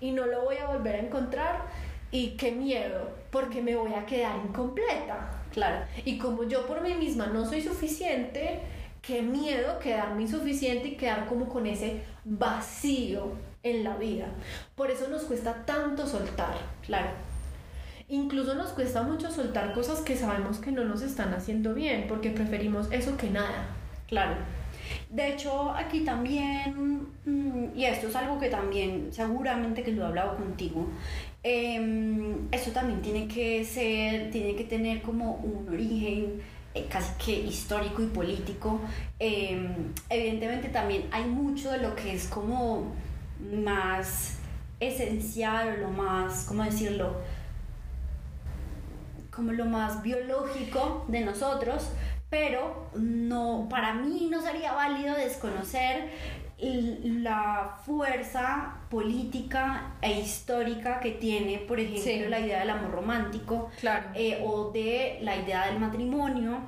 y 0.00 0.10
no 0.10 0.26
lo 0.26 0.44
voy 0.44 0.56
a 0.56 0.66
volver 0.66 0.96
a 0.96 0.98
encontrar 0.98 1.62
y 2.10 2.36
qué 2.36 2.52
miedo, 2.52 3.10
porque 3.30 3.62
me 3.62 3.74
voy 3.74 3.94
a 3.94 4.04
quedar 4.04 4.36
incompleta. 4.44 5.41
Claro. 5.52 5.84
Y 6.04 6.18
como 6.18 6.44
yo 6.44 6.66
por 6.66 6.82
mí 6.82 6.94
misma 6.94 7.26
no 7.26 7.44
soy 7.44 7.62
suficiente, 7.62 8.60
qué 9.02 9.22
miedo 9.22 9.78
quedarme 9.78 10.22
insuficiente 10.22 10.88
y 10.88 10.96
quedar 10.96 11.26
como 11.26 11.48
con 11.48 11.66
ese 11.66 12.02
vacío 12.24 13.32
en 13.62 13.84
la 13.84 13.96
vida. 13.96 14.26
Por 14.74 14.90
eso 14.90 15.08
nos 15.08 15.22
cuesta 15.22 15.64
tanto 15.64 16.06
soltar. 16.06 16.54
Claro. 16.86 17.10
Incluso 18.08 18.54
nos 18.54 18.70
cuesta 18.70 19.02
mucho 19.02 19.30
soltar 19.30 19.72
cosas 19.72 20.00
que 20.00 20.16
sabemos 20.16 20.58
que 20.58 20.72
no 20.72 20.84
nos 20.84 21.02
están 21.02 21.32
haciendo 21.32 21.74
bien, 21.74 22.06
porque 22.08 22.30
preferimos 22.30 22.90
eso 22.92 23.16
que 23.16 23.30
nada. 23.30 23.66
Claro. 24.06 24.36
De 25.08 25.32
hecho, 25.32 25.70
aquí 25.72 26.00
también, 26.00 27.06
mm, 27.24 27.76
y 27.76 27.84
esto 27.84 28.08
es 28.08 28.16
algo 28.16 28.38
que 28.38 28.48
también 28.48 29.08
seguramente 29.12 29.82
que 29.82 29.92
lo 29.92 30.02
he 30.02 30.06
hablado 30.06 30.36
contigo, 30.36 30.86
eh, 31.44 32.36
eso 32.52 32.70
también 32.70 33.02
tiene 33.02 33.26
que 33.26 33.64
ser, 33.64 34.30
tiene 34.30 34.54
que 34.54 34.64
tener 34.64 35.02
como 35.02 35.34
un 35.34 35.68
origen 35.68 36.40
eh, 36.74 36.86
casi 36.88 37.12
que 37.22 37.32
histórico 37.32 38.02
y 38.02 38.06
político. 38.06 38.80
Em, 39.18 39.92
evidentemente 40.08 40.68
también 40.68 41.06
hay 41.10 41.24
mucho 41.24 41.70
de 41.70 41.78
lo 41.78 41.94
que 41.94 42.14
es 42.14 42.28
como 42.28 42.92
más 43.64 44.38
esencial 44.80 45.80
lo 45.80 45.88
más, 45.88 46.44
¿cómo 46.44 46.64
decirlo? 46.64 47.16
Como 49.30 49.52
lo 49.52 49.64
más 49.64 50.02
biológico 50.02 51.04
de 51.08 51.20
nosotros, 51.20 51.90
pero 52.32 52.88
no, 52.94 53.66
para 53.68 53.92
mí 53.92 54.28
no 54.30 54.40
sería 54.40 54.72
válido 54.72 55.14
desconocer 55.14 56.08
la 56.58 57.76
fuerza 57.84 58.76
política 58.88 59.96
e 60.00 60.18
histórica 60.18 60.98
que 61.00 61.10
tiene, 61.10 61.58
por 61.58 61.78
ejemplo, 61.78 62.30
la 62.30 62.40
idea 62.40 62.60
del 62.60 62.70
amor 62.70 62.90
romántico 62.92 63.68
eh, 64.14 64.42
o 64.42 64.70
de 64.70 65.18
la 65.20 65.36
idea 65.36 65.66
del 65.66 65.78
matrimonio 65.78 66.60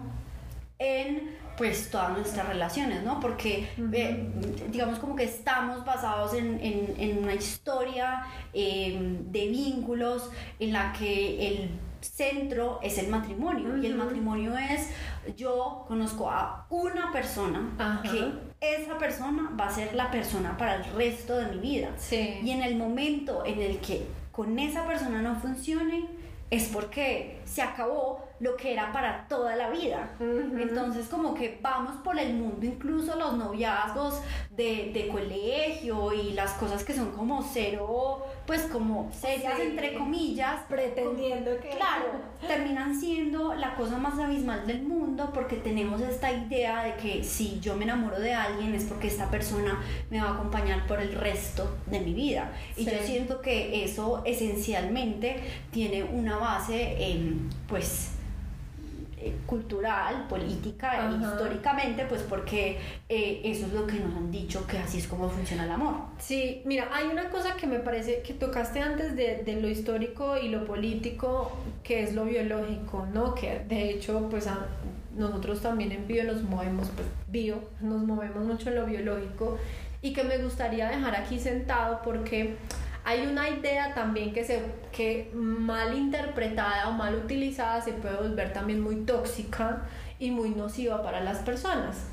en 0.79 1.35
pues 1.57 1.89
todas 1.89 2.11
nuestras 2.11 2.47
relaciones, 2.47 3.03
¿no? 3.03 3.19
Porque 3.19 3.67
eh, 3.93 4.29
digamos 4.71 4.99
como 4.99 5.17
que 5.17 5.25
estamos 5.25 5.83
basados 5.87 6.35
en, 6.35 6.61
en, 6.61 7.19
una 7.23 7.33
historia 7.33 8.27
em, 8.53 9.33
de 9.33 9.49
vínculos 9.49 10.31
en 10.59 10.75
la 10.75 10.93
que 10.93 11.49
el 11.49 11.71
centro 12.05 12.79
es 12.83 12.99
el 12.99 13.09
matrimonio 13.09 13.77
y 13.77 13.87
el 13.87 13.97
matrimonio 13.97 14.57
es 14.57 14.91
yo 15.37 15.85
conozco 15.89 16.31
a 16.31 16.67
una 16.71 17.11
persona 17.13 18.03
que 18.03 18.33
esa 18.61 18.99
persona 18.99 19.51
va 19.59 19.67
a 19.67 19.71
ser 19.71 19.95
la 19.95 20.11
persona 20.11 20.57
para 20.57 20.77
el 20.77 20.85
resto 20.93 21.37
de 21.37 21.47
mi 21.47 21.59
vida. 21.59 21.91
Y 22.11 22.51
en 22.51 22.63
el 22.63 22.77
momento 22.77 23.45
en 23.45 23.61
el 23.61 23.79
que 23.79 24.07
con 24.33 24.59
esa 24.59 24.87
persona 24.87 25.23
no 25.23 25.37
funcione, 25.37 26.07
es 26.51 26.69
porque 26.69 27.34
se 27.45 27.63
acabó 27.63 28.25
lo 28.41 28.57
que 28.57 28.73
era 28.73 28.93
para 28.93 29.27
toda 29.29 29.57
la 29.57 29.71
vida. 29.71 30.11
Entonces 30.21 31.07
como 31.09 31.35
que 31.35 31.59
vamos 31.63 31.97
por 32.03 32.19
el 32.19 32.35
mundo, 32.35 32.67
incluso 32.67 33.17
los 33.17 33.35
noviazgos 33.35 34.21
de, 34.51 34.91
de, 34.93 35.09
colegio 35.09 36.13
y 36.13 36.33
las 36.33 36.53
cosas 36.53 36.85
que 36.85 36.93
son 36.93 37.13
como 37.13 37.43
cero, 37.43 38.25
pues 38.47 38.63
como 38.63 39.11
serias 39.13 39.59
entre 39.61 39.95
comillas. 39.95 40.61
Pretendiendo 40.69 41.53
que... 41.61 41.71
Claro, 41.71 42.07
terminan 42.47 42.99
siendo 42.99 43.55
la 43.55 43.75
cosa 43.75 43.99
más 43.99 44.19
abismal 44.19 44.67
del 44.67 44.83
mundo 44.83 45.31
porque 45.33 45.57
tenemos 45.57 46.01
esta 46.01 46.31
idea 46.33 46.85
de 46.85 46.95
que 46.97 47.25
si 47.25 47.61
yo 47.61 47.77
me 47.77 47.85
enamoro 47.85 48.19
de 48.19 48.35
alguien 48.35 48.75
es 48.75 48.85
porque 48.85 49.09
esta 49.09 49.31
persona 49.31 49.81
me 50.11 50.21
va 50.21 50.29
a 50.29 50.35
acompañar 50.35 50.87
por 50.87 51.01
el 51.01 51.13
resto 51.15 51.77
de 51.87 52.01
mi 52.01 52.15
vida. 52.15 52.53
Y 52.77 52.85
yo 52.85 52.99
siento 53.03 53.41
que 53.41 53.85
eso 53.85 54.23
esencialmente 54.25 55.43
tiene 55.71 56.05
una 56.05 56.37
base 56.37 56.97
en, 56.99 57.34
pues, 57.69 58.11
eh, 59.25 59.35
cultural, 59.47 60.27
política 60.29 61.09
e 61.09 61.17
históricamente, 61.17 62.05
pues 62.07 62.21
porque 62.23 62.79
eh, 63.09 63.41
eso 63.45 63.67
es 63.67 63.73
lo 63.73 63.87
que 63.87 63.99
nos 63.99 64.15
han 64.15 64.31
dicho 64.31 64.67
que 64.67 64.77
así 64.77 64.99
es 64.99 65.07
como 65.07 65.31
funciona 65.31 65.65
el 65.65 65.71
amor. 65.71 65.95
Sí, 66.19 66.61
mira, 66.67 66.91
hay 66.93 67.07
una 67.07 67.31
cosa 67.31 67.57
que 67.57 67.67
me 67.67 67.79
parece 67.79 68.21
que 68.21 68.35
tocaste 68.35 68.81
antes 68.81 69.17
de, 69.17 69.43
de 69.43 69.61
lo 69.63 69.69
histórico 69.69 70.37
y 70.37 70.49
lo 70.49 70.67
político, 70.67 71.53
que 71.83 72.03
es 72.03 72.15
lo 72.15 72.27
biológico, 72.27 73.07
¿no? 73.15 73.35
Que 73.35 73.61
de 73.67 73.91
hecho, 73.91 74.29
pues 74.29 74.47
nosotros 75.17 75.63
también 75.63 75.93
en 75.93 76.07
bio 76.07 76.25
nos 76.25 76.43
movemos, 76.43 76.91
pues 76.95 77.07
bio, 77.29 77.61
nos 77.81 78.03
movemos 78.03 78.45
mucho 78.45 78.69
en 78.69 78.75
lo 78.75 78.85
biológico 78.85 79.59
y 80.03 80.13
que 80.13 80.23
me 80.23 80.37
gustaría 80.37 80.91
dejar 80.91 81.17
aquí 81.17 81.39
sentado 81.39 82.01
porque 82.05 82.57
hay 83.05 83.27
una 83.27 83.51
idea 83.51 83.95
también 83.95 84.33
que, 84.33 84.45
se, 84.45 84.63
que 84.91 85.31
mal 85.35 85.97
interpretada 85.97 86.89
o 86.89 86.93
mal 86.93 87.15
utilizada 87.15 87.83
se 87.83 87.93
puede 87.93 88.17
volver 88.17 88.53
también 88.53 88.81
muy 88.81 89.05
tóxica 89.05 89.83
y 90.19 90.31
muy 90.31 90.51
nociva 90.51 91.03
para 91.03 91.21
las 91.21 91.39
personas. 91.39 92.07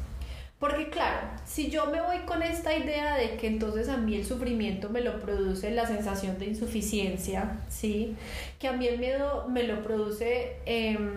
Porque 0.60 0.90
claro, 0.90 1.28
si 1.44 1.72
yo 1.72 1.88
me 1.88 2.02
voy 2.02 2.20
con 2.28 2.44
esta 2.44 2.78
idea 2.78 3.16
de 3.16 3.36
que 3.38 3.48
entonces 3.48 3.90
a 3.90 3.98
mí 3.98 4.16
el 4.16 4.26
sufrimiento 4.26 4.90
me 4.90 5.02
lo 5.02 5.20
produce 5.20 5.72
la 5.72 5.88
sensación 5.88 6.38
de 6.38 6.46
insuficiencia, 6.46 7.58
¿sí? 7.68 8.16
Que 8.60 8.68
a 8.68 8.74
mí 8.74 8.86
el 8.86 9.00
miedo 9.00 9.48
me 9.50 9.64
lo 9.64 9.82
produce 9.82 10.58
em, 10.66 11.10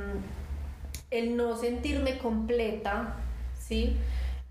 el 1.11 1.37
no 1.37 1.59
sentirme 1.59 2.17
completa, 2.17 3.17
¿sí? 3.59 3.97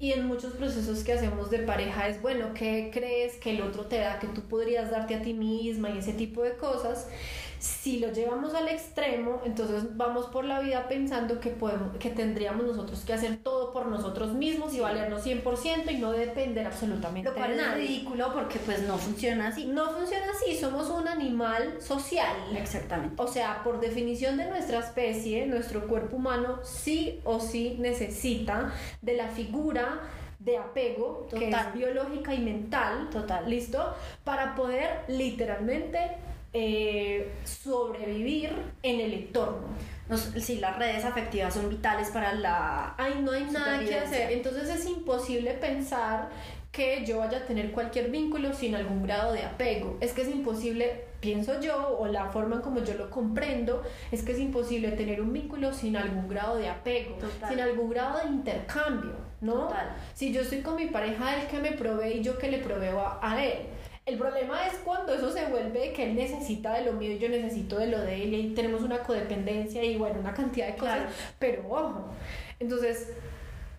Y 0.04 0.12
en 0.12 0.28
muchos 0.28 0.52
procesos 0.52 1.02
que 1.06 1.14
hacemos 1.14 1.50
de 1.50 1.60
pareja 1.60 2.10
es, 2.10 2.22
bueno, 2.22 2.54
¿qué 2.54 2.92
crees 2.92 3.38
que 3.38 3.52
el 3.52 3.62
otro 3.62 3.86
te 3.86 4.00
da 4.00 4.20
que 4.20 4.28
tú 4.28 4.42
podrías 4.42 4.92
darte 4.92 5.16
a 5.16 5.22
ti 5.22 5.34
misma 5.34 5.92
y 5.92 6.00
ese 6.00 6.12
tipo 6.12 6.44
de 6.44 6.58
cosas? 6.58 7.08
Si 7.64 8.00
lo 8.00 8.12
llevamos 8.12 8.54
al 8.56 8.68
extremo, 8.68 9.42
entonces 9.46 9.96
vamos 9.96 10.26
por 10.26 10.44
la 10.44 10.60
vida 10.60 10.90
pensando 10.90 11.40
que, 11.40 11.50
podemos, 11.50 11.96
que 11.96 12.10
tendríamos 12.10 12.66
nosotros 12.66 13.00
que 13.06 13.14
hacer 13.14 13.38
todo 13.38 13.72
por 13.72 13.86
nosotros 13.86 14.34
mismos 14.34 14.74
y 14.74 14.82
valernos 14.82 15.26
100% 15.26 15.90
y 15.90 15.98
no 15.98 16.12
depender 16.12 16.68
absolutamente 16.68 17.30
Lo 17.30 17.34
cual 17.34 17.58
es 17.58 17.74
ridículo 17.76 18.34
porque 18.34 18.60
pues 18.60 18.82
no 18.82 18.98
funciona 18.98 19.48
así. 19.48 19.64
No 19.64 19.92
funciona 19.92 20.26
así, 20.36 20.58
somos 20.58 20.90
un 20.90 21.08
animal 21.08 21.82
social. 21.82 22.36
Exactamente. 22.54 23.16
O 23.18 23.28
sea, 23.30 23.64
por 23.64 23.80
definición 23.80 24.36
de 24.36 24.50
nuestra 24.50 24.80
especie, 24.80 25.46
nuestro 25.46 25.88
cuerpo 25.88 26.18
humano 26.18 26.60
sí 26.64 27.22
o 27.24 27.40
sí 27.40 27.78
necesita 27.80 28.74
de 29.02 29.16
la 29.16 29.30
figura 29.30 30.02
de 30.40 30.58
apego, 30.58 31.28
que 31.30 31.48
es 31.48 31.74
biológica 31.74 32.34
y 32.34 32.40
mental, 32.40 33.10
Total. 33.10 33.50
¿listo? 33.50 33.96
Para 34.26 34.54
poder 34.54 35.06
literalmente 35.08 36.18
eh, 36.54 37.34
sobrevivir 37.44 38.52
en 38.84 39.00
el 39.02 39.14
entorno. 39.14 39.68
si 40.38 40.60
las 40.60 40.78
redes 40.78 41.04
afectivas 41.04 41.54
son 41.54 41.70
vitales 41.70 42.10
para 42.10 42.34
la... 42.36 42.94
Ay, 42.98 43.22
no 43.24 43.32
hay 43.32 43.46
nada 43.46 43.80
que 43.80 43.96
hacer. 43.96 44.32
Entonces 44.32 44.70
es 44.70 44.86
imposible 44.86 45.54
pensar 45.54 46.30
que 46.74 47.06
yo 47.06 47.20
vaya 47.20 47.38
a 47.38 47.46
tener 47.46 47.72
cualquier 47.72 48.10
vínculo 48.10 48.52
sin 48.52 48.74
algún 48.74 49.04
grado 49.04 49.32
de 49.32 49.44
apego. 49.44 49.98
Es 50.02 50.12
que 50.12 50.24
es 50.24 50.28
imposible, 50.28 51.06
pienso 51.20 51.62
yo, 51.62 51.98
o 52.00 52.08
la 52.08 52.32
forma 52.32 52.56
en 52.56 52.62
como 52.62 52.84
yo 52.84 52.96
lo 52.96 53.12
comprendo, 53.12 53.84
es 54.12 54.24
que 54.24 54.32
es 54.32 54.40
imposible 54.40 54.92
tener 54.92 55.22
un 55.22 55.32
vínculo 55.32 55.72
sin 55.72 55.96
algún 55.96 56.28
grado 56.28 56.58
de 56.58 56.70
apego, 56.70 57.16
sin 57.48 57.60
algún 57.60 57.92
grado 57.92 58.20
de 58.20 58.26
intercambio, 58.26 59.14
¿no? 59.40 59.70
Si 60.16 60.34
yo 60.34 60.42
estoy 60.42 60.62
con 60.62 60.76
mi 60.76 60.88
pareja, 60.88 61.36
él 61.36 61.48
que 61.48 61.60
me 61.60 61.74
provee 61.74 62.18
y 62.18 62.24
yo 62.24 62.40
que 62.40 62.50
le 62.50 62.58
proveo 62.58 63.20
a 63.22 63.44
él. 63.46 63.68
El 64.06 64.18
problema 64.18 64.68
es 64.68 64.74
cuando 64.84 65.14
eso 65.14 65.32
se 65.32 65.46
vuelve 65.46 65.94
que 65.94 66.04
él 66.04 66.16
necesita 66.16 66.74
de 66.74 66.84
lo 66.84 66.94
mío 66.94 67.14
y 67.14 67.20
yo 67.20 67.30
necesito 67.30 67.80
de 67.80 67.88
lo 67.88 68.00
de 68.02 68.24
él 68.24 68.34
y 68.34 68.54
tenemos 68.54 68.82
una 68.82 69.00
codependencia 69.00 69.82
y 69.82 69.98
bueno, 69.98 70.20
una 70.20 70.34
cantidad 70.34 70.68
de 70.68 70.76
cosas, 70.76 71.04
pero 71.40 71.64
ojo, 71.70 72.10
entonces 72.60 73.14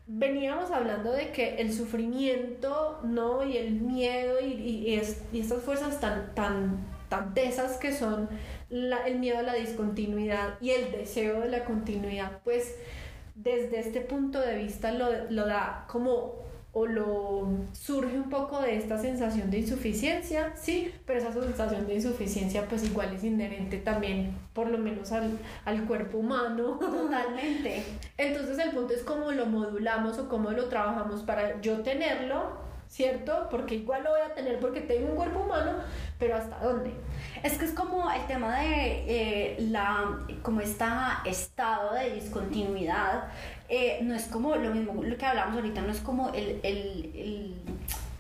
veníamos 0.07 0.71
hablando 0.71 1.13
de 1.13 1.31
que 1.31 1.57
el 1.57 1.73
sufrimiento, 1.73 3.01
¿no? 3.03 3.45
Y 3.45 3.59
el 3.59 3.73
miedo 3.73 4.41
y, 4.41 4.53
y, 4.53 4.95
estas 4.95 5.63
fuerzas 5.63 6.01
tan, 6.01 6.35
tan, 6.35 6.79
tan 7.11 7.35
tesas 7.35 7.77
que 7.77 7.93
son 7.93 8.29
el 8.71 9.19
miedo 9.19 9.39
a 9.39 9.43
la 9.43 9.55
discontinuidad 9.55 10.55
y 10.61 10.71
el 10.71 10.91
deseo 10.91 11.41
de 11.41 11.51
la 11.51 11.65
continuidad, 11.65 12.41
pues 12.45 12.75
desde 13.35 13.79
este 13.79 14.01
punto 14.01 14.41
de 14.41 14.57
vista 14.57 14.93
lo, 14.93 15.31
lo 15.31 15.47
da 15.47 15.85
como 15.89 16.44
o 16.75 16.87
lo 16.87 17.49
surge 17.73 18.17
un 18.19 18.29
poco 18.29 18.61
de 18.61 18.77
esta 18.77 18.99
sensación 18.99 19.49
de 19.51 19.61
insuficiencia, 19.61 20.53
sí, 20.57 20.93
pero 21.07 21.21
esa 21.21 21.33
sensación 21.33 21.87
de 21.87 21.95
insuficiencia 21.95 22.67
pues 22.69 22.85
igual 22.85 23.15
es 23.15 23.23
inherente 23.23 23.79
también 23.79 24.37
por 24.53 24.69
lo 24.69 24.79
menos 24.79 25.13
al, 25.13 25.39
al 25.65 25.85
cuerpo 25.85 26.19
humano. 26.19 26.79
Totalmente. 26.81 27.85
Entonces 28.19 28.59
el 28.59 28.71
punto 28.71 28.93
es 28.93 29.03
cómo 29.03 29.31
lo 29.31 29.47
modulamos 29.47 30.19
o 30.19 30.29
cómo 30.29 30.51
lo 30.51 30.69
trabajamos 30.69 31.23
para 31.23 31.61
yo 31.61 31.81
tenerlo, 31.83 32.59
¿cierto? 32.89 33.49
Porque 33.51 33.77
igual 33.77 34.03
lo 34.05 34.11
voy 34.11 34.21
a 34.21 34.35
tener 34.35 34.59
porque 34.59 34.81
tengo 34.81 35.11
un 35.11 35.17
cuerpo 35.17 35.41
humano, 35.41 35.73
pero 36.19 36.37
¿hasta 36.37 36.59
dónde? 36.59 36.93
Es 37.43 37.59
que 37.59 37.65
es 37.65 37.73
como 37.73 38.11
el 38.11 38.27
tema 38.27 38.61
de 38.61 39.05
eh, 39.07 39.57
la, 39.71 40.19
como 40.43 40.61
está 40.61 41.21
estado 41.25 41.95
de 41.95 42.15
discontinuidad, 42.15 43.29
eh, 43.69 44.01
no 44.03 44.15
es 44.15 44.25
como 44.25 44.55
lo 44.57 44.71
mismo, 44.75 45.03
lo 45.03 45.17
que 45.17 45.27
hablamos 45.27 45.57
ahorita, 45.57 45.81
no 45.81 45.93
es 45.93 46.01
como 46.01 46.31
el, 46.35 46.61
el, 46.63 47.11
el, 47.15 47.55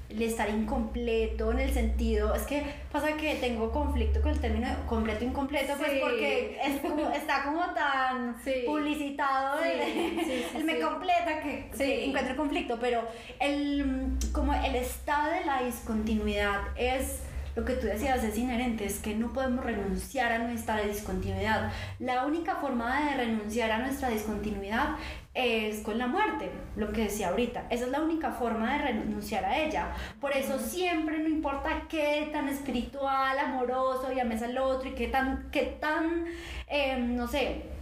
el, 0.09 0.23
estar 0.23 0.49
incompleto 0.49 1.53
en 1.53 1.59
el 1.59 1.73
sentido, 1.73 2.35
es 2.35 2.43
que 2.43 2.65
pasa 2.91 3.15
que 3.17 3.35
tengo 3.35 3.71
conflicto 3.71 4.23
con 4.23 4.31
el 4.31 4.41
término 4.41 4.69
completo 4.87 5.25
incompleto, 5.25 5.75
pues 5.77 6.01
porque 6.01 6.59
es 6.65 6.81
como, 6.81 7.11
está 7.11 7.45
como 7.45 7.63
tan 7.75 8.37
publicitado 8.65 9.61
el, 9.63 10.65
me 10.65 10.81
completa 10.81 11.41
que, 11.41 11.71
que 11.77 12.07
encuentro 12.07 12.37
conflicto, 12.37 12.79
pero 12.81 13.03
el, 13.39 14.17
como 14.33 14.55
el 14.55 14.77
estado 14.77 15.33
de 15.33 15.45
la 15.45 15.63
discontinuidad 15.63 16.63
es 16.77 17.21
lo 17.57 17.65
que 17.65 17.75
tú 17.75 17.87
decías 17.87 18.25
es 18.25 18.37
inherente, 18.37 18.85
es 18.85 18.99
que 18.99 19.15
no 19.15 19.33
podemos 19.33 19.65
renunciar 19.65 20.33
a 20.33 20.39
nuestra 20.39 20.81
discontinuidad. 20.81 21.73
La 22.01 22.25
única 22.27 22.57
forma 22.57 23.11
de 23.11 23.17
renunciar 23.17 23.71
a 23.71 23.79
nuestra 23.79 24.09
discontinuidad 24.09 24.97
es 25.35 25.80
con 25.80 25.99
la 25.99 26.07
muerte, 26.07 26.51
lo 26.76 26.93
que 26.93 27.03
decía 27.03 27.28
ahorita. 27.28 27.66
Esa 27.68 27.87
es 27.87 27.91
la 27.91 28.01
única 28.01 28.30
forma 28.30 28.72
de 28.72 28.78
renunciar 28.85 29.45
a 29.45 29.59
ella. 29.59 29.93
Por 30.20 30.32
eso 30.32 30.59
siempre, 30.59 31.18
no 31.18 31.28
importa 31.28 31.82
qué 31.89 32.28
tan 32.32 32.49
espiritual, 32.49 33.39
amoroso, 33.39 34.12
y 34.12 34.20
al 34.20 34.59
otro, 34.59 34.89
y 34.89 34.93
qué 34.93 35.09
tan, 35.09 35.51
qué 35.51 35.76
tan, 35.80 36.26
em, 36.68 37.16
no 37.16 37.26
sé, 37.26 37.74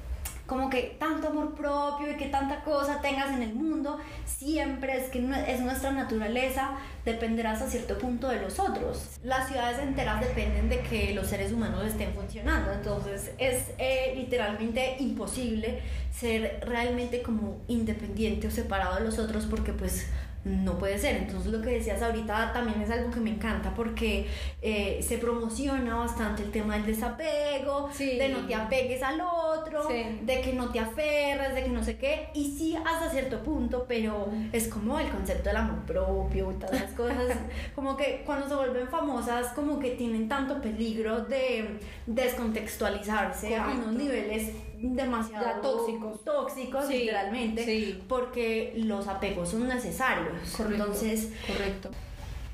como 0.53 0.69
que 0.69 0.97
tanto 0.99 1.29
amor 1.29 1.55
propio 1.55 2.13
y 2.13 2.17
que 2.17 2.27
tanta 2.27 2.63
cosa 2.63 3.01
tengas 3.01 3.31
en 3.31 3.41
el 3.43 3.55
mundo, 3.55 3.99
siempre 4.27 4.99
es 4.99 5.09
que 5.09 5.19
es 5.49 5.61
nuestra 5.61 5.93
naturaleza 5.93 6.73
depender 7.07 7.47
hasta 7.47 7.71
cierto 7.71 7.97
punto 7.97 8.29
de 8.29 8.39
los 8.39 8.61
otros. 8.61 9.19
Las 9.25 9.49
ciudades 9.49 9.79
enteras 9.79 10.21
dependen 10.21 10.69
de 10.69 10.81
que 10.81 11.15
los 11.15 11.29
seres 11.29 11.53
humanos 11.53 11.87
estén 11.87 12.13
funcionando, 12.13 12.71
entonces 12.71 13.31
es 13.39 13.71
eh, 13.79 14.13
literalmente 14.15 14.97
imposible 14.99 15.81
ser 16.13 16.61
realmente 16.67 17.23
como 17.23 17.63
independiente 17.67 18.49
o 18.49 18.51
separado 18.51 18.97
de 18.97 19.05
los 19.05 19.19
otros 19.19 19.47
porque 19.47 19.73
pues 19.73 20.07
no 20.45 20.77
puede 20.79 20.99
ser. 20.99 21.17
Entonces 21.17 21.53
lo 21.53 21.63
que 21.63 21.71
decías 21.71 22.03
ahorita 22.03 22.53
también 22.53 22.81
es 22.83 22.91
algo 22.91 23.11
que 23.11 23.21
me 23.21 23.31
encanta 23.31 23.73
porque 23.75 24.27
eh, 24.61 24.99
se 25.07 25.19
promociona 25.19 25.95
bastante 25.97 26.43
el 26.43 26.51
tema 26.51 26.75
del 26.75 26.87
desapego, 26.87 27.89
de 27.97 28.29
no 28.29 28.47
te 28.47 28.55
apegues 28.55 29.03
al 29.03 29.21
otro, 29.21 29.89
de 29.89 30.41
que 30.41 30.53
no 30.55 30.71
te 30.71 30.81
aferres, 30.81 31.55
de 31.55 31.63
que 31.63 31.69
no 31.71 31.85
sé 31.85 31.97
qué, 31.97 32.29
y 32.35 32.57
sí 32.59 32.77
hasta 32.77 33.09
cierto 33.11 33.43
punto, 33.43 33.85
pero 33.87 34.29
es 34.53 34.67
como 34.69 34.99
el 34.99 35.09
concepto 35.11 35.49
del 35.49 35.59
amor 35.59 35.81
propio 35.87 36.51
y 36.51 36.55
todas 36.57 36.81
las 36.81 36.91
cosas, 36.93 37.37
como 37.75 37.97
que 37.97 38.23
cuando 38.27 38.49
se 38.49 38.55
vuelven 38.55 38.89
famosas 38.89 39.49
como 39.55 39.79
que 39.79 39.91
tienen 39.93 40.29
tanto 40.29 40.61
peligro 40.61 41.21
de 41.25 41.79
descontextualizarse 42.07 43.57
a 43.57 43.69
unos 43.69 43.93
niveles 43.95 44.51
demasiado 44.77 45.45
Ya 45.45 45.61
tóxicos. 45.61 46.25
tóxicos 46.25 46.87
Sí, 46.87 46.99
literalmente, 46.99 47.65
sí. 47.65 48.03
porque 48.09 48.73
los 48.77 49.07
apegos 49.07 49.51
son 49.51 49.69
necesarios. 49.69 50.32
Correcto. 50.57 50.85
Entonces, 50.85 51.31
correcto. 51.47 51.91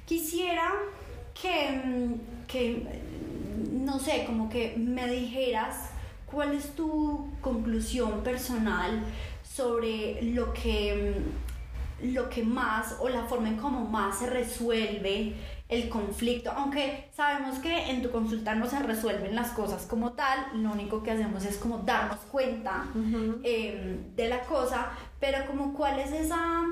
quisiera 0.07 0.72
que, 1.41 2.16
que, 2.47 3.01
no 3.72 3.99
sé, 3.99 4.24
como 4.26 4.49
que 4.49 4.74
me 4.76 5.07
dijeras 5.09 5.91
cuál 6.26 6.55
es 6.55 6.74
tu 6.74 7.29
conclusión 7.41 8.22
personal 8.22 9.03
sobre 9.43 10.22
lo 10.22 10.53
que, 10.53 11.14
lo 12.03 12.29
que 12.29 12.43
más 12.43 12.97
o 13.01 13.09
la 13.09 13.24
forma 13.24 13.49
en 13.49 13.57
cómo 13.57 13.85
más 13.89 14.18
se 14.18 14.26
resuelve 14.29 15.35
el 15.68 15.91
conflicto, 15.91 16.51
aunque 16.51 17.11
sabemos 17.14 17.59
que 17.59 17.91
en 17.91 18.03
tu 18.03 18.11
consulta 18.11 18.55
no 18.55 18.66
se 18.66 18.79
resuelven 18.79 19.35
las 19.35 19.51
cosas 19.51 19.85
como 19.85 20.12
tal, 20.12 20.62
lo 20.62 20.72
único 20.72 21.03
que 21.03 21.11
hacemos 21.11 21.45
es 21.45 21.59
como 21.59 21.79
darnos 21.79 22.20
cuenta 22.31 22.87
eh, 23.43 24.01
de 24.16 24.29
la 24.29 24.41
cosa, 24.41 24.93
pero 25.20 25.47
como 25.47 25.74
cuál 25.74 25.99
es 25.99 26.11
esa 26.12 26.64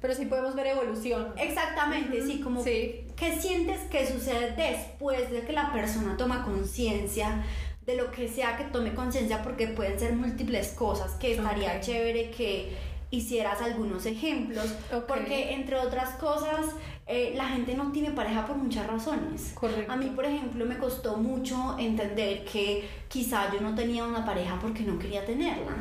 Pero 0.00 0.14
sí 0.14 0.26
podemos 0.26 0.54
ver 0.54 0.66
evolución. 0.68 1.32
Exactamente, 1.38 2.22
sí, 2.22 2.40
como 2.40 2.62
Sí. 2.62 3.06
¿qué 3.16 3.38
sientes 3.40 3.80
que 3.90 4.06
sucede 4.06 4.52
después 4.56 5.30
de 5.30 5.40
que 5.42 5.52
la 5.52 5.72
persona 5.72 6.16
toma 6.16 6.44
conciencia 6.44 7.42
de 7.86 7.96
lo 7.96 8.10
que 8.10 8.28
sea 8.28 8.56
que 8.56 8.64
tome 8.64 8.94
conciencia? 8.94 9.42
Porque 9.42 9.68
pueden 9.68 9.98
ser 9.98 10.12
múltiples 10.14 10.68
cosas 10.72 11.12
que 11.14 11.32
estaría 11.34 11.76
Ok. 11.76 11.80
chévere 11.80 12.30
que 12.30 12.76
hicieras 13.10 13.62
algunos 13.62 14.04
ejemplos, 14.04 14.66
porque 15.08 15.54
entre 15.54 15.76
otras 15.78 16.10
cosas, 16.16 16.66
eh, 17.06 17.32
la 17.36 17.46
gente 17.48 17.74
no 17.74 17.92
tiene 17.92 18.10
pareja 18.10 18.44
por 18.44 18.56
muchas 18.56 18.86
razones. 18.86 19.52
Correcto. 19.54 19.90
A 19.92 19.96
mí, 19.96 20.06
por 20.14 20.24
ejemplo, 20.24 20.66
me 20.66 20.76
costó 20.76 21.16
mucho 21.16 21.76
entender 21.78 22.44
que 22.44 22.86
quizá 23.08 23.50
yo 23.52 23.60
no 23.60 23.74
tenía 23.76 24.04
una 24.04 24.26
pareja 24.26 24.58
porque 24.60 24.82
no 24.82 24.98
quería 24.98 25.24
tenerla. 25.24 25.72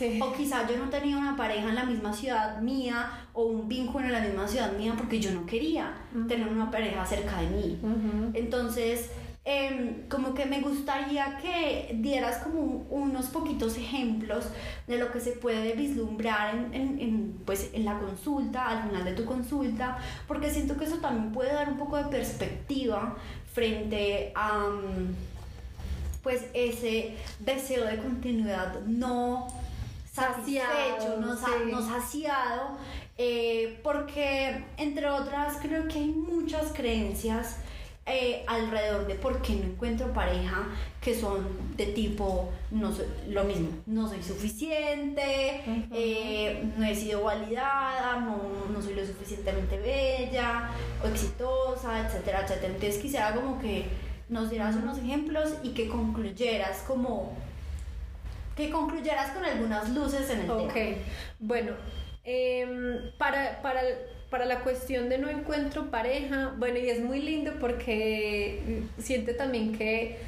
Sí. 0.00 0.18
O 0.22 0.32
quizá 0.32 0.66
yo 0.66 0.78
no 0.78 0.88
tenía 0.88 1.18
una 1.18 1.36
pareja 1.36 1.68
en 1.68 1.74
la 1.74 1.84
misma 1.84 2.10
ciudad 2.14 2.58
mía 2.62 3.10
o 3.34 3.42
un 3.44 3.68
vínculo 3.68 4.06
en 4.06 4.12
la 4.12 4.20
misma 4.20 4.48
ciudad 4.48 4.72
mía 4.72 4.94
porque 4.96 5.20
yo 5.20 5.30
no 5.32 5.44
quería 5.44 5.92
tener 6.26 6.48
una 6.48 6.70
pareja 6.70 7.04
cerca 7.04 7.40
de 7.42 7.48
mí. 7.48 7.78
Entonces, 8.32 9.10
em, 9.44 10.08
como 10.08 10.32
que 10.32 10.46
me 10.46 10.60
gustaría 10.62 11.36
que 11.42 11.96
dieras 12.00 12.38
como 12.38 12.60
un- 12.60 12.86
unos 12.90 13.26
poquitos 13.26 13.76
ejemplos 13.76 14.46
de 14.86 14.96
lo 14.98 15.12
que 15.12 15.20
se 15.20 15.32
puede 15.32 15.74
vislumbrar 15.74 16.54
en, 16.54 16.74
en- 16.74 17.00
en, 17.00 17.32
pues, 17.44 17.68
en 17.74 17.84
la 17.84 17.98
consulta, 17.98 18.68
al 18.68 18.88
final 18.88 19.04
de 19.04 19.12
tu 19.12 19.24
consulta, 19.26 19.98
porque 20.26 20.50
siento 20.50 20.76
que 20.78 20.84
eso 20.86 20.96
también 20.96 21.30
puede 21.32 21.52
dar 21.52 21.68
un 21.68 21.76
poco 21.78 21.96
de 21.98 22.04
perspectiva 22.04 23.16
frente 23.52 24.32
a 24.34 24.68
mm, 24.70 25.14
pues 26.22 26.44
ese 26.54 27.16
deseo 27.38 27.84
de 27.86 27.96
continuidad 27.98 28.80
no 28.86 29.46
satisfecho, 30.12 31.18
no, 31.20 31.36
sí. 31.36 31.44
saciado, 31.88 32.78
eh, 33.16 33.78
porque 33.82 34.64
entre 34.76 35.08
otras 35.08 35.58
creo 35.60 35.86
que 35.88 35.98
hay 35.98 36.08
muchas 36.08 36.72
creencias 36.72 37.56
eh, 38.06 38.44
alrededor 38.48 39.06
de 39.06 39.14
por 39.14 39.40
qué 39.40 39.54
no 39.54 39.64
encuentro 39.64 40.12
pareja 40.12 40.66
que 41.00 41.14
son 41.14 41.46
de 41.76 41.86
tipo 41.86 42.50
no 42.70 42.92
soy, 42.92 43.04
lo 43.28 43.44
mismo 43.44 43.68
no 43.86 44.08
soy 44.08 44.22
suficiente 44.22 45.62
eh, 45.92 46.72
no 46.76 46.86
he 46.86 46.94
sido 46.96 47.22
validada 47.22 48.16
no, 48.16 48.40
no 48.72 48.82
soy 48.82 48.94
lo 48.94 49.06
suficientemente 49.06 49.78
bella 49.78 50.70
o 51.04 51.06
exitosa 51.06 52.04
etcétera 52.04 52.40
etcétera 52.40 52.72
entonces 52.74 52.98
quisiera 53.00 53.34
como 53.34 53.60
que 53.60 53.84
nos 54.28 54.50
dieras 54.50 54.74
unos 54.76 54.98
ejemplos 54.98 55.50
y 55.62 55.68
que 55.68 55.86
concluyeras 55.88 56.78
como 56.88 57.32
que 58.60 58.70
concluyeras 58.70 59.30
con 59.32 59.44
algunas 59.44 59.88
luces 59.90 60.28
en 60.30 60.40
el 60.40 60.50
Ok, 60.50 60.72
tema 60.72 60.96
bueno, 61.38 61.72
em, 62.24 63.10
para, 63.18 63.62
para, 63.62 63.80
para 64.30 64.44
la 64.44 64.60
cuestión 64.60 65.08
de 65.08 65.18
no 65.18 65.28
encuentro 65.28 65.90
pareja, 65.90 66.54
bueno, 66.58 66.78
y 66.78 66.88
es 66.88 67.00
muy 67.00 67.20
lindo 67.20 67.52
porque 67.60 68.82
siento 68.98 69.34
también 69.36 69.72
que 69.72 70.18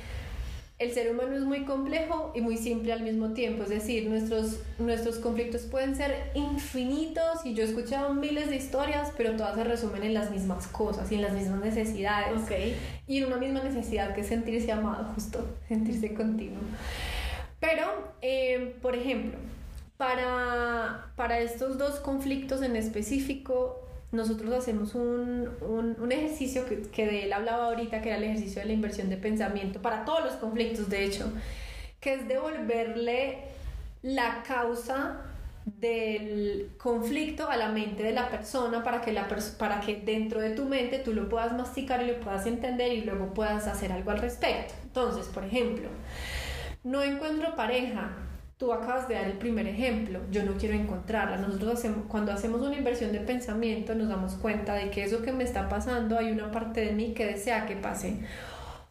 el 0.82 0.90
ser 0.92 1.12
humano 1.12 1.36
es 1.36 1.42
muy 1.42 1.64
complejo 1.64 2.32
y 2.34 2.40
muy 2.40 2.56
simple 2.56 2.92
al 2.92 3.02
mismo 3.02 3.34
tiempo, 3.34 3.62
es 3.62 3.68
decir, 3.68 4.08
nuestros, 4.08 4.58
nuestros 4.80 5.18
conflictos 5.18 5.62
pueden 5.62 5.94
ser 5.94 6.32
infinitos 6.34 7.44
y 7.44 7.54
yo 7.54 7.62
he 7.62 7.66
escuchado 7.66 8.14
miles 8.14 8.50
de 8.50 8.56
historias, 8.56 9.12
pero 9.16 9.36
todas 9.36 9.54
se 9.54 9.62
resumen 9.62 10.02
en 10.02 10.14
las 10.14 10.32
mismas 10.32 10.66
cosas 10.66 11.12
y 11.12 11.16
en 11.16 11.22
las 11.22 11.34
mismas 11.34 11.60
necesidades 11.60 12.40
ok 12.42 12.50
y 13.06 13.18
en 13.18 13.26
una 13.26 13.36
misma 13.36 13.62
necesidad 13.62 14.12
que 14.14 14.22
es 14.22 14.26
sentirse 14.26 14.72
amado, 14.72 15.04
justo, 15.14 15.46
sentirse 15.68 16.14
continuo. 16.14 16.62
Pero, 17.62 18.12
eh, 18.22 18.74
por 18.82 18.96
ejemplo, 18.96 19.38
para, 19.96 21.12
para 21.14 21.38
estos 21.38 21.78
dos 21.78 22.00
conflictos 22.00 22.60
en 22.60 22.74
específico, 22.74 23.80
nosotros 24.10 24.52
hacemos 24.52 24.96
un, 24.96 25.48
un, 25.60 26.10
ejercicio 26.10 26.66
que, 26.66 26.82
que 26.82 27.06
de 27.06 27.22
él 27.22 27.32
hablaba 27.32 27.66
ahorita, 27.66 28.02
que 28.02 28.08
era 28.08 28.18
el 28.18 28.24
ejercicio 28.24 28.62
de 28.62 28.66
la 28.66 28.72
inversión 28.72 29.08
de 29.10 29.16
pensamiento, 29.16 29.80
para 29.80 30.04
todos 30.04 30.24
los 30.24 30.32
conflictos, 30.34 30.88
de 30.88 31.04
hecho, 31.04 31.32
que 32.00 32.14
es 32.14 32.26
devolverle 32.26 33.38
la 34.02 34.42
causa 34.42 35.20
del 35.64 36.72
conflicto 36.78 37.48
a 37.48 37.56
la 37.56 37.68
mente 37.68 38.02
de 38.02 38.10
la 38.10 38.28
persona 38.28 38.82
para 38.82 39.02
que, 39.02 39.12
la 39.12 39.28
para 39.56 39.78
que 39.78 40.02
dentro 40.04 40.40
de 40.40 40.50
tu 40.50 40.64
mente 40.64 40.98
tú 40.98 41.14
lo 41.14 41.28
puedas 41.28 41.52
masticar 41.52 42.02
y 42.02 42.08
lo 42.08 42.18
puedas 42.18 42.44
entender 42.46 42.92
y 42.92 43.02
luego 43.02 43.32
puedas 43.32 43.68
hacer 43.68 43.92
algo 43.92 44.10
al 44.10 44.18
respecto. 44.18 44.74
Entonces, 44.82 45.26
por 45.26 45.44
ejemplo, 45.44 45.88
no 46.84 47.02
encuentro 47.02 47.54
pareja. 47.54 48.10
Tú 48.56 48.72
acabas 48.72 49.08
de 49.08 49.14
dar 49.14 49.24
el 49.24 49.38
primer 49.38 49.66
ejemplo. 49.66 50.20
Yo 50.30 50.44
no 50.44 50.54
quiero 50.54 50.74
encontrarla. 50.74 51.36
Nosotros 51.36 51.74
hacemos, 51.74 52.06
cuando 52.08 52.32
hacemos 52.32 52.60
una 52.62 52.76
inversión 52.76 53.12
de 53.12 53.20
pensamiento 53.20 53.94
nos 53.94 54.08
damos 54.08 54.34
cuenta 54.34 54.74
de 54.74 54.90
que 54.90 55.02
eso 55.02 55.22
que 55.22 55.32
me 55.32 55.42
está 55.44 55.68
pasando 55.68 56.16
hay 56.16 56.30
una 56.30 56.50
parte 56.50 56.80
de 56.80 56.92
mí 56.92 57.12
que 57.12 57.26
desea 57.26 57.66
que 57.66 57.76
pase. 57.76 58.20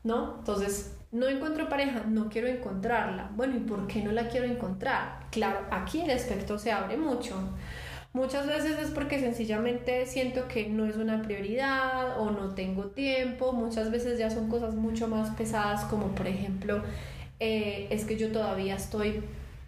¿No? 0.04 0.40
Entonces, 0.40 0.98
no 1.12 1.28
encuentro 1.28 1.70
pareja, 1.70 2.04
no 2.08 2.30
quiero 2.30 2.48
encontrarla. 2.48 3.30
Bueno, 3.36 3.56
¿y 3.56 3.60
por 3.60 3.88
qué 3.88 4.02
no 4.02 4.12
la 4.12 4.28
quiero 4.28 4.46
encontrar? 4.46 5.28
Claro, 5.30 5.60
aquí 5.70 6.02
el 6.02 6.12
aspecto 6.12 6.58
se 6.58 6.72
abre 6.72 6.98
mucho. 6.98 7.36
Muchas 8.14 8.48
veces 8.48 8.78
es 8.78 8.90
porque 8.90 9.20
sencillamente 9.20 10.06
siento 10.06 10.50
que 10.50 10.68
no 10.68 10.86
es 10.86 10.98
una 10.98 11.22
prioridad 11.22 12.20
o 12.20 12.32
no 12.32 12.56
tengo 12.56 12.88
tiempo. 12.88 13.54
Muchas 13.54 13.90
veces 13.90 14.20
ya 14.20 14.30
son 14.30 14.50
cosas 14.50 14.76
mucho 14.76 15.08
más 15.08 15.30
pesadas 15.32 15.86
como 15.86 16.08
por 16.10 16.28
ejemplo 16.28 16.84
eh, 17.42 17.88
es 17.90 18.06
que 18.06 18.16
yo 18.18 18.32
todavía 18.32 18.76
estoy 18.76 19.22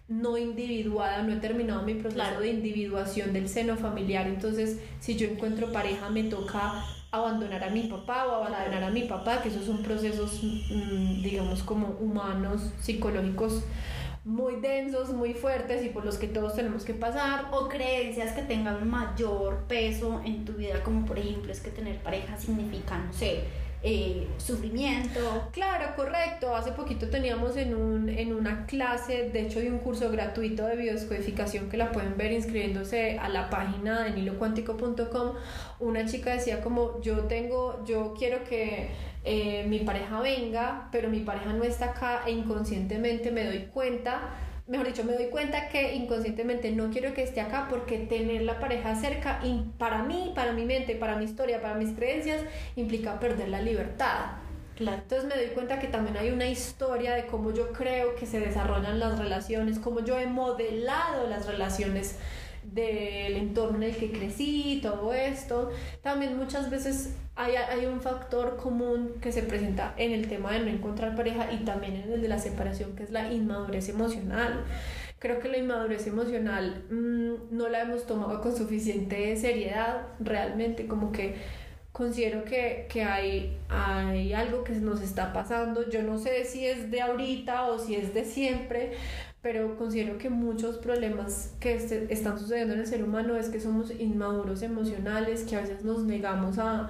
no 0.07 0.37
individuada, 0.37 1.23
no 1.23 1.33
he 1.33 1.37
terminado 1.37 1.81
mi 1.81 1.95
proceso 1.95 2.21
Claro. 2.23 2.39
de 2.41 2.49
individuación 2.49 3.33
del 3.33 3.49
seno 3.49 3.75
familiar. 3.77 4.27
Entonces, 4.27 4.77
si 4.99 5.15
yo 5.15 5.27
encuentro 5.27 5.71
pareja, 5.71 6.09
me 6.09 6.23
toca 6.25 6.85
abandonar 7.11 7.63
a 7.63 7.69
mi 7.69 7.83
papá 7.83 8.27
o 8.27 8.35
abandonar 8.35 8.67
Claro. 8.69 8.85
a 8.87 8.89
mi 8.91 9.03
papá, 9.03 9.41
que 9.41 9.49
esos 9.49 9.65
son 9.65 9.81
procesos, 9.81 10.41
mm, 10.43 11.21
digamos, 11.23 11.63
como 11.63 11.87
humanos, 11.99 12.71
psicológicos 12.79 13.63
muy 14.25 14.55
densos, 14.61 15.09
muy 15.11 15.33
fuertes 15.33 15.83
y 15.85 15.89
por 15.89 16.05
los 16.05 16.17
que 16.17 16.27
todos 16.27 16.55
tenemos 16.55 16.83
que 16.85 16.93
pasar. 16.93 17.47
o 17.51 17.67
creencias 17.67 18.31
que 18.33 18.41
tengan 18.43 18.87
mayor 18.89 19.65
peso 19.67 20.21
en 20.25 20.45
tu 20.45 20.53
vida, 20.53 20.81
como 20.83 21.05
por 21.05 21.17
ejemplo 21.19 21.51
es 21.51 21.59
que 21.59 21.71
tener 21.71 21.97
pareja 22.03 22.37
significa, 22.37 22.97
no 22.99 23.11
sé, 23.13 23.41
eh, 23.85 24.27
sufrimiento. 24.37 25.49
Claro, 25.51 25.93
correcto. 25.95 26.55
Hace 26.55 26.71
poquito 26.71 27.09
teníamos 27.09 27.57
en, 27.57 27.75
un, 27.75 28.07
en 28.07 28.33
una 28.33 28.65
clase, 28.65 29.29
de 29.29 29.41
hecho, 29.41 29.59
de 29.59 29.69
un 29.69 29.79
curso 29.79 30.09
gratuito 30.09 30.65
de 30.65 30.77
biodescodificación 30.77 31.69
que 31.69 31.75
la 31.75 31.91
pueden 31.91 32.15
ver 32.15 32.31
inscribiéndose 32.31 33.19
a 33.19 33.27
la 33.27 33.49
página 33.49 34.03
de 34.03 34.11
nilocuántico.com. 34.11 35.33
Una 35.79 36.05
chica 36.05 36.31
decía 36.31 36.61
como 36.61 37.01
yo 37.01 37.25
tengo, 37.25 37.83
yo 37.85 38.13
quiero 38.17 38.45
que 38.45 38.91
eh, 39.25 39.65
mi 39.67 39.79
pareja 39.79 40.21
venga, 40.21 40.87
pero 40.91 41.09
mi 41.09 41.19
pareja 41.19 41.51
no 41.51 41.65
está 41.65 41.91
acá 41.91 42.21
e 42.25 42.31
inconscientemente 42.31 43.31
me 43.31 43.43
doy 43.43 43.65
cuenta 43.73 44.29
mejor 44.67 44.87
dicho, 44.87 45.03
me 45.03 45.13
doy 45.13 45.27
cuenta 45.27 45.67
que 45.69 45.93
inconscientemente 45.95 46.71
no 46.71 46.89
quiero 46.89 47.13
que 47.13 47.23
esté 47.23 47.41
acá 47.41 47.67
porque 47.69 47.97
tener 47.97 48.43
la 48.43 48.59
pareja 48.59 48.95
cerca 48.95 49.39
y 49.43 49.65
para 49.77 50.03
mí, 50.03 50.31
para 50.35 50.53
mi 50.53 50.65
mente, 50.65 50.95
para 50.95 51.15
mi 51.17 51.25
historia, 51.25 51.61
para 51.61 51.75
mis 51.75 51.95
creencias, 51.95 52.41
implica 52.75 53.19
perder 53.19 53.49
la 53.49 53.61
libertad. 53.61 54.37
Claro. 54.75 54.97
Entonces 54.97 55.29
me 55.29 55.35
doy 55.35 55.53
cuenta 55.53 55.79
que 55.79 55.87
también 55.87 56.17
hay 56.17 56.31
una 56.31 56.47
historia 56.47 57.13
de 57.13 57.27
cómo 57.27 57.51
yo 57.51 57.71
creo 57.73 58.15
que 58.15 58.25
se 58.25 58.39
desarrollan 58.39 58.99
las 58.99 59.19
relaciones, 59.19 59.77
cómo 59.77 59.99
yo 59.99 60.17
he 60.17 60.25
modelado 60.25 61.27
las 61.27 61.45
relaciones 61.45 62.17
del 62.71 63.37
entorno 63.37 63.77
en 63.77 63.83
el 63.83 63.95
que 63.95 64.11
crecí, 64.11 64.79
todo 64.81 65.13
esto. 65.13 65.71
También 66.01 66.37
muchas 66.37 66.69
veces 66.69 67.15
hay, 67.35 67.55
hay 67.55 67.85
un 67.85 68.01
factor 68.01 68.57
común 68.57 69.15
que 69.21 69.31
se 69.31 69.43
presenta 69.43 69.93
en 69.97 70.11
el 70.11 70.27
tema 70.27 70.51
de 70.53 70.59
no 70.59 70.67
encontrar 70.67 71.15
pareja 71.15 71.51
y 71.51 71.65
también 71.65 71.95
en 71.95 72.13
el 72.13 72.21
de 72.21 72.27
la 72.27 72.39
separación, 72.39 72.95
que 72.95 73.03
es 73.03 73.11
la 73.11 73.31
inmadurez 73.31 73.89
emocional. 73.89 74.63
Creo 75.19 75.39
que 75.39 75.47
la 75.47 75.57
inmadurez 75.57 76.05
emocional 76.07 76.83
mmm, 76.89 77.55
no 77.55 77.69
la 77.69 77.81
hemos 77.81 78.05
tomado 78.05 78.41
con 78.41 78.55
suficiente 78.55 79.35
seriedad, 79.37 80.07
realmente 80.19 80.85
como 80.85 81.11
que 81.11 81.35
considero 81.93 82.43
que, 82.43 82.87
que 82.89 83.03
hay, 83.03 83.57
hay 83.69 84.33
algo 84.33 84.63
que 84.63 84.73
nos 84.73 85.01
está 85.01 85.31
pasando. 85.31 85.89
Yo 85.89 86.01
no 86.01 86.17
sé 86.17 86.43
si 86.43 86.65
es 86.65 86.91
de 86.91 87.01
ahorita 87.01 87.67
o 87.67 87.79
si 87.79 87.95
es 87.95 88.13
de 88.13 88.25
siempre, 88.25 88.93
pero 89.43 89.75
considero 89.77 90.17
que 90.17 90.29
muchos 90.29 90.77
problemas 90.77 91.51
que 91.59 91.75
este, 91.75 92.11
están 92.11 92.39
sucediendo 92.39 92.73
en 92.73 92.79
el 92.79 92.87
ser 92.87 93.03
humano 93.03 93.35
es 93.35 93.49
que 93.49 93.59
somos 93.59 93.91
inmaduros 93.99 94.61
emocionales, 94.61 95.43
que 95.43 95.57
a 95.57 95.61
veces 95.61 95.83
nos 95.83 96.05
negamos 96.05 96.57
a 96.57 96.89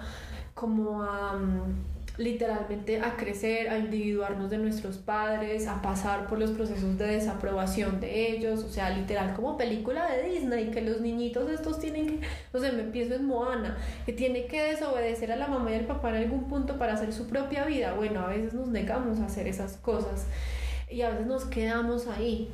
como 0.53 1.01
a 1.01 1.33
mm, 1.33 2.19
literalmente 2.19 3.01
a 3.01 3.17
crecer, 3.17 3.69
a 3.69 3.79
individuarnos 3.79 4.51
de 4.51 4.59
nuestros 4.59 4.97
padres, 4.99 5.67
a 5.67 5.81
pasar 5.81 6.27
por 6.27 6.37
los 6.37 6.51
procesos 6.51 6.95
de 6.99 7.07
desaprobación 7.07 7.99
de 7.99 8.29
ellos, 8.29 8.63
o 8.63 8.69
sea, 8.69 8.91
literal 8.91 9.33
como 9.33 9.57
película 9.57 10.07
de 10.11 10.29
Disney, 10.29 10.69
que 10.69 10.81
los 10.81 11.01
niñitos 11.01 11.49
estos 11.49 11.79
tienen 11.79 12.05
que, 12.05 12.19
no 12.53 12.59
sé, 12.59 12.71
me 12.71 12.83
pienso 12.83 13.15
en 13.15 13.25
Moana, 13.25 13.77
que 14.05 14.13
tiene 14.13 14.45
que 14.45 14.61
desobedecer 14.61 15.31
a 15.31 15.37
la 15.37 15.47
mamá 15.47 15.71
y 15.71 15.75
al 15.75 15.85
papá 15.85 16.11
en 16.11 16.17
algún 16.17 16.47
punto 16.47 16.77
para 16.77 16.93
hacer 16.93 17.13
su 17.13 17.25
propia 17.25 17.65
vida. 17.65 17.95
Bueno, 17.95 18.19
a 18.19 18.27
veces 18.27 18.53
nos 18.53 18.67
negamos 18.67 19.19
a 19.21 19.25
hacer 19.25 19.47
esas 19.47 19.77
cosas 19.77 20.27
y 20.93 21.01
a 21.01 21.09
veces 21.09 21.25
nos 21.25 21.45
quedamos 21.45 22.07
ahí. 22.07 22.49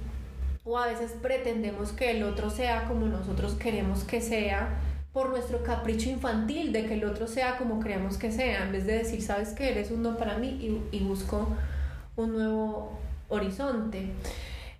O 0.63 0.77
a 0.77 0.87
veces 0.87 1.13
pretendemos 1.21 1.91
que 1.91 2.11
el 2.11 2.23
otro 2.23 2.49
sea 2.49 2.85
como 2.85 3.05
nosotros 3.07 3.53
queremos 3.55 4.03
que 4.03 4.21
sea 4.21 4.79
por 5.13 5.29
nuestro 5.29 5.63
capricho 5.63 6.09
infantil 6.09 6.71
de 6.71 6.85
que 6.85 6.93
el 6.93 7.03
otro 7.03 7.27
sea 7.27 7.57
como 7.57 7.79
creemos 7.79 8.17
que 8.17 8.31
sea, 8.31 8.63
en 8.65 8.71
vez 8.71 8.85
de 8.85 8.99
decir, 8.99 9.21
sabes 9.21 9.49
que 9.49 9.69
eres 9.71 9.91
un 9.91 10.03
don 10.03 10.17
para 10.17 10.37
mí 10.37 10.81
y, 10.91 10.99
busco 10.99 11.47
un 12.15 12.33
nuevo 12.33 12.99
horizonte. 13.27 14.11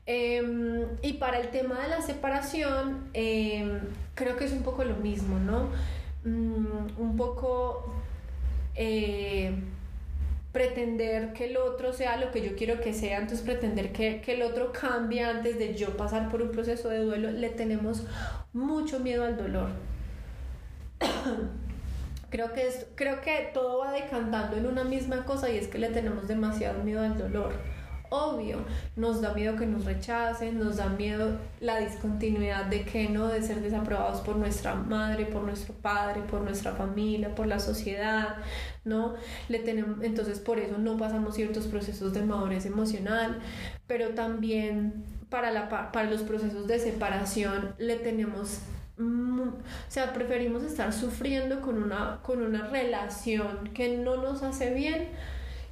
Em, 0.05 0.85
y 1.01 1.13
para 1.13 1.39
el 1.39 1.49
tema 1.49 1.79
de 1.81 1.87
la 1.89 2.01
separación, 2.01 3.09
em, 3.13 3.79
creo 4.15 4.37
que 4.37 4.45
es 4.45 4.51
un 4.51 4.63
poco 4.63 4.83
lo 4.83 4.95
mismo, 4.97 5.39
¿no? 5.39 5.69
Mm, 6.23 6.99
un 7.01 7.17
poco 7.17 7.93
eh, 8.75 9.51
pretender 10.51 11.33
que 11.33 11.45
el 11.45 11.57
otro 11.57 11.93
sea 11.93 12.17
lo 12.17 12.31
que 12.31 12.41
yo 12.41 12.55
quiero 12.55 12.81
que 12.81 12.93
sea, 12.93 13.19
entonces 13.19 13.45
pretender 13.45 13.91
que, 13.91 14.21
que 14.21 14.33
el 14.33 14.41
otro 14.41 14.71
cambie 14.71 15.23
antes 15.23 15.59
de 15.59 15.75
yo 15.75 15.95
pasar 15.95 16.29
por 16.29 16.41
un 16.41 16.51
proceso 16.51 16.89
de 16.89 16.99
duelo, 16.99 17.31
le 17.31 17.49
tenemos 17.49 18.03
mucho 18.53 18.99
miedo 18.99 19.23
al 19.23 19.37
dolor. 19.37 19.69
creo 22.29 22.53
que, 22.53 22.67
es, 22.67 22.87
creo 22.95 23.21
que 23.21 23.49
todo 23.53 23.79
va 23.79 23.91
decantando 23.91 24.57
en 24.57 24.65
una 24.65 24.83
misma 24.83 25.25
cosa 25.25 25.49
y 25.49 25.57
es 25.57 25.67
que 25.67 25.77
le 25.77 25.89
tenemos 25.89 26.27
demasiado 26.27 26.83
miedo 26.83 27.01
al 27.01 27.17
dolor. 27.17 27.53
Obvio, 28.11 28.57
nos 28.95 29.21
da 29.21 29.33
miedo 29.33 29.55
que 29.55 29.65
nos 29.65 29.85
rechacen, 29.85 30.57
nos 30.57 30.77
da 30.77 30.89
miedo 30.89 31.37
la 31.59 31.79
discontinuidad 31.79 32.65
de 32.65 32.83
que 32.83 33.07
no, 33.07 33.27
de 33.27 33.41
ser 33.41 33.61
desaprobados 33.61 34.21
por 34.21 34.35
nuestra 34.35 34.73
madre, 34.73 35.25
por 35.25 35.43
nuestro 35.43 35.75
padre, 35.75 36.21
por 36.21 36.41
nuestra 36.41 36.73
familia, 36.73 37.35
por 37.35 37.45
la 37.45 37.59
sociedad, 37.59 38.37
¿no? 38.83 39.13
Le 39.47 39.59
tenemos, 39.59 40.03
entonces 40.03 40.39
por 40.39 40.57
eso 40.57 40.77
no 40.77 40.97
pasamos 40.97 41.35
ciertos 41.35 41.67
procesos 41.67 42.13
de 42.13 42.23
madurez 42.23 42.65
emocional, 42.65 43.39
pero 43.85 44.09
también 44.09 45.03
para, 45.29 45.51
la, 45.51 45.69
para 45.69 46.09
los 46.09 46.21
procesos 46.23 46.67
de 46.67 46.79
separación 46.79 47.75
le 47.77 47.97
tenemos 47.97 48.61
o 48.99 49.53
sea, 49.87 50.11
preferimos 50.11 50.63
estar 50.63 50.91
sufriendo 50.91 51.61
con 51.61 51.81
una, 51.81 52.19
con 52.21 52.41
una 52.41 52.67
relación 52.67 53.69
que 53.73 53.97
no 53.97 54.17
nos 54.17 54.43
hace 54.43 54.73
bien 54.73 55.07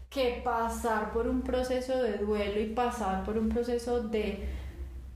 que 0.09 0.41
pasar 0.43 1.11
por 1.11 1.27
un 1.27 1.41
proceso 1.41 2.01
de 2.01 2.17
duelo 2.17 2.59
y 2.59 2.67
pasar 2.67 3.23
por 3.23 3.37
un 3.37 3.49
proceso 3.49 4.01
de 4.01 4.47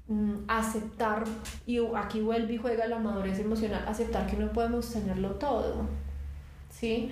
mm, 0.08 0.44
aceptar, 0.48 1.24
y 1.66 1.80
aquí 1.96 2.22
vuelve 2.22 2.54
y 2.54 2.58
juega 2.58 2.88
la 2.88 3.00
madurez 3.00 3.40
emocional, 3.40 3.86
aceptar 3.88 4.28
que 4.28 4.38
no 4.38 4.52
podemos 4.52 4.92
tenerlo 4.92 5.32
todo, 5.32 5.88
¿sí? 6.70 7.12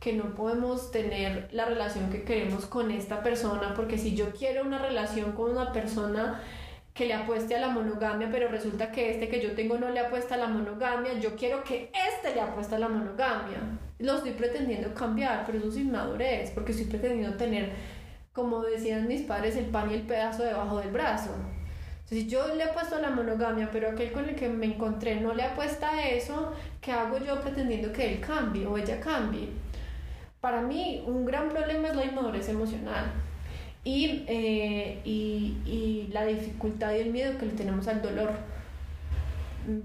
que 0.00 0.12
no 0.12 0.34
podemos 0.34 0.90
tener 0.90 1.48
la 1.52 1.64
relación 1.64 2.08
que 2.10 2.22
queremos 2.22 2.66
con 2.66 2.90
esta 2.90 3.22
persona, 3.22 3.74
porque 3.74 3.98
si 3.98 4.14
yo 4.14 4.30
quiero 4.30 4.62
una 4.62 4.78
relación 4.78 5.32
con 5.32 5.50
una 5.50 5.72
persona 5.72 6.40
que 6.98 7.06
le 7.06 7.14
apueste 7.14 7.54
a 7.54 7.60
la 7.60 7.68
monogamia, 7.68 8.28
pero 8.28 8.48
resulta 8.48 8.90
que 8.90 9.12
este 9.12 9.28
que 9.28 9.40
yo 9.40 9.52
tengo 9.52 9.78
no 9.78 9.88
le 9.88 10.00
apuesta 10.00 10.34
a 10.34 10.38
la 10.38 10.48
monogamia, 10.48 11.12
yo 11.12 11.36
quiero 11.36 11.62
que 11.62 11.92
este 11.94 12.34
le 12.34 12.40
apuesta 12.40 12.74
a 12.74 12.80
la 12.80 12.88
monogamia. 12.88 13.60
Lo 14.00 14.16
estoy 14.16 14.32
pretendiendo 14.32 14.92
cambiar, 14.94 15.46
pero 15.46 15.58
eso 15.58 15.68
es 15.68 15.76
inmadurez, 15.76 16.50
porque 16.50 16.72
estoy 16.72 16.88
pretendiendo 16.88 17.36
tener, 17.36 17.70
como 18.32 18.64
decían 18.64 19.06
mis 19.06 19.22
padres, 19.22 19.54
el 19.54 19.66
pan 19.66 19.88
y 19.92 19.94
el 19.94 20.02
pedazo 20.02 20.42
debajo 20.42 20.78
del 20.80 20.90
brazo. 20.90 21.30
Si 22.04 22.26
yo 22.26 22.52
le 22.56 22.64
apuesto 22.64 22.96
a 22.96 23.00
la 23.00 23.10
monogamia, 23.10 23.68
pero 23.70 23.90
aquel 23.90 24.10
con 24.10 24.28
el 24.28 24.34
que 24.34 24.48
me 24.48 24.66
encontré 24.66 25.20
no 25.20 25.34
le 25.34 25.44
apuesta 25.44 25.90
a 25.90 26.08
eso, 26.08 26.52
¿qué 26.80 26.90
hago 26.90 27.18
yo 27.18 27.40
pretendiendo 27.40 27.92
que 27.92 28.12
él 28.12 28.20
cambie 28.20 28.66
o 28.66 28.76
ella 28.76 28.98
cambie? 28.98 29.50
Para 30.40 30.62
mí, 30.62 31.04
un 31.06 31.24
gran 31.24 31.48
problema 31.48 31.88
es 31.88 31.94
la 31.94 32.06
inmadurez 32.06 32.48
emocional 32.48 33.04
eh, 33.84 35.00
y, 35.04 35.56
y, 35.64 36.08
la 36.12 36.24
dificultad 36.26 36.94
y 36.94 37.00
el 37.00 37.10
miedo 37.10 37.38
que 37.38 37.46
le 37.46 37.52
tenemos 37.52 37.88
al 37.88 38.02
dolor. 38.02 38.30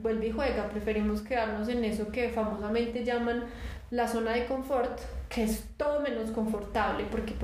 Vuelve 0.01 0.27
y 0.27 0.31
juega, 0.31 0.69
preferimos 0.69 1.21
quedarnos 1.21 1.67
en 1.67 1.83
eso 1.83 2.09
que 2.11 2.29
famosamente 2.29 3.03
llaman 3.03 3.45
la 3.93 4.07
zona 4.07 4.31
de 4.31 4.45
confort, 4.45 4.99
que 5.29 5.43
es 5.43 5.65
todo 5.77 5.99
menos 5.99 6.31
confortable, 6.31 7.05
porque 7.11 7.35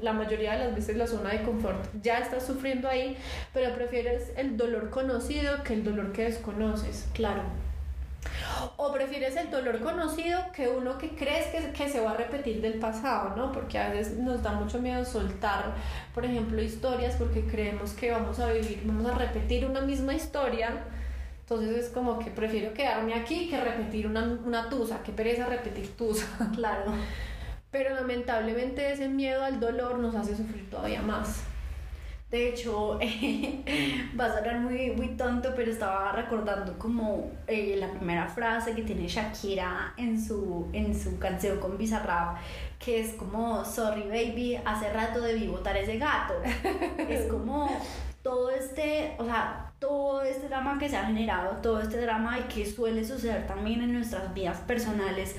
la 0.00 0.12
mayoría 0.12 0.52
de 0.52 0.66
las 0.66 0.74
veces 0.74 0.96
la 0.96 1.06
zona 1.06 1.30
de 1.30 1.42
confort 1.42 1.84
ya 2.02 2.18
estás 2.18 2.46
sufriendo 2.46 2.88
ahí, 2.88 3.16
pero 3.52 3.74
prefieres 3.74 4.32
el 4.36 4.56
dolor 4.56 4.90
conocido 4.90 5.62
que 5.64 5.74
el 5.74 5.82
dolor 5.82 6.12
que 6.12 6.24
desconoces. 6.24 7.08
Claro. 7.14 7.42
O 8.76 8.92
prefieres 8.92 9.36
el 9.36 9.50
dolor 9.50 9.80
conocido 9.80 10.40
que 10.52 10.68
uno 10.68 10.98
que 10.98 11.10
crees 11.10 11.46
que, 11.46 11.72
que, 11.72 11.88
se 11.88 12.00
va 12.00 12.12
a 12.12 12.16
repetir 12.16 12.60
del 12.60 12.74
pasado, 12.74 13.36
¿no? 13.36 13.52
Porque 13.52 13.78
a 13.78 13.90
veces 13.90 14.18
nos 14.18 14.42
da 14.42 14.52
mucho 14.52 14.80
miedo 14.80 15.04
soltar, 15.04 15.74
por 16.14 16.24
ejemplo, 16.24 16.60
historias 16.60 17.16
porque 17.16 17.46
creemos 17.46 17.92
que 17.92 18.10
vamos 18.10 18.38
a 18.40 18.52
vivir, 18.52 18.82
vamos 18.84 19.06
a 19.06 19.14
repetir 19.14 19.66
una 19.66 19.80
misma 19.80 20.14
historia. 20.14 20.84
Entonces 21.40 21.86
es 21.86 21.90
como 21.90 22.18
que 22.18 22.30
prefiero 22.30 22.74
quedarme 22.74 23.14
aquí 23.14 23.48
que 23.48 23.58
repetir 23.58 24.06
una, 24.06 24.22
una 24.44 24.68
tusa, 24.68 25.02
que 25.02 25.12
pereza 25.12 25.46
repetir 25.46 25.96
tusa. 25.96 26.26
Claro. 26.54 26.92
Pero 27.70 27.94
lamentablemente 27.94 28.92
ese 28.92 29.08
miedo 29.08 29.44
al 29.44 29.60
dolor 29.60 29.98
nos 29.98 30.14
hace 30.14 30.36
sufrir 30.36 30.68
todavía 30.70 31.02
más. 31.02 31.42
De 32.30 32.50
hecho, 32.50 32.98
va 34.20 34.26
a 34.26 34.36
sonar 34.36 34.60
muy, 34.60 34.90
muy 34.90 35.16
tonto, 35.16 35.54
pero 35.56 35.70
estaba 35.70 36.12
recordando 36.12 36.78
como 36.78 37.30
eh, 37.46 37.76
la 37.78 37.90
primera 37.90 38.28
frase 38.28 38.74
que 38.74 38.82
tiene 38.82 39.08
Shakira 39.08 39.94
en 39.96 40.22
su, 40.22 40.68
en 40.74 40.98
su 40.98 41.18
canción 41.18 41.58
con 41.58 41.78
Bizarrap, 41.78 42.36
que 42.78 43.00
es 43.00 43.14
como, 43.14 43.64
sorry 43.64 44.02
baby, 44.02 44.60
hace 44.62 44.92
rato 44.92 45.22
debí 45.22 45.46
botar 45.46 45.74
ese 45.78 45.96
gato. 45.96 46.34
es 47.08 47.22
como 47.30 47.66
todo 48.22 48.50
este, 48.50 49.14
o 49.18 49.24
sea, 49.24 49.72
todo 49.78 50.20
este 50.22 50.48
drama 50.48 50.78
que 50.78 50.90
se 50.90 50.98
ha 50.98 51.06
generado, 51.06 51.62
todo 51.62 51.80
este 51.80 51.98
drama 51.98 52.38
y 52.40 52.42
que 52.42 52.66
suele 52.66 53.06
suceder 53.06 53.46
también 53.46 53.80
en 53.80 53.94
nuestras 53.94 54.34
vidas 54.34 54.58
personales, 54.58 55.34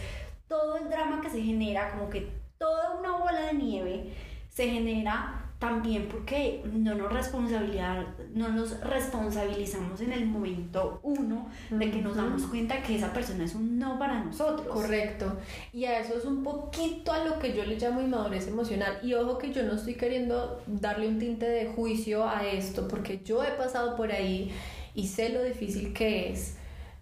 todo 0.47 0.77
el 0.77 0.89
drama 0.89 1.21
que 1.21 1.29
se 1.29 1.39
genera, 1.39 1.91
como 1.91 2.09
que 2.09 2.31
toda 2.57 2.97
una 2.97 3.11
bola 3.11 3.41
de 3.41 3.53
nieve 3.53 4.13
se 4.49 4.67
genera 4.67 5.48
también 5.59 6.07
porque 6.07 6.63
no 6.71 6.95
nos, 6.95 7.11
responsabilidad, 7.11 8.05
no 8.33 8.47
nos 8.47 8.79
responsabilizamos 8.79 9.99
en 9.99 10.13
el 10.13 10.25
momento 10.25 11.01
uno 11.03 11.49
de 11.69 11.91
que 11.91 12.01
nos 12.01 12.15
damos 12.15 12.43
cuenta 12.43 12.81
que 12.81 12.95
esa 12.95 13.11
persona 13.11 13.43
es 13.43 13.55
un 13.55 13.77
no 13.77 13.99
para 13.99 14.23
nosotros. 14.23 14.67
Correcto. 14.67 15.37
Y 15.73 15.83
a 15.83 15.99
eso 15.99 16.17
es 16.17 16.23
un 16.23 16.43
poquito 16.43 17.11
a 17.11 17.25
lo 17.25 17.39
que 17.39 17.53
yo 17.53 17.65
le 17.65 17.75
llamo 17.75 18.01
inmadurez 18.01 18.47
emocional. 18.47 18.99
Y 19.03 19.13
ojo 19.15 19.37
que 19.37 19.51
yo 19.51 19.63
no 19.63 19.73
estoy 19.73 19.95
queriendo 19.95 20.61
darle 20.65 21.09
un 21.09 21.19
tinte 21.19 21.45
de 21.45 21.65
juicio 21.67 22.25
a 22.27 22.47
esto, 22.47 22.87
porque 22.87 23.19
yo 23.25 23.43
he 23.43 23.51
pasado 23.51 23.97
por 23.97 24.13
ahí 24.13 24.53
y 24.95 25.07
sé 25.07 25.27
lo 25.27 25.43
difícil 25.43 25.91
que 25.91 26.31
es 26.31 26.55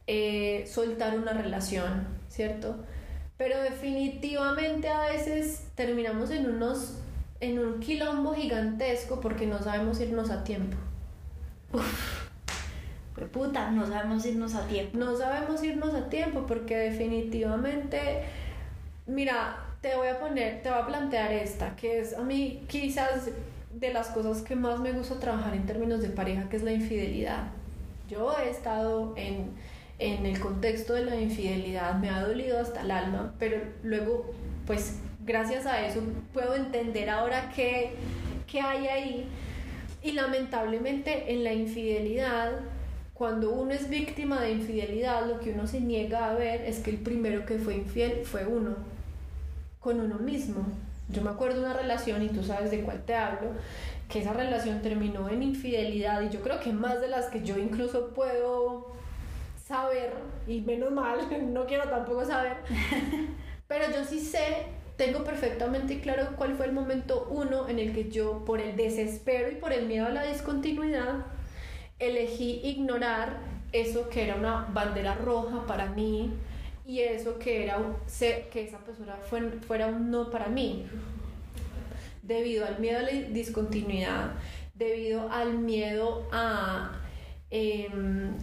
eh, 0.07 0.65
soltar 0.67 1.15
una 1.15 1.33
relación, 1.33 2.07
¿cierto? 2.27 2.75
Pero 3.37 3.61
definitivamente 3.61 4.89
a 4.89 5.09
veces 5.09 5.67
terminamos 5.75 6.31
en 6.31 6.49
unos 6.49 6.97
en 7.39 7.59
un 7.59 7.79
quilombo 7.79 8.33
gigantesco 8.33 9.19
porque 9.19 9.45
no 9.45 9.61
sabemos 9.61 9.99
irnos 10.01 10.29
a 10.29 10.43
tiempo. 10.43 10.77
Uf, 11.73 12.27
puta, 13.31 13.71
no 13.71 13.85
sabemos 13.85 14.25
irnos 14.25 14.55
a 14.55 14.67
tiempo. 14.67 14.97
No 14.97 15.15
sabemos 15.15 15.63
irnos 15.63 15.93
a 15.93 16.09
tiempo 16.09 16.45
porque 16.47 16.77
definitivamente, 16.77 18.23
mira, 19.05 19.57
te 19.81 19.95
voy 19.95 20.07
a 20.07 20.19
poner, 20.19 20.61
te 20.61 20.69
voy 20.69 20.79
a 20.79 20.87
plantear 20.87 21.31
esta, 21.31 21.75
que 21.75 21.99
es 21.99 22.13
a 22.17 22.21
mí 22.21 22.63
quizás 22.67 23.29
de 23.73 23.93
las 23.93 24.07
cosas 24.07 24.41
que 24.41 24.55
más 24.55 24.79
me 24.79 24.91
gusta 24.91 25.19
trabajar 25.19 25.53
en 25.53 25.65
términos 25.65 26.01
de 26.01 26.09
pareja, 26.09 26.49
que 26.49 26.57
es 26.57 26.63
la 26.63 26.71
infidelidad. 26.71 27.47
Yo 28.09 28.33
he 28.39 28.49
estado 28.49 29.13
en, 29.17 29.51
en 29.99 30.25
el 30.25 30.39
contexto 30.39 30.93
de 30.93 31.05
la 31.05 31.19
infidelidad, 31.19 31.95
me 31.95 32.09
ha 32.09 32.25
dolido 32.25 32.59
hasta 32.59 32.81
el 32.81 32.91
alma, 32.91 33.33
pero 33.37 33.59
luego, 33.83 34.25
pues 34.65 34.99
gracias 35.27 35.65
a 35.65 35.85
eso 35.85 36.01
puedo 36.33 36.55
entender 36.55 37.09
ahora 37.09 37.51
qué, 37.53 37.91
qué 38.47 38.61
hay 38.61 38.87
ahí. 38.87 39.27
Y 40.01 40.13
lamentablemente 40.13 41.33
en 41.33 41.43
la 41.43 41.53
infidelidad, 41.53 42.53
cuando 43.13 43.51
uno 43.51 43.73
es 43.73 43.89
víctima 43.89 44.41
de 44.41 44.51
infidelidad, 44.51 45.27
lo 45.27 45.39
que 45.39 45.51
uno 45.51 45.67
se 45.67 45.81
niega 45.81 46.29
a 46.29 46.33
ver 46.33 46.61
es 46.61 46.79
que 46.79 46.91
el 46.91 46.97
primero 46.97 47.45
que 47.45 47.59
fue 47.59 47.75
infiel 47.75 48.21
fue 48.23 48.45
uno, 48.45 48.75
con 49.79 49.99
uno 49.99 50.15
mismo. 50.17 50.65
Yo 51.09 51.21
me 51.21 51.29
acuerdo 51.29 51.59
de 51.59 51.65
una 51.65 51.73
relación, 51.73 52.23
y 52.23 52.29
tú 52.29 52.43
sabes 52.43 52.71
de 52.71 52.81
cuál 52.81 53.03
te 53.03 53.15
hablo, 53.15 53.51
que 54.07 54.19
esa 54.21 54.33
relación 54.33 54.81
terminó 54.81 55.29
en 55.29 55.43
infidelidad 55.43 56.21
y 56.21 56.29
yo 56.29 56.41
creo 56.41 56.59
que 56.61 56.71
más 56.71 57.01
de 57.01 57.09
las 57.09 57.25
que 57.25 57.43
yo 57.43 57.57
incluso 57.57 58.13
puedo 58.13 58.93
saber, 59.65 60.13
y 60.47 60.61
menos 60.61 60.91
mal, 60.91 61.19
no 61.53 61.65
quiero 61.65 61.89
tampoco 61.89 62.23
saber, 62.23 62.57
pero 63.67 63.85
yo 63.91 64.05
sí 64.05 64.19
sé, 64.19 64.76
tengo 64.97 65.23
perfectamente 65.23 65.99
claro 65.99 66.35
cuál 66.35 66.55
fue 66.55 66.65
el 66.65 66.73
momento 66.73 67.27
uno 67.29 67.69
en 67.69 67.79
el 67.79 67.93
que 67.93 68.09
yo, 68.09 68.43
por 68.45 68.59
el 68.59 68.75
desespero 68.75 69.51
y 69.51 69.55
por 69.55 69.71
el 69.71 69.87
miedo 69.87 70.07
a 70.07 70.09
la 70.09 70.23
discontinuidad, 70.23 71.25
elegí 71.99 72.61
ignorar 72.63 73.37
eso 73.71 74.09
que 74.09 74.23
era 74.23 74.35
una 74.35 74.67
bandera 74.73 75.15
roja 75.15 75.65
para 75.65 75.87
mí 75.87 76.33
y 76.85 76.99
eso 76.99 77.37
que 77.37 77.63
era 77.63 77.79
que 78.09 78.63
esa 78.63 78.79
persona 78.79 79.17
fuera 79.67 79.87
un 79.87 80.11
no 80.11 80.29
para 80.29 80.47
mí. 80.47 80.85
Debido 82.23 82.65
al 82.65 82.79
miedo 82.79 82.99
a 82.99 83.03
la 83.03 83.11
discontinuidad 83.11 84.31
debido 84.77 85.31
al 85.31 85.57
miedo 85.57 86.27
a 86.31 86.91
em, 87.49 88.35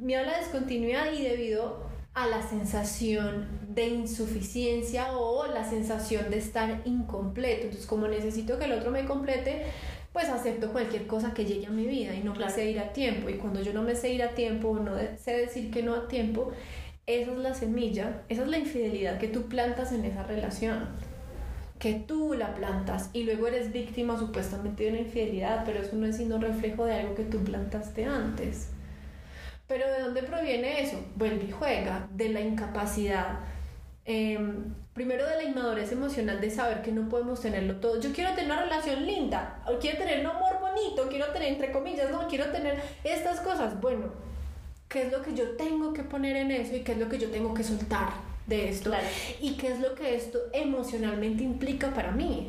miedo 0.00 0.22
a 0.22 0.26
la 0.26 0.38
discontinuidad 0.38 1.12
y 1.12 1.22
debido 1.22 1.86
a 2.14 2.26
la 2.26 2.42
sensación 2.42 3.67
de 3.78 3.86
insuficiencia 3.86 5.16
o 5.16 5.46
la 5.46 5.62
sensación 5.62 6.30
de 6.30 6.38
estar 6.38 6.82
incompleto. 6.84 7.62
Entonces, 7.62 7.86
como 7.86 8.08
necesito 8.08 8.58
que 8.58 8.64
el 8.64 8.72
otro 8.72 8.90
me 8.90 9.04
complete, 9.04 9.66
pues 10.12 10.28
acepto 10.28 10.72
cualquier 10.72 11.06
cosa 11.06 11.32
que 11.32 11.44
llegue 11.44 11.66
a 11.66 11.70
mi 11.70 11.86
vida 11.86 12.12
y 12.12 12.24
no 12.24 12.34
me 12.34 12.50
sé 12.50 12.68
ir 12.68 12.80
a 12.80 12.92
tiempo. 12.92 13.30
Y 13.30 13.34
cuando 13.34 13.62
yo 13.62 13.72
no 13.72 13.82
me 13.82 13.94
sé 13.94 14.12
ir 14.12 14.24
a 14.24 14.30
tiempo, 14.30 14.76
no 14.80 14.96
sé 15.16 15.36
decir 15.36 15.70
que 15.70 15.84
no 15.84 15.94
a 15.94 16.08
tiempo, 16.08 16.50
esa 17.06 17.30
es 17.30 17.38
la 17.38 17.54
semilla, 17.54 18.22
esa 18.28 18.42
es 18.42 18.48
la 18.48 18.58
infidelidad 18.58 19.18
que 19.18 19.28
tú 19.28 19.42
plantas 19.42 19.92
en 19.92 20.04
esa 20.04 20.24
relación. 20.24 20.88
Que 21.78 21.94
tú 21.94 22.34
la 22.34 22.56
plantas 22.56 23.10
y 23.12 23.22
luego 23.22 23.46
eres 23.46 23.72
víctima 23.72 24.18
supuestamente 24.18 24.82
de 24.82 24.90
una 24.90 25.00
infidelidad, 25.02 25.62
pero 25.64 25.82
eso 25.82 25.94
no 25.94 26.06
es 26.06 26.16
sino 26.16 26.38
reflejo 26.38 26.84
de 26.84 26.94
algo 26.94 27.14
que 27.14 27.22
tú 27.22 27.44
plantaste 27.44 28.06
antes. 28.06 28.70
Pero 29.68 29.86
¿de 29.86 30.00
dónde 30.00 30.24
proviene 30.24 30.82
eso? 30.82 30.98
Vuelve 31.14 31.44
y 31.44 31.52
juega, 31.52 32.08
de 32.12 32.30
la 32.30 32.40
incapacidad. 32.40 33.38
Em, 34.10 34.74
primero 34.94 35.26
de 35.26 35.36
la 35.36 35.44
inmadurez 35.44 35.92
emocional 35.92 36.40
de 36.40 36.50
saber 36.50 36.80
que 36.80 36.90
no 36.90 37.10
podemos 37.10 37.42
tenerlo 37.42 37.76
todo. 37.76 38.00
Yo 38.00 38.10
quiero 38.14 38.30
tener 38.30 38.50
una 38.50 38.62
relación 38.62 39.04
linda, 39.04 39.62
quiero 39.82 39.98
tener 39.98 40.20
un 40.20 40.28
amor 40.28 40.60
bonito, 40.62 41.10
quiero 41.10 41.26
tener, 41.26 41.52
entre 41.52 41.70
comillas, 41.70 42.10
no, 42.10 42.26
quiero 42.26 42.46
tener 42.46 42.80
estas 43.04 43.40
cosas. 43.40 43.78
Bueno, 43.82 44.06
¿qué 44.88 45.02
es 45.02 45.12
lo 45.12 45.20
que 45.20 45.34
yo 45.34 45.56
tengo 45.56 45.92
que 45.92 46.04
poner 46.04 46.36
en 46.36 46.50
eso 46.52 46.74
y 46.74 46.80
qué 46.80 46.92
es 46.92 46.98
lo 46.98 47.10
que 47.10 47.18
yo 47.18 47.30
tengo 47.30 47.52
que 47.52 47.62
soltar 47.62 48.08
de 48.46 48.70
esto? 48.70 48.90
Y 49.42 49.58
qué 49.58 49.72
es 49.72 49.80
lo 49.80 49.94
que 49.94 50.16
esto 50.16 50.38
emocionalmente 50.54 51.42
implica 51.42 51.92
para 51.92 52.10
mí. 52.10 52.48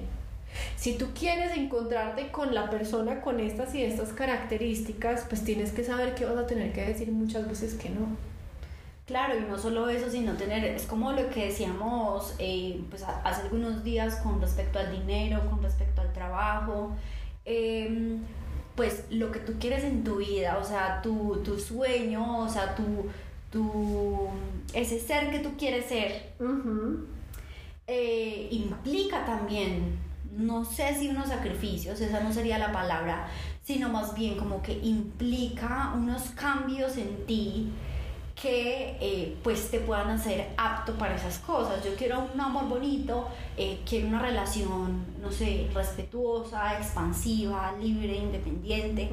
Si 0.78 0.98
tú 0.98 1.08
quieres 1.14 1.58
encontrarte 1.58 2.32
con 2.32 2.56
la 2.56 2.70
persona 2.70 3.20
con 3.20 3.42
estas 3.42 3.76
y 3.76 3.84
estas 3.84 4.14
características, 4.14 5.26
pues 5.28 5.44
tienes 5.44 5.74
que 5.74 5.84
saber 5.84 6.16
que 6.16 6.24
vas 6.24 6.38
a 6.38 6.48
tener 6.48 6.72
que 6.72 6.86
decir 6.86 7.12
muchas 7.12 7.50
veces 7.50 7.74
que 7.74 7.90
no. 7.90 8.29
Claro, 9.10 9.40
y 9.40 9.42
no 9.42 9.58
solo 9.58 9.90
eso, 9.90 10.08
sino 10.12 10.34
tener, 10.34 10.64
es 10.64 10.86
como 10.86 11.12
lo 11.12 11.32
que 11.32 11.46
decíamos 11.46 12.36
eh, 12.38 12.80
pues 12.92 13.02
hace 13.02 13.42
algunos 13.42 13.84
días 13.84 14.18
con 14.18 14.40
respecto 14.40 14.78
al 14.78 14.92
dinero, 14.92 15.50
con 15.50 15.64
respecto 15.64 16.02
al 16.02 16.14
trabajo, 16.14 16.92
em, 17.44 18.20
pues 18.76 19.06
lo 19.10 19.32
que 19.32 19.40
tú 19.40 19.54
quieres 19.60 19.84
en 19.84 20.04
tu 20.04 20.18
vida, 20.18 20.60
o 20.60 20.64
sea, 20.64 21.02
tu, 21.02 21.42
tu 21.44 21.60
sueño, 21.60 22.42
o 22.42 22.50
sea, 22.50 22.76
tu, 22.76 23.10
tu, 23.52 24.30
ese 24.76 25.00
ser 25.00 25.32
que 25.32 25.40
tú 25.40 25.58
quieres 25.58 25.86
ser, 25.88 26.34
eh, 27.88 28.48
implica 28.52 29.26
también 29.26 29.98
no 30.38 30.64
sé 30.66 30.94
si 30.94 31.10
unos 31.10 31.30
sacrificios, 31.30 32.00
esa 32.00 32.20
no 32.20 32.32
sería 32.32 32.60
la 32.60 32.72
palabra, 32.72 33.28
sino 33.64 33.90
más 33.90 34.14
bien 34.14 34.38
como 34.38 34.62
que 34.62 34.74
implica 34.84 35.94
unos 35.96 36.30
cambios 36.36 36.96
en 36.98 37.26
ti 37.26 37.72
que 38.42 38.98
eh, 39.02 39.38
pues 39.44 39.70
te 39.70 39.80
puedan 39.80 40.10
hacer 40.10 40.48
apto 40.56 40.94
para 40.94 41.16
esas 41.16 41.40
cosas. 41.40 41.84
Yo 41.84 41.96
quiero 41.96 42.26
un 42.34 42.40
amor 42.40 42.70
bonito, 42.70 43.28
eh, 43.58 43.80
quiero 43.88 44.08
una 44.08 44.22
relación, 44.22 45.06
no 45.22 45.32
sé, 45.32 45.70
respetuosa, 45.74 46.78
expansiva, 46.78 47.74
libre, 47.82 48.16
independiente, 48.16 49.10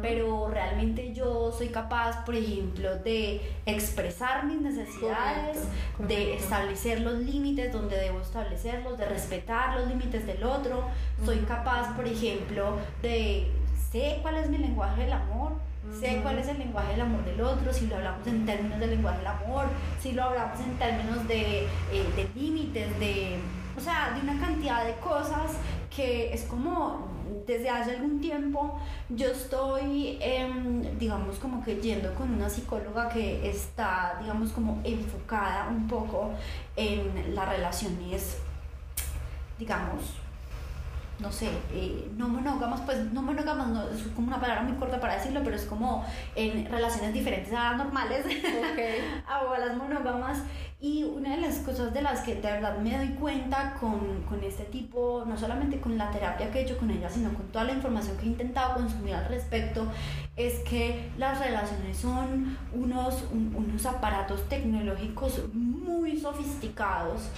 pero 0.00 0.48
realmente 0.48 1.12
yo 1.12 1.50
soy 1.50 1.68
capaz, 1.68 2.24
por 2.24 2.36
ejemplo, 2.36 2.96
de 2.98 3.40
expresar 3.66 4.46
mis 4.46 4.60
necesidades, 4.60 5.58
de 5.98 6.34
establecer 6.34 7.00
los 7.00 7.14
límites 7.14 7.72
donde 7.72 7.96
debo 7.96 8.20
establecerlos, 8.20 8.96
de 8.96 9.06
respetar 9.06 9.78
los 9.78 9.88
límites 9.88 10.24
del 10.24 10.44
otro. 10.44 10.84
Soy 11.24 11.38
capaz, 11.38 11.96
por 11.96 12.06
ejemplo, 12.06 12.76
de 13.02 13.50
sé 13.90 14.18
cuál 14.22 14.36
es 14.36 14.48
mi 14.48 14.58
lenguaje 14.58 15.02
del 15.02 15.14
amor 15.14 15.67
sé 16.00 16.20
cuál 16.22 16.38
es 16.38 16.48
el 16.48 16.58
lenguaje 16.58 16.92
del 16.92 17.02
amor 17.02 17.24
del 17.24 17.40
otro, 17.40 17.72
si 17.72 17.86
lo 17.86 17.96
hablamos 17.96 18.26
en 18.26 18.44
términos 18.44 18.78
del 18.78 18.90
lenguaje 18.90 19.18
del 19.18 19.26
amor, 19.26 19.66
si 20.00 20.12
lo 20.12 20.24
hablamos 20.24 20.60
en 20.60 20.78
términos 20.78 21.26
de, 21.26 21.64
eh, 21.64 21.68
de 22.16 22.28
límites, 22.34 22.98
de, 23.00 23.38
o 23.76 23.80
sea, 23.80 24.12
de 24.14 24.20
una 24.20 24.38
cantidad 24.40 24.84
de 24.84 24.94
cosas 24.96 25.52
que 25.94 26.32
es 26.32 26.44
como 26.44 27.08
desde 27.46 27.70
hace 27.70 27.96
algún 27.96 28.20
tiempo 28.20 28.78
yo 29.08 29.28
estoy, 29.28 30.18
em, 30.20 30.98
digamos, 30.98 31.38
como 31.38 31.64
que 31.64 31.76
yendo 31.76 32.14
con 32.14 32.34
una 32.34 32.48
psicóloga 32.48 33.08
que 33.08 33.48
está, 33.48 34.18
digamos, 34.20 34.50
como 34.50 34.80
enfocada 34.84 35.68
un 35.68 35.88
poco 35.88 36.30
en 36.76 37.34
las 37.34 37.48
relaciones, 37.48 38.38
digamos, 39.58 40.02
no 41.18 41.32
sé, 41.32 41.50
eh, 41.72 42.08
no 42.16 42.28
monógamas, 42.28 42.80
pues 42.82 43.12
no 43.12 43.22
monógamas 43.22 43.68
no, 43.68 43.88
es 43.88 44.02
como 44.14 44.28
una 44.28 44.40
palabra 44.40 44.62
muy 44.62 44.76
corta 44.76 45.00
para 45.00 45.14
decirlo, 45.14 45.40
pero 45.42 45.56
es 45.56 45.64
como 45.64 46.04
en 46.36 46.64
relaciones 46.66 47.12
diferentes 47.12 47.52
a 47.52 47.70
las 47.70 47.78
normales, 47.78 48.24
a 49.26 49.58
las 49.58 49.76
monógamas. 49.76 50.38
Y 50.80 51.02
una 51.02 51.34
de 51.34 51.40
las 51.40 51.56
cosas 51.56 51.92
de 51.92 52.02
las 52.02 52.20
que 52.20 52.36
de 52.36 52.40
verdad 52.40 52.78
me 52.78 52.96
doy 52.96 53.08
cuenta 53.14 53.74
con, 53.80 54.22
con, 54.28 54.44
este 54.44 54.62
tipo, 54.62 55.24
no 55.26 55.36
solamente 55.36 55.80
con 55.80 55.98
la 55.98 56.08
terapia 56.12 56.52
que 56.52 56.60
he 56.60 56.62
hecho 56.62 56.78
con 56.78 56.88
ella, 56.92 57.10
sino 57.10 57.34
con 57.34 57.48
toda 57.48 57.64
la 57.64 57.72
información 57.72 58.16
que 58.16 58.22
he 58.22 58.28
intentado 58.28 58.74
consumir 58.74 59.14
al 59.16 59.26
respecto, 59.26 59.88
es 60.36 60.60
que 60.60 61.10
las 61.18 61.40
relaciones 61.40 61.96
son 61.96 62.56
unos, 62.72 63.24
unos 63.32 63.86
aparatos 63.86 64.48
tecnológicos 64.48 65.52
muy 65.52 66.16
sofisticados 66.16 67.28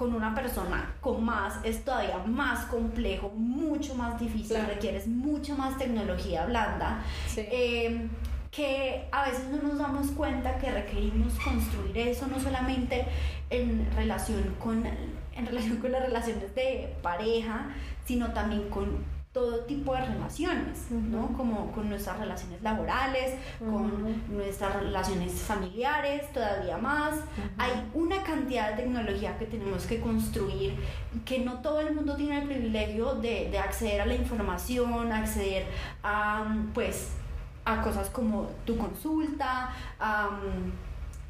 con 0.00 0.14
una 0.14 0.34
persona 0.34 0.94
con 1.02 1.22
más 1.22 1.62
es 1.62 1.84
todavía 1.84 2.16
más 2.24 2.64
complejo, 2.64 3.28
mucho 3.36 3.94
más 3.94 4.18
difícil, 4.18 4.56
requieres 4.66 5.06
mucha 5.06 5.54
más 5.54 5.76
tecnología 5.76 6.46
blanda. 6.46 7.04
Em, 7.36 8.08
que 8.50 9.06
a 9.12 9.28
veces 9.28 9.48
no 9.50 9.58
nos 9.58 9.78
damos 9.78 10.10
cuenta 10.12 10.56
que 10.56 10.70
requerimos 10.70 11.34
construir 11.44 11.98
eso 11.98 12.26
no 12.28 12.40
solamente 12.40 13.04
en 13.50 13.86
relación 13.94 14.56
con 14.58 14.84
en 14.86 15.46
relación 15.46 15.76
con 15.76 15.92
las 15.92 16.02
relaciones 16.02 16.54
de 16.54 16.96
pareja, 17.02 17.66
sino 18.06 18.32
también 18.32 18.70
con 18.70 19.04
todo 19.32 19.60
tipo 19.60 19.94
de 19.94 20.04
relaciones, 20.06 20.90
¿no? 20.90 21.28
Como 21.36 21.70
con 21.70 21.88
nuestras 21.88 22.18
relaciones 22.18 22.60
laborales, 22.62 23.38
con 23.60 24.18
nuestras 24.28 24.74
relaciones 24.74 25.34
familiares, 25.34 26.32
todavía 26.32 26.78
más. 26.78 27.14
Hay 27.56 27.70
una 27.94 28.24
cantidad 28.24 28.70
de 28.70 28.82
tecnología 28.82 29.38
que 29.38 29.46
tenemos 29.46 29.86
que 29.86 30.00
construir, 30.00 30.74
que 31.24 31.38
no 31.38 31.60
todo 31.60 31.80
el 31.80 31.94
mundo 31.94 32.16
tiene 32.16 32.38
el 32.38 32.48
privilegio 32.48 33.14
de, 33.14 33.50
de 33.50 33.58
acceder 33.60 34.00
a 34.00 34.06
la 34.06 34.14
información, 34.14 35.12
acceder 35.12 35.66
a, 36.02 36.52
pues, 36.74 37.12
a 37.64 37.82
cosas 37.82 38.10
como 38.10 38.48
tu 38.64 38.76
consulta, 38.76 39.70
a, 40.00 40.40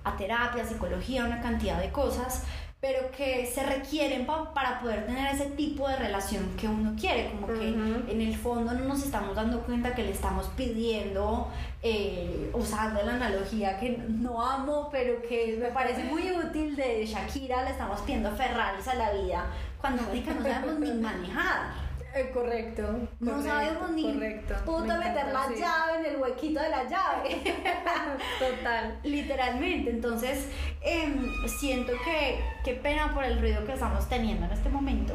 a 0.05 0.17
terapia, 0.17 0.65
psicología, 0.65 1.27
una 1.27 1.43
cantidad 1.43 1.79
de 1.79 1.93
cosas 1.93 2.45
pero 2.81 3.11
que 3.11 3.45
se 3.45 3.63
requieren 3.63 4.27
para 4.27 4.81
poder 4.81 5.05
tener 5.05 5.35
ese 5.35 5.51
tipo 5.51 5.87
de 5.87 5.97
relación 5.97 6.57
que 6.57 6.67
uno 6.67 6.95
quiere, 6.99 7.31
como 7.31 7.47
que 7.47 7.69
en 7.69 8.21
el 8.23 8.35
fondo 8.35 8.73
no 8.73 8.85
nos 8.87 9.05
estamos 9.05 9.37
dando 9.37 9.61
cuenta 9.61 9.95
que 9.95 10.03
le 10.03 10.13
estamos 10.13 10.47
pidiendo, 10.57 11.49
eh, 11.83 12.51
usando 12.55 13.03
la 13.03 13.15
analogía 13.15 13.79
que 13.79 13.99
no 14.09 14.41
amo, 14.41 14.89
pero 14.91 15.21
que 15.21 15.59
me 15.61 15.69
parece 15.69 16.05
muy 16.05 16.33
útil 16.33 16.75
de 16.75 17.05
Shakira, 17.05 17.65
le 17.65 17.73
estamos 17.73 18.01
pidiendo 18.01 18.31
Ferraris 18.33 18.89
a 18.89 18.95
la 18.95 19.13
vida, 19.13 19.45
cuando 19.79 20.03
no 20.03 20.43
sabemos 20.43 20.79
ni 20.79 20.93
manejar. 20.93 21.90
Eh, 22.13 22.31
correcto, 22.35 22.83
No 23.21 23.41
sabemos 23.41 23.91
ni 23.93 24.13
correcto. 24.13 24.55
puta 24.65 24.99
meter 24.99 25.27
la 25.29 25.49
llave 25.49 26.01
en 26.01 26.15
el 26.15 26.21
huequito 26.21 26.61
de 26.61 26.69
la 26.69 26.83
llave. 26.85 27.41
Total. 28.39 28.99
Literalmente. 29.05 29.91
Entonces, 29.91 30.49
em, 30.81 31.31
siento 31.47 31.93
que 32.05 32.41
qué 32.65 32.75
pena 32.75 33.15
por 33.15 33.25
el 33.25 33.41
ruido 33.41 33.65
que 33.65 33.75
estamos 33.75 34.09
teniendo 34.09 34.47
en 34.47 34.53
este 34.53 34.69
momento. 34.69 35.15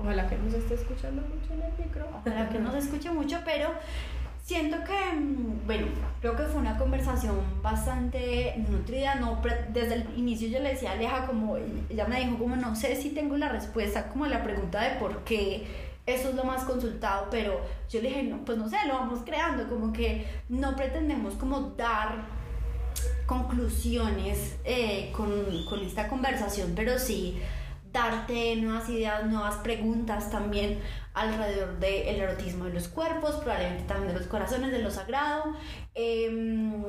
Ojalá 0.00 0.28
que 0.28 0.36
nos 0.38 0.54
esté 0.54 0.74
escuchando 0.74 1.22
mucho 1.22 1.52
en 1.54 1.62
el 1.62 1.72
micro. 1.84 2.06
Ojalá 2.20 2.48
que 2.48 2.60
nos 2.60 2.76
escuche 2.76 3.10
mucho, 3.10 3.40
pero 3.44 3.70
siento 4.44 4.76
que, 4.84 5.10
em, 5.10 5.66
bueno, 5.66 5.88
creo 6.20 6.36
que 6.36 6.44
fue 6.44 6.60
una 6.60 6.78
conversación 6.78 7.36
bastante 7.60 8.54
nutrida, 8.68 9.16
no, 9.16 9.42
desde 9.70 9.94
el 9.94 10.06
inicio 10.16 10.48
yo 10.48 10.60
le 10.60 10.70
decía 10.70 10.90
a 10.90 10.92
Aleja 10.94 11.26
como, 11.26 11.56
ella 11.56 12.06
me 12.06 12.20
dijo 12.20 12.38
como 12.38 12.54
no 12.54 12.76
sé 12.76 12.94
si 12.94 13.10
tengo 13.10 13.36
la 13.36 13.48
respuesta 13.48 14.08
como 14.08 14.24
a 14.24 14.28
la 14.28 14.44
pregunta 14.44 14.80
de 14.80 14.98
por 15.00 15.24
qué 15.24 15.87
eso 16.08 16.30
es 16.30 16.34
lo 16.34 16.44
más 16.44 16.64
consultado, 16.64 17.28
pero 17.30 17.60
yo 17.90 18.00
le 18.00 18.08
dije, 18.08 18.22
no, 18.22 18.44
pues 18.44 18.56
no 18.56 18.68
sé, 18.68 18.78
lo 18.86 18.94
vamos 18.94 19.20
creando, 19.24 19.68
como 19.68 19.92
que 19.92 20.26
no 20.48 20.74
pretendemos 20.74 21.34
como 21.34 21.60
dar 21.76 22.26
conclusiones 23.26 24.56
eh, 24.64 25.12
con, 25.14 25.30
con 25.68 25.80
esta 25.80 26.08
conversación, 26.08 26.72
pero 26.74 26.98
sí 26.98 27.38
darte 27.92 28.56
nuevas 28.56 28.88
ideas, 28.88 29.24
nuevas 29.26 29.56
preguntas 29.56 30.30
también 30.30 30.78
alrededor 31.14 31.78
del 31.78 32.20
erotismo 32.20 32.64
de 32.64 32.74
los 32.74 32.88
cuerpos, 32.88 33.36
probablemente 33.36 33.84
también 33.84 34.12
de 34.12 34.18
los 34.18 34.28
corazones, 34.28 34.70
de 34.70 34.78
lo 34.78 34.90
sagrado. 34.90 35.54
Em, 35.94 36.82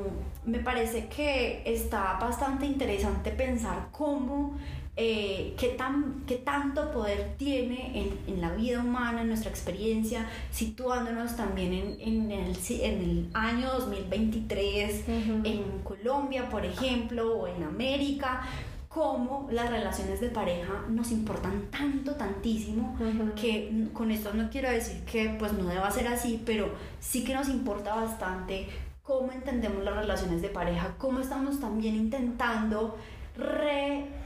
me 0.46 0.60
parece 0.60 1.08
que 1.08 1.64
está 1.66 2.18
bastante 2.20 2.66
interesante 2.66 3.32
pensar 3.32 3.88
cómo, 3.92 4.58
eh, 5.02 5.54
qué, 5.58 5.70
tan, 5.70 6.26
qué 6.28 6.36
tanto 6.36 6.91
poder 6.91 7.36
tiene 7.38 7.97
en, 7.97 8.20
en, 8.28 8.41
la 8.41 8.52
vida 8.52 8.82
humana, 8.82 9.22
en 9.22 9.30
nuestra 9.30 9.50
experiencia, 9.50 10.30
situándonos 10.52 11.38
también 11.38 11.72
en, 11.72 12.02
en, 12.02 12.32
el, 12.32 12.58
en 12.82 13.02
el, 13.02 13.30
año 13.34 13.72
2023, 13.72 15.06
en 15.08 15.64
Colombia, 15.86 16.50
por 16.50 16.66
ejemplo, 16.66 17.39
o 17.39 17.47
en 17.47 17.64
América, 17.64 18.41
cómo 18.89 19.47
las 19.54 19.70
relaciones 19.70 20.20
de 20.20 20.28
pareja 20.28 20.84
nos 20.89 21.14
importan 21.14 21.68
tanto, 21.72 22.16
tantísimo, 22.16 22.97
que 23.39 23.88
con 23.93 24.12
esto 24.12 24.34
no 24.34 24.50
quiero 24.50 24.70
decir 24.70 25.06
que 25.06 25.34
pues 25.39 25.54
no 25.54 25.66
deba 25.66 25.89
ser 25.91 26.10
así, 26.10 26.43
pero 26.45 26.74
sí 27.00 27.24
que 27.24 27.34
nos 27.34 27.47
importa 27.47 27.95
bastante 27.95 28.68
cómo 29.02 29.32
entendemos 29.32 29.82
las 29.82 29.95
relaciones 29.95 30.41
de 30.41 30.50
pareja, 30.50 30.95
cómo 30.97 31.22
estamos 31.22 31.62
también 31.62 31.95
intentando 31.95 32.97
re 33.38 34.19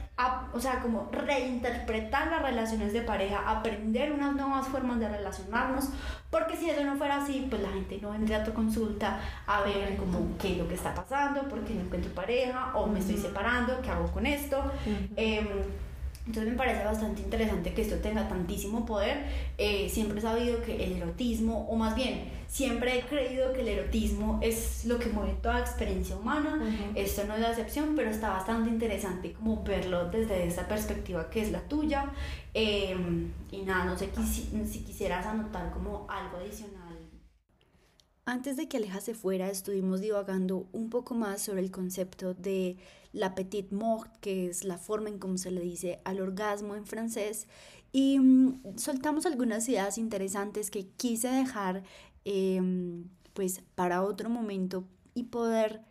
o 0.54 0.60
sea, 0.60 0.80
como 0.80 1.10
reinterpretar 1.12 2.28
las 2.30 2.42
relaciones 2.42 2.94
de 2.94 3.02
pareja, 3.02 3.50
aprender 3.50 4.12
unas 4.12 4.36
nuevas 4.36 4.68
formas 4.68 5.00
de 5.00 5.10
relacionarnos, 5.10 5.90
porque 6.30 6.56
si 6.56 6.70
eso 6.70 6.84
no 6.84 6.96
fuera 6.96 7.24
así, 7.24 7.48
pues 7.50 7.62
la 7.62 7.70
gente 7.70 8.00
no 8.02 8.12
vendría 8.12 8.38
a 8.38 8.44
tu 8.44 8.54
consulta 8.54 9.20
a 9.48 9.62
ver 9.62 9.98
como 9.98 10.38
qué 10.38 10.54
es 10.54 10.58
lo 10.58 10.68
que 10.68 10.76
está 10.76 10.94
pasando, 10.94 11.44
por 11.50 11.64
qué 11.64 11.74
no 11.74 11.82
encuentro 11.82 12.12
pareja, 12.14 12.72
o 12.76 12.86
me 12.88 13.00
estoy 13.00 13.18
separando, 13.18 13.82
qué 13.82 13.90
hago 13.90 14.12
con 14.12 14.26
esto. 14.26 14.64
Entonces 16.26 16.54
me 16.54 16.58
parece 16.58 16.86
bastante 16.86 17.22
interesante 17.22 17.74
que 17.74 17.82
esto 17.82 17.98
tenga 17.98 18.30
tantísimo 18.30 18.86
poder. 18.86 19.26
Eh, 19.58 19.90
siempre 19.90 20.20
he 20.20 20.22
sabido 20.22 20.62
que 20.62 20.84
el 20.84 20.94
erotismo, 20.94 21.68
o 21.70 21.76
más 21.76 21.96
bien, 21.96 22.30
siempre 22.48 22.98
he 22.98 23.02
creído 23.02 23.52
que 23.52 23.60
el 23.60 23.68
erotismo 23.68 24.40
es 24.42 24.86
lo 24.86 25.00
que 25.00 25.10
mueve 25.10 25.34
toda 25.42 25.60
experiencia 25.60 26.16
humana. 26.16 26.64
Esto 26.96 27.26
no 27.26 27.36
es 27.36 27.42
la 27.42 27.50
excepción, 27.50 27.94
pero 27.98 28.10
está 28.10 28.30
bastante 28.30 28.70
interesante 28.70 29.34
como 29.34 29.64
verlo 29.64 30.10
desde 30.10 30.48
esa 30.48 30.66
perspectiva 30.66 31.30
que 31.30 31.42
es 31.42 31.52
la 31.52 31.60
tuya. 31.68 32.12
Em, 32.54 33.32
y 33.52 33.64
nada, 33.64 33.84
no 33.84 33.98
sé 33.98 34.10
si 34.66 34.80
quisieras 34.80 35.26
anotar 35.26 35.72
como 35.72 36.06
algo 36.10 36.38
adicional. 36.38 36.84
Antes 38.26 38.56
de 38.56 38.70
que 38.70 38.78
Aleja 38.78 39.02
se 39.02 39.14
fuera, 39.14 39.50
estuvimos 39.50 40.00
divagando 40.00 40.68
un 40.72 40.90
poco 40.90 41.14
más 41.14 41.42
sobre 41.42 41.60
el 41.60 41.72
concepto 41.72 42.34
de 42.34 42.78
la 43.14 43.36
petite 43.36 43.74
mort, 43.74 44.18
que 44.18 44.48
es 44.48 44.66
la 44.66 44.78
forma 44.78 45.10
en 45.10 45.20
cómo 45.20 45.38
se 45.38 45.52
le 45.52 45.62
dice 45.62 46.02
al 46.04 46.20
orgasmo 46.20 46.76
en 46.76 46.86
francés, 46.86 47.48
y 47.92 48.20
mm, 48.20 48.78
soltamos 48.78 49.26
algunas 49.26 49.70
ideas 49.70 49.98
interesantes 49.98 50.70
que 50.72 50.90
quise 50.90 51.30
dejar 51.30 51.84
em, 52.26 53.10
pues 53.34 53.62
para 53.76 54.04
otro 54.04 54.30
momento 54.30 54.86
y 55.14 55.24
poder 55.26 55.82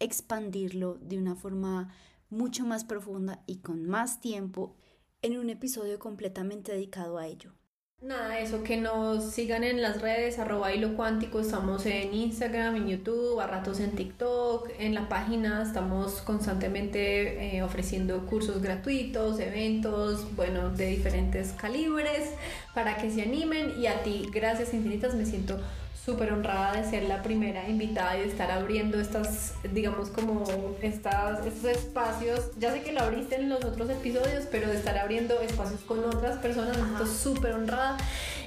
expandirlo 0.00 0.98
de 1.00 1.18
una 1.18 1.36
forma 1.36 1.94
mucho 2.28 2.66
más 2.66 2.84
profunda 2.84 3.42
y 3.46 3.58
con 3.58 3.86
más 3.86 4.20
tiempo 4.20 4.74
en 5.22 5.38
un 5.38 5.50
episodio 5.50 5.98
completamente 5.98 6.72
dedicado 6.72 7.18
a 7.18 7.26
ello. 7.26 7.52
Nada, 8.00 8.38
eso, 8.38 8.62
que 8.62 8.76
nos 8.76 9.32
sigan 9.32 9.64
en 9.64 9.80
las 9.80 10.02
redes, 10.02 10.38
arroba 10.38 10.74
hilo 10.74 10.94
cuántico, 10.94 11.40
estamos 11.40 11.86
en 11.86 12.12
Instagram, 12.12 12.76
en 12.76 12.88
YouTube, 12.88 13.40
a 13.40 13.46
ratos 13.46 13.80
en 13.80 13.92
TikTok, 13.92 14.68
en 14.78 14.94
la 14.94 15.08
página 15.08 15.62
estamos 15.62 16.20
constantemente 16.20 17.56
eh, 17.56 17.62
ofreciendo 17.62 18.26
cursos 18.26 18.60
gratuitos, 18.60 19.40
eventos, 19.40 20.36
bueno, 20.36 20.68
de 20.68 20.88
diferentes 20.88 21.52
calibres, 21.52 22.34
para 22.74 22.98
que 22.98 23.10
se 23.10 23.22
animen 23.22 23.72
y 23.80 23.86
a 23.86 24.02
ti, 24.02 24.28
gracias 24.30 24.74
infinitas, 24.74 25.14
me 25.14 25.24
siento 25.24 25.58
súper 26.04 26.32
honrada 26.32 26.80
de 26.80 26.88
ser 26.88 27.04
la 27.04 27.22
primera 27.22 27.68
invitada 27.68 28.16
y 28.16 28.20
de 28.20 28.26
estar 28.26 28.50
abriendo 28.50 29.00
estas, 29.00 29.54
digamos, 29.72 30.10
como 30.10 30.44
estas, 30.82 31.46
estos 31.46 31.64
espacios. 31.64 32.50
Ya 32.58 32.72
sé 32.72 32.82
que 32.82 32.92
lo 32.92 33.00
abriste 33.00 33.36
en 33.36 33.48
los 33.48 33.64
otros 33.64 33.88
episodios, 33.88 34.44
pero 34.50 34.68
de 34.68 34.76
estar 34.76 34.98
abriendo 34.98 35.40
espacios 35.40 35.80
con 35.80 36.04
otras 36.04 36.38
personas, 36.38 36.76
me 36.76 36.84
siento 36.84 37.06
súper 37.06 37.54
honrada 37.54 37.96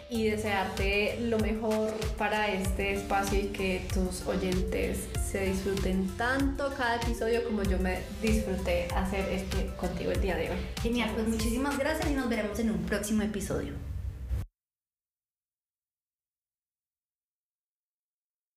y 0.09 0.29
desearte 0.29 1.19
lo 1.21 1.37
mejor 1.39 1.91
para 2.17 2.47
este 2.51 2.93
espacio 2.93 3.39
y 3.39 3.47
que 3.47 3.85
tus 3.93 4.25
oyentes 4.25 5.07
se 5.29 5.47
disfruten 5.47 6.07
tanto 6.15 6.73
cada 6.77 6.95
episodio 6.95 7.43
como 7.43 7.63
yo 7.63 7.77
me 7.79 7.99
disfruté 8.21 8.87
hacer 8.95 9.27
este 9.31 9.65
contigo 9.75 10.11
el 10.11 10.21
día 10.21 10.35
de 10.35 10.51
hoy. 10.51 10.57
Genial, 10.81 11.09
pues 11.13 11.27
muchísimas 11.27 11.77
gracias 11.77 12.09
y 12.09 12.13
nos 12.13 12.29
veremos 12.29 12.57
en 12.59 12.71
un 12.71 12.83
próximo 12.83 13.23
episodio. 13.23 13.73